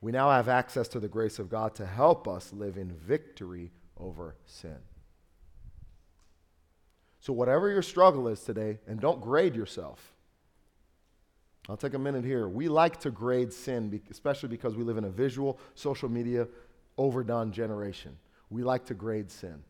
We 0.00 0.12
now 0.12 0.30
have 0.30 0.48
access 0.48 0.88
to 0.88 1.00
the 1.00 1.08
grace 1.08 1.38
of 1.38 1.50
God 1.50 1.74
to 1.76 1.86
help 1.86 2.26
us 2.26 2.52
live 2.52 2.76
in 2.76 2.92
victory 2.92 3.70
over 3.98 4.36
sin. 4.46 4.78
So, 7.20 7.32
whatever 7.32 7.70
your 7.70 7.82
struggle 7.82 8.28
is 8.28 8.40
today, 8.40 8.78
and 8.86 8.98
don't 8.98 9.20
grade 9.20 9.54
yourself. 9.54 10.14
I'll 11.68 11.76
take 11.76 11.94
a 11.94 11.98
minute 11.98 12.24
here. 12.24 12.48
We 12.48 12.68
like 12.68 12.98
to 13.00 13.10
grade 13.10 13.52
sin, 13.52 14.00
especially 14.10 14.48
because 14.48 14.74
we 14.74 14.82
live 14.82 14.96
in 14.96 15.04
a 15.04 15.10
visual, 15.10 15.58
social 15.74 16.08
media, 16.08 16.48
overdone 16.96 17.52
generation. 17.52 18.16
We 18.48 18.64
like 18.64 18.86
to 18.86 18.94
grade 18.94 19.30
sin. 19.30 19.62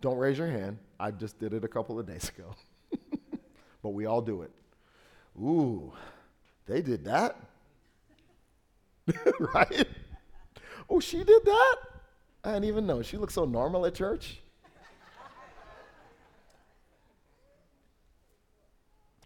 Don't 0.00 0.16
raise 0.16 0.38
your 0.38 0.48
hand. 0.48 0.78
I 0.98 1.10
just 1.10 1.38
did 1.38 1.54
it 1.54 1.64
a 1.64 1.68
couple 1.68 2.00
of 2.00 2.06
days 2.06 2.30
ago. 2.36 2.54
but 3.82 3.90
we 3.90 4.06
all 4.06 4.20
do 4.20 4.42
it. 4.42 4.50
Ooh, 5.38 5.92
they 6.66 6.82
did 6.82 7.04
that? 7.04 7.36
right? 9.54 9.86
Oh, 10.88 10.98
she 10.98 11.18
did 11.22 11.44
that? 11.44 11.76
I 12.44 12.52
didn't 12.54 12.64
even 12.64 12.86
know. 12.86 13.02
She 13.02 13.16
looked 13.16 13.32
so 13.32 13.44
normal 13.44 13.86
at 13.86 13.94
church. 13.94 14.40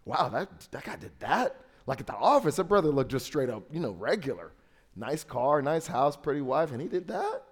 Wow, 0.07 0.29
that, 0.29 0.49
that 0.71 0.83
guy 0.83 0.95
did 0.95 1.11
that? 1.19 1.55
Like 1.85 1.99
at 1.99 2.07
the 2.07 2.15
office, 2.15 2.55
that 2.55 2.63
brother 2.65 2.89
looked 2.89 3.11
just 3.11 3.25
straight 3.25 3.49
up, 3.49 3.63
you 3.71 3.79
know, 3.79 3.91
regular. 3.91 4.53
Nice 4.95 5.23
car, 5.23 5.61
nice 5.61 5.87
house, 5.87 6.17
pretty 6.17 6.41
wife, 6.41 6.71
and 6.71 6.81
he 6.81 6.87
did 6.87 7.07
that? 7.09 7.43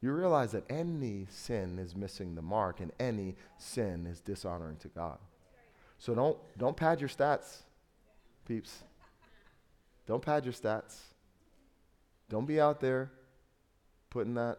You 0.00 0.12
realize 0.12 0.50
that 0.52 0.68
any 0.68 1.28
sin 1.30 1.78
is 1.78 1.94
missing 1.94 2.34
the 2.34 2.42
mark 2.42 2.80
and 2.80 2.90
any 2.98 3.36
sin 3.56 4.06
is 4.06 4.20
dishonoring 4.20 4.76
to 4.78 4.88
God. 4.88 5.18
So 5.98 6.14
don't, 6.14 6.36
don't 6.58 6.76
pad 6.76 7.00
your 7.00 7.08
stats, 7.08 7.58
peeps. 8.46 8.82
Don't 10.06 10.20
pad 10.20 10.44
your 10.44 10.52
stats. 10.52 10.96
Don't 12.28 12.46
be 12.46 12.60
out 12.60 12.80
there 12.80 13.12
putting 14.10 14.34
that 14.34 14.58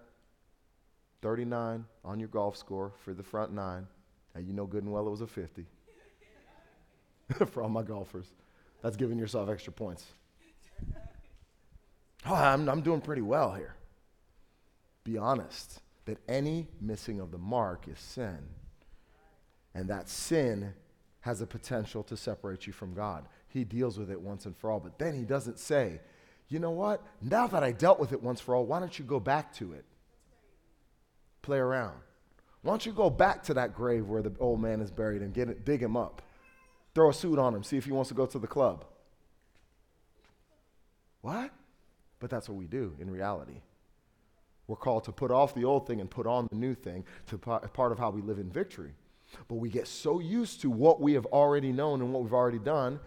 39 1.21 1.85
on 2.05 2.19
your 2.19 2.29
golf 2.29 2.55
score 2.55 2.93
for 3.03 3.13
the 3.13 3.23
front 3.23 3.51
nine. 3.51 3.87
And 4.35 4.47
you 4.47 4.53
know 4.53 4.65
good 4.65 4.83
and 4.83 4.93
well 4.93 5.05
it 5.05 5.11
was 5.11 5.21
a 5.21 5.27
50 5.27 5.65
for 7.51 7.63
all 7.63 7.69
my 7.69 7.83
golfers. 7.83 8.27
That's 8.81 8.97
giving 8.97 9.17
yourself 9.17 9.49
extra 9.49 9.73
points. 9.73 10.05
Oh, 12.25 12.35
I'm, 12.35 12.69
I'm 12.69 12.79
doing 12.79 13.01
pretty 13.01 13.21
well 13.21 13.51
here. 13.51 13.75
Be 15.03 15.17
honest 15.17 15.81
that 16.05 16.19
any 16.29 16.69
missing 16.79 17.19
of 17.19 17.31
the 17.31 17.37
mark 17.37 17.85
is 17.89 17.99
sin. 17.99 18.37
And 19.75 19.89
that 19.89 20.07
sin 20.07 20.73
has 21.21 21.41
a 21.41 21.45
potential 21.45 22.03
to 22.03 22.15
separate 22.15 22.67
you 22.67 22.73
from 22.73 22.93
God. 22.93 23.25
He 23.47 23.63
deals 23.63 23.97
with 23.97 24.11
it 24.11 24.21
once 24.21 24.45
and 24.45 24.55
for 24.55 24.71
all. 24.71 24.79
But 24.79 24.99
then 24.99 25.15
he 25.15 25.23
doesn't 25.23 25.59
say, 25.59 25.99
you 26.49 26.59
know 26.59 26.71
what? 26.71 27.01
Now 27.21 27.47
that 27.47 27.63
I 27.63 27.71
dealt 27.71 27.99
with 27.99 28.11
it 28.11 28.21
once 28.21 28.39
for 28.41 28.55
all, 28.55 28.65
why 28.65 28.79
don't 28.79 28.97
you 28.97 29.05
go 29.05 29.19
back 29.19 29.53
to 29.55 29.73
it? 29.73 29.85
Play 31.41 31.57
around. 31.57 31.97
Why 32.61 32.71
don't 32.71 32.85
you 32.85 32.93
go 32.93 33.09
back 33.09 33.43
to 33.43 33.53
that 33.55 33.75
grave 33.75 34.07
where 34.07 34.21
the 34.21 34.33
old 34.39 34.61
man 34.61 34.79
is 34.79 34.91
buried 34.91 35.21
and 35.21 35.33
get 35.33 35.49
it, 35.49 35.65
dig 35.65 35.81
him 35.81 35.97
up? 35.97 36.21
Throw 36.95 37.09
a 37.09 37.13
suit 37.13 37.39
on 37.39 37.55
him, 37.55 37.63
see 37.63 37.77
if 37.77 37.85
he 37.85 37.91
wants 37.91 38.09
to 38.09 38.15
go 38.15 38.25
to 38.25 38.37
the 38.37 38.47
club. 38.47 38.85
What? 41.21 41.51
But 42.19 42.29
that's 42.29 42.47
what 42.47 42.57
we 42.57 42.65
do 42.65 42.95
in 42.99 43.09
reality. 43.09 43.61
We're 44.67 44.75
called 44.75 45.03
to 45.05 45.11
put 45.11 45.31
off 45.31 45.55
the 45.55 45.65
old 45.65 45.87
thing 45.87 45.99
and 45.99 46.09
put 46.09 46.25
on 46.27 46.47
the 46.51 46.55
new 46.55 46.73
thing 46.73 47.03
to 47.27 47.37
part 47.37 47.91
of 47.91 47.99
how 47.99 48.11
we 48.11 48.21
live 48.21 48.39
in 48.39 48.49
victory. 48.49 48.93
But 49.47 49.55
we 49.55 49.69
get 49.69 49.87
so 49.87 50.19
used 50.19 50.61
to 50.61 50.69
what 50.69 51.01
we 51.01 51.13
have 51.13 51.25
already 51.27 51.71
known 51.71 52.01
and 52.01 52.13
what 52.13 52.23
we've 52.23 52.33
already 52.33 52.59
done. 52.59 52.99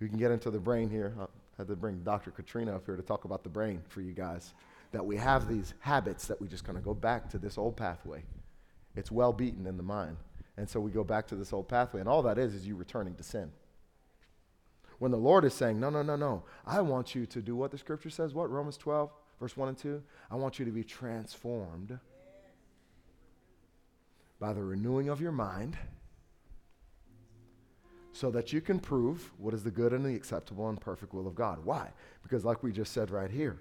We 0.00 0.08
can 0.08 0.16
get 0.18 0.30
into 0.30 0.50
the 0.50 0.60
brain 0.60 0.88
here. 0.88 1.12
I 1.18 1.26
had 1.58 1.66
to 1.66 1.76
bring 1.76 1.98
Dr. 2.04 2.30
Katrina 2.30 2.76
up 2.76 2.86
here 2.86 2.96
to 2.96 3.02
talk 3.02 3.24
about 3.24 3.42
the 3.42 3.48
brain 3.48 3.82
for 3.88 4.00
you 4.00 4.12
guys. 4.12 4.54
That 4.92 5.04
we 5.04 5.16
have 5.16 5.48
these 5.48 5.74
habits 5.80 6.26
that 6.28 6.40
we 6.40 6.46
just 6.46 6.64
kind 6.64 6.78
of 6.78 6.84
go 6.84 6.94
back 6.94 7.28
to 7.30 7.38
this 7.38 7.58
old 7.58 7.76
pathway. 7.76 8.22
It's 8.94 9.10
well 9.10 9.32
beaten 9.32 9.66
in 9.66 9.76
the 9.76 9.82
mind. 9.82 10.16
And 10.58 10.68
so 10.68 10.80
we 10.80 10.90
go 10.90 11.04
back 11.04 11.28
to 11.28 11.36
this 11.36 11.52
old 11.52 11.68
pathway. 11.68 12.00
And 12.00 12.08
all 12.08 12.22
that 12.22 12.36
is, 12.36 12.52
is 12.52 12.66
you 12.66 12.74
returning 12.74 13.14
to 13.14 13.22
sin. 13.22 13.52
When 14.98 15.12
the 15.12 15.16
Lord 15.16 15.44
is 15.44 15.54
saying, 15.54 15.78
no, 15.78 15.88
no, 15.88 16.02
no, 16.02 16.16
no, 16.16 16.42
I 16.66 16.80
want 16.80 17.14
you 17.14 17.26
to 17.26 17.40
do 17.40 17.54
what 17.54 17.70
the 17.70 17.78
scripture 17.78 18.10
says, 18.10 18.34
what? 18.34 18.50
Romans 18.50 18.76
12, 18.76 19.12
verse 19.38 19.56
1 19.56 19.68
and 19.68 19.78
2? 19.78 20.02
I 20.32 20.34
want 20.34 20.58
you 20.58 20.64
to 20.64 20.72
be 20.72 20.82
transformed 20.82 21.96
by 24.40 24.52
the 24.52 24.62
renewing 24.62 25.08
of 25.08 25.20
your 25.20 25.30
mind 25.30 25.76
so 28.12 28.28
that 28.32 28.52
you 28.52 28.60
can 28.60 28.80
prove 28.80 29.30
what 29.38 29.54
is 29.54 29.62
the 29.62 29.70
good 29.70 29.92
and 29.92 30.04
the 30.04 30.16
acceptable 30.16 30.68
and 30.68 30.80
perfect 30.80 31.14
will 31.14 31.28
of 31.28 31.36
God. 31.36 31.64
Why? 31.64 31.92
Because, 32.24 32.44
like 32.44 32.64
we 32.64 32.72
just 32.72 32.92
said 32.92 33.12
right 33.12 33.30
here, 33.30 33.60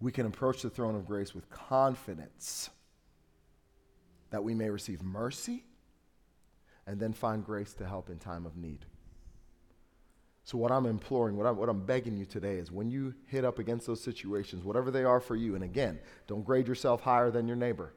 we 0.00 0.10
can 0.10 0.26
approach 0.26 0.62
the 0.62 0.70
throne 0.70 0.96
of 0.96 1.06
grace 1.06 1.32
with 1.32 1.48
confidence 1.50 2.70
that 4.32 4.42
we 4.42 4.54
may 4.54 4.70
receive 4.70 5.02
mercy 5.02 5.62
and 6.86 6.98
then 6.98 7.12
find 7.12 7.44
grace 7.44 7.74
to 7.74 7.86
help 7.86 8.10
in 8.10 8.18
time 8.18 8.44
of 8.44 8.56
need. 8.56 8.84
So, 10.44 10.58
what 10.58 10.72
I'm 10.72 10.86
imploring, 10.86 11.36
what 11.36 11.46
I'm, 11.46 11.56
what 11.56 11.68
I'm 11.68 11.84
begging 11.86 12.16
you 12.16 12.24
today 12.24 12.56
is 12.56 12.72
when 12.72 12.90
you 12.90 13.14
hit 13.26 13.44
up 13.44 13.60
against 13.60 13.86
those 13.86 14.00
situations, 14.00 14.64
whatever 14.64 14.90
they 14.90 15.04
are 15.04 15.20
for 15.20 15.36
you, 15.36 15.54
and 15.54 15.62
again, 15.62 16.00
don't 16.26 16.44
grade 16.44 16.66
yourself 16.66 17.02
higher 17.02 17.30
than 17.30 17.46
your 17.46 17.56
neighbor. 17.56 17.92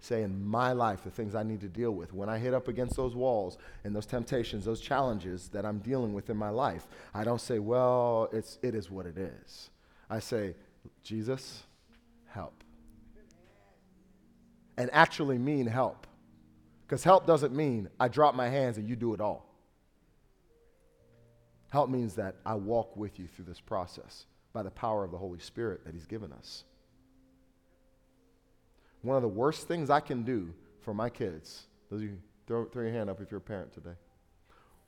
Say, 0.00 0.22
in 0.22 0.44
my 0.44 0.72
life, 0.72 1.02
the 1.02 1.10
things 1.10 1.34
I 1.34 1.42
need 1.42 1.60
to 1.62 1.68
deal 1.68 1.92
with, 1.92 2.12
when 2.12 2.28
I 2.28 2.38
hit 2.38 2.52
up 2.52 2.68
against 2.68 2.94
those 2.94 3.16
walls 3.16 3.56
and 3.84 3.96
those 3.96 4.06
temptations, 4.06 4.64
those 4.64 4.80
challenges 4.80 5.48
that 5.48 5.64
I'm 5.64 5.78
dealing 5.78 6.12
with 6.12 6.28
in 6.28 6.36
my 6.36 6.50
life, 6.50 6.86
I 7.14 7.24
don't 7.24 7.40
say, 7.40 7.58
well, 7.58 8.28
it's, 8.32 8.58
it 8.62 8.74
is 8.74 8.90
what 8.90 9.06
it 9.06 9.16
is. 9.16 9.70
I 10.10 10.18
say, 10.18 10.54
Jesus, 11.02 11.64
help. 12.26 12.62
And 14.78 14.88
actually 14.94 15.36
mean 15.36 15.66
help. 15.66 16.06
Because 16.86 17.04
help 17.04 17.26
doesn't 17.26 17.54
mean 17.54 17.90
I 18.00 18.08
drop 18.08 18.34
my 18.34 18.48
hands 18.48 18.78
and 18.78 18.88
you 18.88 18.96
do 18.96 19.12
it 19.12 19.20
all. 19.20 19.44
Help 21.68 21.90
means 21.90 22.14
that 22.14 22.36
I 22.46 22.54
walk 22.54 22.96
with 22.96 23.18
you 23.18 23.26
through 23.26 23.44
this 23.44 23.60
process 23.60 24.24
by 24.54 24.62
the 24.62 24.70
power 24.70 25.04
of 25.04 25.10
the 25.10 25.18
Holy 25.18 25.38
Spirit 25.38 25.84
that 25.84 25.92
He's 25.92 26.06
given 26.06 26.32
us. 26.32 26.64
One 29.02 29.16
of 29.16 29.22
the 29.22 29.28
worst 29.28 29.68
things 29.68 29.90
I 29.90 30.00
can 30.00 30.22
do 30.22 30.54
for 30.80 30.94
my 30.94 31.10
kids, 31.10 31.66
those 31.90 32.00
you 32.00 32.16
throw, 32.46 32.64
throw 32.64 32.84
your 32.84 32.92
hand 32.92 33.10
up 33.10 33.20
if 33.20 33.30
you're 33.30 33.38
a 33.38 33.42
parent 33.42 33.74
today. 33.74 33.96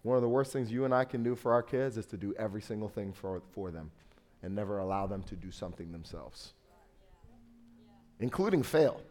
One 0.02 0.16
of 0.16 0.22
the 0.22 0.28
worst 0.28 0.52
things 0.52 0.72
you 0.72 0.86
and 0.86 0.94
I 0.94 1.04
can 1.04 1.22
do 1.22 1.34
for 1.34 1.52
our 1.52 1.62
kids 1.62 1.98
is 1.98 2.06
to 2.06 2.16
do 2.16 2.34
every 2.38 2.62
single 2.62 2.88
thing 2.88 3.12
for, 3.12 3.42
for 3.52 3.70
them 3.70 3.90
and 4.42 4.54
never 4.54 4.78
allow 4.78 5.06
them 5.06 5.22
to 5.24 5.36
do 5.36 5.50
something 5.50 5.92
themselves, 5.92 6.54
including 8.18 8.62
fail. 8.62 9.02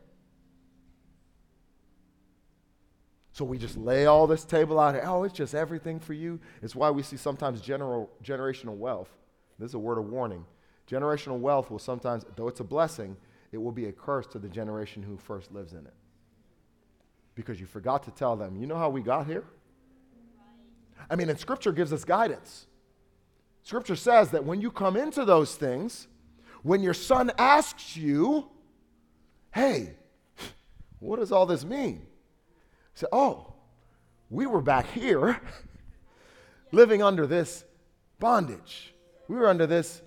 So 3.40 3.46
we 3.46 3.58
just 3.58 3.78
lay 3.78 4.06
all 4.06 4.28
this 4.28 4.44
table 4.44 4.78
out. 4.82 5.00
Oh, 5.02 5.24
it's 5.24 5.34
just 5.34 5.56
everything 5.56 6.02
for 6.02 6.12
you. 6.12 6.42
It's 6.62 6.76
why 6.76 6.92
we 6.92 7.02
see 7.02 7.16
sometimes 7.16 7.62
general, 7.62 8.10
generational 8.22 8.76
wealth. 8.76 9.08
This 9.58 9.70
is 9.70 9.76
a 9.76 9.80
word 9.80 9.98
of 9.98 10.10
warning. 10.10 10.44
Generational 10.92 11.40
wealth 11.40 11.72
will 11.72 11.80
sometimes, 11.80 12.26
though 12.36 12.50
it's 12.50 12.60
a 12.60 12.66
blessing, 12.66 13.16
it 13.54 13.58
will 13.58 13.72
be 13.72 13.86
a 13.86 13.94
curse 13.94 14.28
to 14.28 14.40
the 14.40 14.50
generation 14.50 15.02
who 15.02 15.16
first 15.16 15.54
lives 15.54 15.72
in 15.72 15.86
it. 15.86 15.94
Because 17.34 17.62
you 17.62 17.66
forgot 17.66 18.04
to 18.04 18.12
tell 18.12 18.36
them, 18.36 18.58
you 18.58 18.68
know 18.68 18.76
how 18.76 18.90
we 18.90 19.00
got 19.00 19.26
here? 19.26 19.46
I 21.10 21.16
mean, 21.16 21.30
and 21.30 21.40
Scripture 21.40 21.72
gives 21.72 21.94
us 21.94 22.04
guidance. 22.04 22.66
Scripture 23.64 23.96
says 23.96 24.32
that 24.32 24.44
when 24.44 24.60
you 24.60 24.70
come 24.70 24.98
into 24.98 25.24
those 25.24 25.56
things, 25.56 26.10
when 26.62 26.84
your 26.84 26.94
son 26.94 27.32
asks 27.38 27.96
you, 27.96 28.50
hey, 29.54 29.96
what 31.00 31.20
does 31.20 31.32
all 31.32 31.46
this 31.46 31.64
mean? 31.64 32.06
Say, 33.00 33.08
oh, 33.14 33.54
we 34.30 34.45
were 34.45 34.62
back 34.62 34.86
here 34.88 35.39
living 36.74 37.02
under 37.02 37.26
this 37.26 37.64
bondage. 38.20 38.93
We 39.30 39.38
were 39.38 39.47
under 39.47 39.66
this 39.66 40.02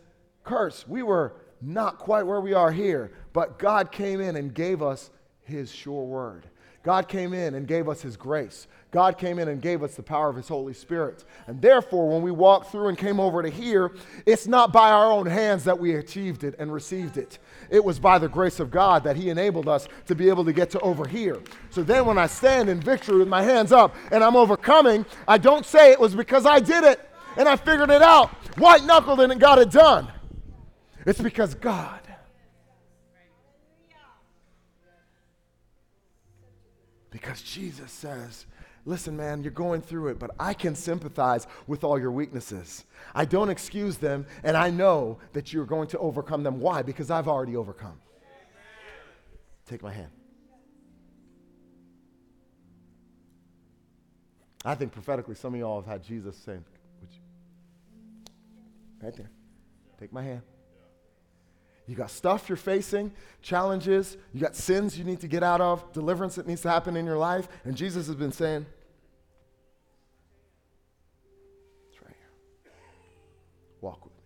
curse. 0.45 0.87
We 0.87 1.03
were 1.03 1.33
not 1.63 1.97
quite 1.97 2.25
where 2.25 2.43
we 2.43 2.53
are 2.53 2.71
here, 2.71 3.11
but 3.33 3.59
God 3.59 3.93
came 3.93 4.21
in 4.21 4.37
and 4.37 4.53
gave 4.53 4.83
us 4.83 5.09
His 5.41 5.73
sure 5.73 6.05
word. 6.05 6.51
God 6.83 7.09
came 7.09 7.33
in 7.33 7.55
and 7.55 7.67
gave 7.67 7.89
us 7.89 8.03
His 8.03 8.17
grace. 8.17 8.67
God 8.91 9.17
came 9.17 9.39
in 9.39 9.49
and 9.49 9.63
gave 9.63 9.83
us 9.83 9.95
the 9.95 10.03
power 10.03 10.29
of 10.29 10.37
His 10.37 10.49
Holy 10.49 10.75
Spirit. 10.75 11.25
And 11.47 11.63
therefore, 11.63 12.11
when 12.11 12.23
we 12.23 12.31
walked 12.31 12.71
through 12.71 12.89
and 12.89 12.99
came 12.99 13.21
over 13.21 13.43
to 13.43 13.49
here, 13.49 13.93
it's 14.27 14.47
not 14.47 14.73
by 14.73 14.91
our 14.91 15.11
own 15.11 15.27
hands 15.27 15.65
that 15.65 15.79
we 15.79 15.95
achieved 15.95 16.45
it 16.45 16.55
and 16.59 16.73
received 16.73 17.17
it. 17.17 17.39
It 17.71 17.83
was 17.83 17.99
by 17.99 18.19
the 18.19 18.29
grace 18.29 18.61
of 18.61 18.71
God 18.71 19.05
that 19.05 19.17
He 19.17 19.31
enabled 19.31 19.69
us 19.69 19.89
to 20.07 20.15
be 20.15 20.29
able 20.29 20.45
to 20.45 20.53
get 20.53 20.71
to 20.71 20.81
over 20.81 21.07
here. 21.07 21.41
So 21.71 21.83
then, 21.83 22.05
when 22.05 22.19
I 22.19 22.27
stand 22.27 22.69
in 22.69 22.81
victory 22.81 23.19
with 23.19 23.29
my 23.29 23.43
hands 23.43 23.73
up 23.73 23.95
and 24.11 24.23
I'm 24.23 24.37
overcoming, 24.37 25.07
I 25.27 25.39
don't 25.39 25.65
say 25.65 25.93
it 25.93 26.01
was 26.01 26.15
because 26.15 26.45
I 26.45 26.61
did 26.61 26.85
it 26.85 27.01
and 27.39 27.49
I 27.49 27.57
figured 27.57 27.91
it 27.91 28.03
out, 28.03 28.29
white 28.59 28.85
knuckled 28.85 29.21
it 29.21 29.31
and 29.31 29.41
got 29.41 29.59
it 29.59 29.71
done. 29.71 30.09
It's 31.07 31.21
because 31.21 31.55
God 31.55 32.02
Because 37.23 37.41
Jesus 37.41 37.93
says, 37.93 38.47
Listen, 38.85 39.17
man, 39.17 39.45
you're 39.45 39.53
going 39.53 39.81
through 39.81 40.09
it, 40.09 40.19
but 40.19 40.33
I 40.41 40.55
can 40.55 40.75
sympathize 40.75 41.47
with 41.69 41.85
all 41.85 42.01
your 42.01 42.11
weaknesses. 42.11 42.85
I 43.15 43.25
don't 43.25 43.49
excuse 43.49 43.97
them, 43.97 44.27
and 44.43 44.57
I 44.57 44.71
know 44.71 45.19
that 45.35 45.53
you're 45.53 45.65
going 45.65 45.87
to 45.89 45.99
overcome 45.99 46.43
them. 46.43 46.59
Why? 46.59 46.83
Because 46.83 47.09
I've 47.09 47.29
already 47.29 47.55
overcome. 47.55 48.01
Take 49.67 49.85
my 49.85 49.93
hand. 49.93 50.11
I 54.65 54.75
think 54.75 54.91
prophetically, 54.91 55.37
some 55.37 55.55
of 55.55 55.61
y'all 55.61 55.81
have 55.81 55.89
had 55.89 56.03
Jesus 56.03 56.37
saying, 56.37 56.65
Right 59.01 59.15
there. 59.17 59.31
Take 59.99 60.13
my 60.13 60.23
hand. 60.23 60.43
You 61.87 61.97
got 61.97 62.11
stuff 62.11 62.49
you're 62.49 62.57
facing, 62.57 63.13
challenges, 63.43 64.17
you 64.33 64.41
got 64.41 64.55
sins 64.55 64.97
you 64.97 65.05
need 65.05 65.21
to 65.21 65.29
get 65.29 65.43
out 65.43 65.61
of, 65.61 65.93
deliverance 65.93 66.37
that 66.37 66.47
needs 66.47 66.63
to 66.63 66.71
happen 66.71 66.97
in 66.97 67.05
your 67.05 67.19
life. 67.19 67.49
And 67.65 67.77
Jesus 67.77 68.07
has 68.07 68.17
been 68.17 68.33
saying, 68.33 68.65
It's 71.91 72.01
right 72.03 72.15
here. 72.15 72.73
Walk 73.81 74.05
with 74.05 74.15
me. 74.15 74.23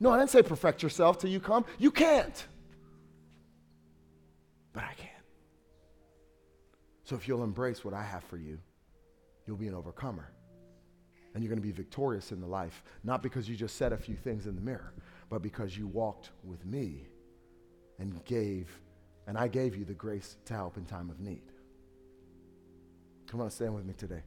No, 0.00 0.10
I 0.10 0.18
didn't 0.18 0.30
say 0.30 0.42
perfect 0.42 0.82
yourself 0.82 1.18
till 1.18 1.30
you 1.30 1.40
come. 1.40 1.64
You 1.78 1.90
can't. 1.90 2.46
But 4.72 4.84
I 4.84 4.94
can. 4.94 5.08
So 7.04 7.14
if 7.14 7.28
you'll 7.28 7.44
embrace 7.44 7.84
what 7.84 7.94
I 7.94 8.02
have 8.02 8.24
for 8.24 8.36
you, 8.36 8.58
you'll 9.46 9.56
be 9.56 9.68
an 9.68 9.74
overcomer. 9.74 10.28
And 11.34 11.42
you're 11.42 11.48
going 11.48 11.60
to 11.60 11.66
be 11.66 11.72
victorious 11.72 12.32
in 12.32 12.40
the 12.40 12.46
life, 12.46 12.82
not 13.04 13.22
because 13.22 13.48
you 13.48 13.54
just 13.56 13.76
said 13.76 13.92
a 13.92 13.96
few 13.96 14.16
things 14.16 14.46
in 14.46 14.54
the 14.54 14.60
mirror, 14.60 14.92
but 15.28 15.42
because 15.42 15.76
you 15.76 15.86
walked 15.86 16.30
with 16.44 16.64
me 16.64 17.08
and 17.98 18.24
gave, 18.24 18.70
and 19.26 19.36
I 19.36 19.48
gave 19.48 19.76
you 19.76 19.84
the 19.84 19.94
grace 19.94 20.36
to 20.46 20.54
help 20.54 20.76
in 20.76 20.84
time 20.84 21.10
of 21.10 21.20
need. 21.20 21.42
Come 23.26 23.40
on, 23.40 23.50
stand 23.50 23.74
with 23.74 23.84
me 23.84 23.94
today. 23.94 24.22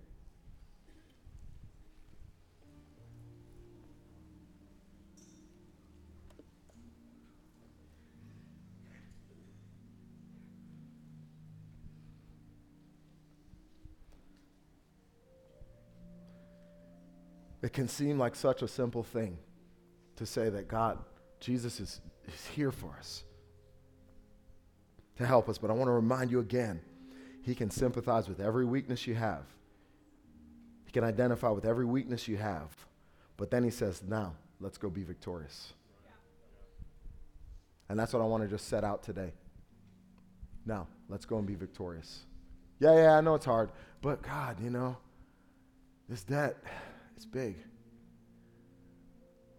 It 17.62 17.74
can 17.74 17.88
seem 17.88 18.18
like 18.18 18.36
such 18.36 18.62
a 18.62 18.68
simple 18.68 19.04
thing 19.04 19.38
to 20.20 20.26
say 20.26 20.50
that 20.50 20.68
God, 20.68 21.00
Jesus 21.40 21.80
is, 21.80 22.02
is 22.28 22.46
here 22.48 22.72
for 22.72 22.94
us 23.00 23.24
to 25.16 25.26
help 25.26 25.50
us. 25.50 25.58
But 25.58 25.72
I 25.72 25.74
want 25.74 25.88
to 25.88 25.94
remind 25.94 26.30
you 26.30 26.40
again, 26.40 26.82
He 27.42 27.56
can 27.56 27.72
sympathize 27.72 28.28
with 28.28 28.40
every 28.40 28.66
weakness 28.66 29.08
you 29.08 29.16
have. 29.16 29.44
He 30.86 30.92
can 30.92 31.04
identify 31.04 31.50
with 31.50 31.66
every 31.66 31.86
weakness 31.86 32.28
you 32.28 32.38
have. 32.38 32.70
But 33.38 33.50
then 33.50 33.64
He 33.64 33.70
says, 33.70 34.04
now, 34.08 34.34
let's 34.60 34.78
go 34.78 34.90
be 34.90 35.04
victorious. 35.04 35.74
And 37.88 37.98
that's 37.98 38.14
what 38.14 38.22
I 38.22 38.26
want 38.26 38.44
to 38.44 38.50
just 38.50 38.68
set 38.68 38.84
out 38.84 39.02
today. 39.02 39.32
Now, 40.66 40.86
let's 41.08 41.26
go 41.26 41.38
and 41.38 41.48
be 41.48 41.56
victorious. 41.56 42.26
Yeah, 42.80 42.94
yeah, 42.94 43.12
I 43.14 43.22
know 43.22 43.36
it's 43.36 43.46
hard. 43.46 43.72
But 44.02 44.22
God, 44.22 44.58
you 44.62 44.70
know, 44.70 44.98
this 46.10 46.24
debt, 46.24 46.58
it's 47.16 47.26
big. 47.26 47.56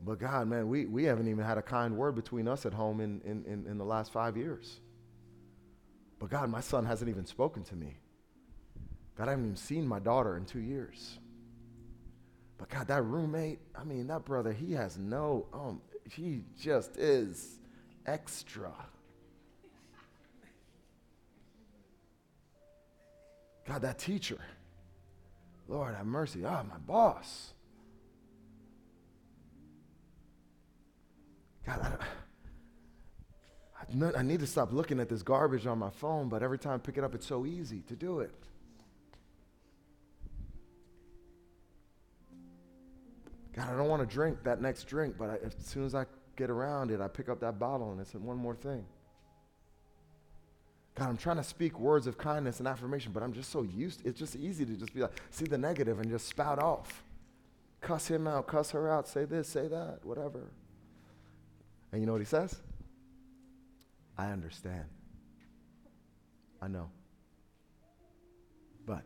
But 0.02 0.18
God, 0.18 0.48
man, 0.48 0.68
we, 0.68 0.86
we 0.86 1.04
haven't 1.04 1.28
even 1.28 1.44
had 1.44 1.58
a 1.58 1.62
kind 1.62 1.96
word 1.96 2.14
between 2.14 2.48
us 2.48 2.64
at 2.64 2.72
home 2.72 3.00
in, 3.00 3.20
in, 3.24 3.44
in, 3.44 3.66
in 3.66 3.78
the 3.78 3.84
last 3.84 4.12
five 4.12 4.36
years. 4.36 4.80
But 6.18 6.30
God, 6.30 6.50
my 6.50 6.60
son 6.60 6.86
hasn't 6.86 7.10
even 7.10 7.26
spoken 7.26 7.64
to 7.64 7.76
me. 7.76 7.96
God, 9.16 9.28
I 9.28 9.32
haven't 9.32 9.44
even 9.44 9.56
seen 9.56 9.86
my 9.86 9.98
daughter 9.98 10.36
in 10.36 10.46
two 10.46 10.60
years. 10.60 11.18
But 12.56 12.70
God, 12.70 12.88
that 12.88 13.02
roommate, 13.02 13.58
I 13.74 13.84
mean, 13.84 14.06
that 14.06 14.24
brother, 14.24 14.52
he 14.52 14.72
has 14.72 14.98
no, 14.98 15.46
um, 15.52 15.80
he 16.10 16.44
just 16.58 16.96
is 16.96 17.58
extra. 18.06 18.72
God, 23.66 23.82
that 23.82 23.98
teacher, 23.98 24.38
Lord 25.68 25.94
have 25.94 26.06
mercy. 26.06 26.44
Ah, 26.44 26.62
oh, 26.62 26.66
my 26.68 26.78
boss. 26.78 27.52
God, 31.70 31.98
I, 34.14 34.18
I, 34.18 34.22
need 34.22 34.40
to 34.40 34.46
stop 34.46 34.72
looking 34.72 35.00
at 35.00 35.08
this 35.08 35.22
garbage 35.22 35.66
on 35.66 35.78
my 35.78 35.90
phone, 35.90 36.28
but 36.28 36.42
every 36.42 36.58
time 36.58 36.74
I 36.74 36.78
pick 36.78 36.98
it 36.98 37.04
up, 37.04 37.14
it's 37.14 37.26
so 37.26 37.46
easy 37.46 37.80
to 37.88 37.94
do 37.94 38.20
it. 38.20 38.32
God, 43.54 43.68
I 43.68 43.76
don't 43.76 43.88
want 43.88 44.08
to 44.08 44.12
drink 44.12 44.42
that 44.44 44.60
next 44.60 44.84
drink, 44.84 45.16
but 45.18 45.30
I, 45.30 45.34
as 45.44 45.54
soon 45.64 45.84
as 45.84 45.94
I 45.94 46.06
get 46.36 46.50
around 46.50 46.90
it, 46.90 47.00
I 47.00 47.08
pick 47.08 47.28
up 47.28 47.40
that 47.40 47.58
bottle 47.58 47.92
and 47.92 48.00
it's 48.00 48.14
one 48.14 48.36
more 48.36 48.54
thing. 48.54 48.84
God, 50.94 51.08
I'm 51.08 51.16
trying 51.16 51.36
to 51.36 51.44
speak 51.44 51.78
words 51.78 52.06
of 52.06 52.18
kindness 52.18 52.58
and 52.58 52.68
affirmation, 52.68 53.12
but 53.12 53.22
I'm 53.22 53.32
just 53.32 53.50
so 53.50 53.62
used. 53.62 54.04
It's 54.04 54.18
just 54.18 54.36
easy 54.36 54.64
to 54.66 54.72
just 54.74 54.94
be 54.94 55.02
like, 55.02 55.12
see 55.30 55.46
the 55.46 55.58
negative 55.58 55.98
and 56.00 56.10
just 56.10 56.28
spout 56.28 56.58
off. 56.58 57.04
Cuss 57.80 58.08
him 58.08 58.26
out, 58.26 58.46
cuss 58.46 58.72
her 58.72 58.90
out, 58.90 59.08
say 59.08 59.24
this, 59.24 59.48
say 59.48 59.68
that, 59.68 60.00
whatever. 60.04 60.50
And 61.92 62.00
you 62.00 62.06
know 62.06 62.12
what 62.12 62.20
he 62.20 62.26
says? 62.26 62.56
I 64.16 64.26
understand. 64.26 64.84
I 66.62 66.68
know. 66.68 66.90
But, 68.86 69.02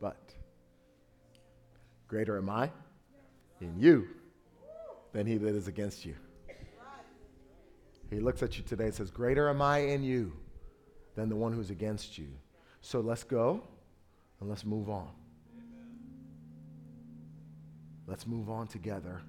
but, 0.00 0.34
greater 2.08 2.36
am 2.36 2.50
I 2.50 2.70
in 3.60 3.78
you 3.78 4.08
than 5.12 5.26
he 5.26 5.36
that 5.36 5.54
is 5.54 5.68
against 5.68 6.04
you. 6.04 6.14
He 8.10 8.18
looks 8.18 8.42
at 8.42 8.58
you 8.58 8.64
today 8.64 8.86
and 8.86 8.94
says, 8.94 9.10
Greater 9.10 9.48
am 9.48 9.62
I 9.62 9.78
in 9.78 10.02
you 10.02 10.32
than 11.14 11.28
the 11.28 11.36
one 11.36 11.52
who's 11.52 11.70
against 11.70 12.18
you. 12.18 12.28
So 12.80 13.00
let's 13.00 13.22
go 13.22 13.62
and 14.40 14.48
let's 14.48 14.64
move 14.64 14.90
on. 14.90 15.10
Let's 18.06 18.26
move 18.26 18.50
on 18.50 18.66
together 18.66 19.20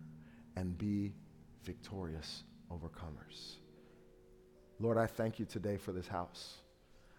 and 0.56 0.76
be 0.78 1.14
victorious 1.64 2.44
overcomers. 2.72 3.56
Lord, 4.80 4.98
I 4.98 5.06
thank 5.06 5.40
you 5.40 5.46
today 5.46 5.78
for 5.78 5.92
this 5.92 6.08
house. 6.08 6.58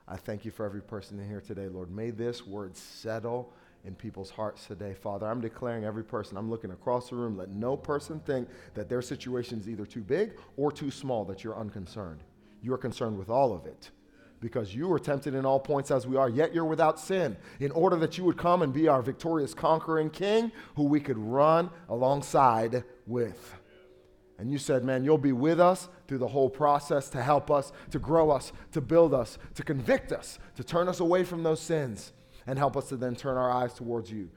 I 0.09 0.17
thank 0.17 0.45
you 0.45 0.51
for 0.51 0.67
every 0.67 0.83
person 0.83 1.19
in 1.21 1.29
here 1.29 1.41
today, 1.41 1.69
Lord. 1.69 1.91
May 1.91 2.11
this 2.11 2.47
word 2.47 2.77
settle 2.77 3.53
in 3.85 3.95
people's 3.95 4.31
hearts 4.31 4.67
today. 4.67 4.95
Father, 4.95 5.27
I'm 5.27 5.41
declaring 5.41 5.85
every 5.85 6.05
person, 6.05 6.37
I'm 6.37 6.51
looking 6.51 6.71
across 6.71 7.11
the 7.11 7.17
room, 7.17 7.37
let 7.37 7.51
no 7.51 7.77
person 7.77 8.21
think 8.21 8.49
that 8.75 8.89
their 8.89 9.03
situation 9.03 9.61
is 9.61 9.69
either 9.69 9.87
too 9.87 10.03
big 10.03 10.33
or 10.57 10.71
too 10.71 10.91
small, 10.91 11.25
that 11.27 11.43
you're 11.43 11.59
unconcerned. 11.59 12.23
You 12.63 12.73
are 12.75 12.79
concerned 12.79 13.19
with 13.19 13.29
all 13.29 13.53
of 13.53 13.67
it 13.67 13.91
because 14.41 14.75
you 14.75 14.89
were 14.89 14.99
tempted 14.99 15.35
in 15.35 15.47
all 15.47 15.61
points 15.61 15.91
as 15.91 16.07
we 16.07 16.17
are, 16.17 16.29
yet 16.29 16.53
you're 16.53 16.65
without 16.65 16.99
sin, 16.99 17.37
in 17.61 17.71
order 17.71 17.97
that 17.97 18.19
you 18.19 18.25
would 18.25 18.37
come 18.37 18.63
and 18.63 18.73
be 18.73 18.89
our 18.89 19.01
victorious, 19.01 19.55
conquering 19.55 20.11
king 20.11 20.51
who 20.75 20.83
we 20.83 21.01
could 21.01 21.17
run 21.17 21.71
alongside 21.89 22.83
with. 23.07 23.55
And 24.43 24.51
you 24.51 24.59
said, 24.59 24.83
man, 24.83 25.05
you'll 25.05 25.19
be 25.19 25.31
with 25.31 25.61
us 25.61 25.89
through 26.09 26.19
the 26.19 26.27
whole 26.27 26.51
process 26.51 27.09
to 27.11 27.23
help 27.23 27.49
us, 27.49 27.73
to 27.93 28.01
grow 28.01 28.33
us, 28.33 28.53
to 28.73 28.81
build 28.81 29.15
us, 29.15 29.39
to 29.55 29.63
convict 29.63 30.11
us, 30.11 30.41
to 30.57 30.65
turn 30.65 30.89
us 30.89 30.99
away 30.99 31.23
from 31.23 31.45
those 31.45 31.61
sins 31.61 32.13
and 32.49 32.59
help 32.59 32.77
us 32.77 32.89
to 32.89 32.97
then 32.97 33.15
turn 33.15 33.37
our 33.37 33.53
eyes 33.53 33.73
towards 33.73 34.11
you, 34.11 34.29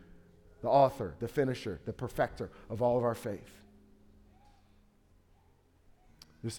the 0.62 0.68
author, 0.68 1.16
the 1.18 1.28
finisher, 1.28 1.80
the 1.86 1.92
perfecter 1.92 2.52
of 2.70 2.84
all 2.84 3.00
of 3.00 3.04
our 3.04 3.16
faith. 3.16 3.50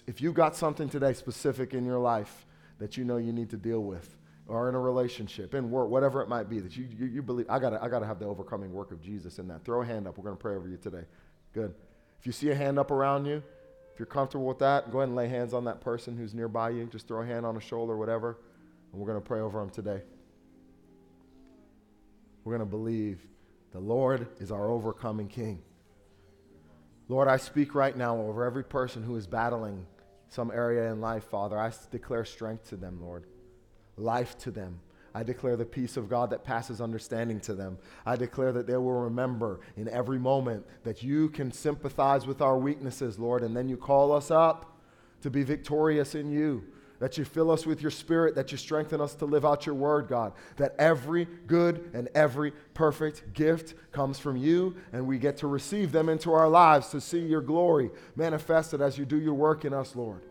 If 0.05 0.19
you've 0.19 0.33
got 0.33 0.53
something 0.57 0.89
today 0.89 1.13
specific 1.13 1.73
in 1.73 1.85
your 1.85 1.99
life 1.99 2.45
that 2.79 2.97
you 2.97 3.05
know 3.05 3.15
you 3.15 3.31
need 3.31 3.49
to 3.51 3.57
deal 3.57 3.81
with, 3.81 4.17
or 4.49 4.67
in 4.67 4.75
a 4.75 4.79
relationship, 4.79 5.55
in 5.55 5.71
work, 5.71 5.87
whatever 5.87 6.21
it 6.21 6.27
might 6.27 6.49
be, 6.49 6.59
that 6.59 6.75
you, 6.75 6.85
you, 6.99 7.05
you 7.05 7.21
believe, 7.21 7.45
I 7.49 7.59
gotta, 7.59 7.81
I 7.81 7.87
gotta 7.87 8.05
have 8.05 8.19
the 8.19 8.25
overcoming 8.25 8.73
work 8.73 8.91
of 8.91 9.01
Jesus 9.01 9.39
in 9.39 9.47
that. 9.47 9.63
Throw 9.63 9.83
a 9.83 9.85
hand 9.85 10.05
up. 10.05 10.17
We're 10.17 10.25
gonna 10.25 10.35
pray 10.35 10.57
over 10.57 10.67
you 10.67 10.75
today. 10.75 11.05
Good. 11.53 11.73
If 12.19 12.25
you 12.25 12.31
see 12.31 12.49
a 12.49 12.55
hand 12.55 12.79
up 12.79 12.91
around 12.91 13.25
you, 13.25 13.43
if 13.93 13.99
you're 13.99 14.05
comfortable 14.05 14.45
with 14.45 14.59
that, 14.59 14.91
go 14.91 14.99
ahead 14.99 15.09
and 15.09 15.15
lay 15.15 15.27
hands 15.27 15.53
on 15.53 15.65
that 15.65 15.81
person 15.81 16.17
who's 16.17 16.33
nearby 16.33 16.69
you. 16.69 16.85
Just 16.85 17.07
throw 17.07 17.21
a 17.21 17.25
hand 17.25 17.45
on 17.45 17.57
a 17.57 17.61
shoulder, 17.61 17.97
whatever, 17.97 18.37
and 18.91 19.01
we're 19.01 19.07
gonna 19.07 19.21
pray 19.21 19.39
over 19.39 19.59
them 19.59 19.69
today. 19.69 20.01
We're 22.47 22.55
going 22.57 22.69
to 22.69 22.77
believe 22.77 23.27
the 23.73 23.81
Lord 23.81 24.25
is 24.39 24.53
our 24.53 24.69
overcoming 24.69 25.27
King. 25.27 25.61
Lord, 27.09 27.27
I 27.27 27.35
speak 27.35 27.75
right 27.75 27.93
now 27.93 28.15
over 28.15 28.45
every 28.45 28.63
person 28.63 29.03
who 29.03 29.17
is 29.17 29.27
battling 29.27 29.85
some 30.29 30.49
area 30.51 30.89
in 30.89 31.01
life, 31.01 31.25
Father. 31.25 31.59
I 31.59 31.73
declare 31.91 32.23
strength 32.23 32.69
to 32.69 32.77
them, 32.77 33.01
Lord, 33.01 33.25
life 33.97 34.37
to 34.37 34.51
them. 34.51 34.79
I 35.17 35.23
declare 35.23 35.55
the 35.55 35.65
peace 35.65 35.97
of 35.97 36.09
God 36.09 36.29
that 36.29 36.43
passes 36.43 36.79
understanding 36.79 37.39
to 37.39 37.55
them. 37.55 37.79
I 38.05 38.15
declare 38.15 38.51
that 38.51 38.67
they 38.67 38.77
will 38.77 39.01
remember 39.01 39.61
in 39.75 39.89
every 39.89 40.19
moment 40.19 40.63
that 40.83 41.01
you 41.01 41.29
can 41.29 41.51
sympathize 41.51 42.27
with 42.27 42.39
our 42.39 42.55
weaknesses, 42.55 43.17
Lord, 43.17 43.41
and 43.41 43.57
then 43.57 43.67
you 43.67 43.77
call 43.77 44.11
us 44.11 44.29
up 44.29 44.77
to 45.21 45.31
be 45.31 45.41
victorious 45.41 46.13
in 46.13 46.29
you 46.29 46.63
that 46.99 47.17
you 47.17 47.25
fill 47.25 47.49
us 47.49 47.65
with 47.65 47.81
your 47.81 47.91
spirit, 47.91 48.35
that 48.35 48.51
you 48.51 48.57
strengthen 48.59 49.01
us 49.01 49.15
to 49.15 49.25
live 49.25 49.45
out 49.45 49.65
your 49.65 49.75
word, 49.75 50.07
God. 50.07 50.33
That 50.57 50.75
every 50.77 51.25
good 51.45 51.89
and 51.93 52.09
every 52.15 52.51
perfect 52.73 53.33
gift 53.33 53.75
comes 53.91 54.19
from 54.19 54.35
you, 54.35 54.75
and 54.93 55.05
we 55.05 55.17
get 55.19 55.37
to 55.37 55.47
receive 55.47 55.91
them 55.91 56.09
into 56.09 56.31
our 56.31 56.49
lives 56.49 56.89
to 56.89 57.01
see 57.01 57.19
your 57.19 57.41
glory 57.41 57.91
manifested 58.15 58.81
as 58.81 58.97
you 58.97 59.05
do 59.05 59.19
your 59.19 59.35
work 59.35 59.63
in 59.65 59.73
us, 59.73 59.95
Lord. 59.95 60.21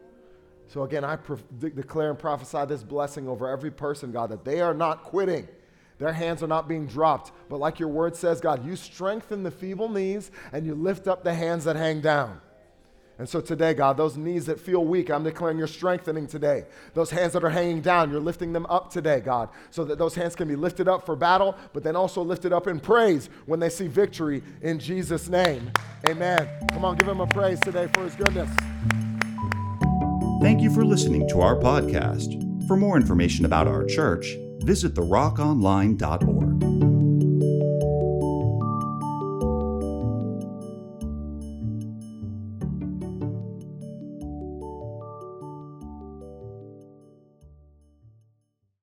So 0.69 0.83
again, 0.83 1.05
I 1.05 1.19
de- 1.59 1.71
declare 1.71 2.11
and 2.11 2.19
prophesy 2.19 2.65
this 2.67 2.83
blessing 2.83 3.29
over 3.29 3.49
every 3.49 3.71
person, 3.71 4.13
God, 4.13 4.31
that 4.31 4.45
they 4.45 4.61
are 4.61 4.75
not 4.75 5.05
quitting. 5.05 5.49
Their 5.99 6.13
hands 6.13 6.43
are 6.43 6.49
not 6.49 6.69
being 6.69 6.87
dropped. 6.87 7.33
But 7.49 7.59
like 7.59 7.79
your 7.79 7.89
word 7.89 8.17
says, 8.17 8.41
God, 8.41 8.67
you 8.67 8.77
strengthen 8.77 9.43
the 9.43 9.51
feeble 9.51 9.89
knees 9.89 10.31
and 10.53 10.67
you 10.67 10.75
lift 10.75 11.09
up 11.09 11.25
the 11.25 11.35
hands 11.35 11.65
that 11.65 11.77
hang 11.77 12.01
down. 12.01 12.41
And 13.19 13.27
so 13.27 13.41
today, 13.41 13.73
God, 13.73 13.97
those 13.97 14.19
knees 14.19 14.45
that 14.45 14.61
feel 14.61 14.85
weak, 14.85 15.11
I'm 15.11 15.25
declaring 15.25 15.57
you're 15.57 15.67
strengthening 15.67 16.27
today. 16.27 16.67
Those 16.93 17.11
hands 17.11 17.33
that 17.33 17.45
are 17.45 17.51
hanging 17.51 17.81
down, 17.81 18.11
you're 18.11 18.21
lifting 18.21 18.53
them 18.53 18.67
up 18.67 18.91
today, 18.91 19.21
God, 19.21 19.49
so 19.71 19.85
that 19.85 19.97
those 19.97 20.15
hands 20.15 20.37
can 20.37 20.49
be 20.49 20.57
lifted 20.57 20.87
up 20.87 21.07
for 21.07 21.17
battle, 21.17 21.57
but 21.73 21.83
then 21.83 21.97
also 21.97 22.21
lifted 22.21 22.53
up 22.53 22.67
in 22.67 22.79
praise 22.79 23.31
when 23.47 23.59
they 23.59 23.71
see 23.71 23.87
victory 23.87 24.43
in 24.61 24.79
Jesus' 24.79 25.31
name. 25.31 25.71
Amen. 26.07 26.47
Come 26.73 26.85
on, 26.85 26.97
give 26.97 27.09
him 27.09 27.21
a 27.21 27.27
praise 27.27 27.59
today 27.61 27.89
for 27.95 28.03
his 28.03 28.15
goodness. 28.17 28.51
Thank 30.47 30.63
you 30.63 30.73
for 30.73 30.85
listening 30.85 31.29
to 31.31 31.41
our 31.41 31.57
podcast. 31.57 32.41
For 32.69 32.77
more 32.77 32.97
information 32.97 33.47
about 33.47 33.67
our 33.67 33.85
church, 33.85 34.37
visit 34.61 34.95
therockonline.org. 34.95 36.96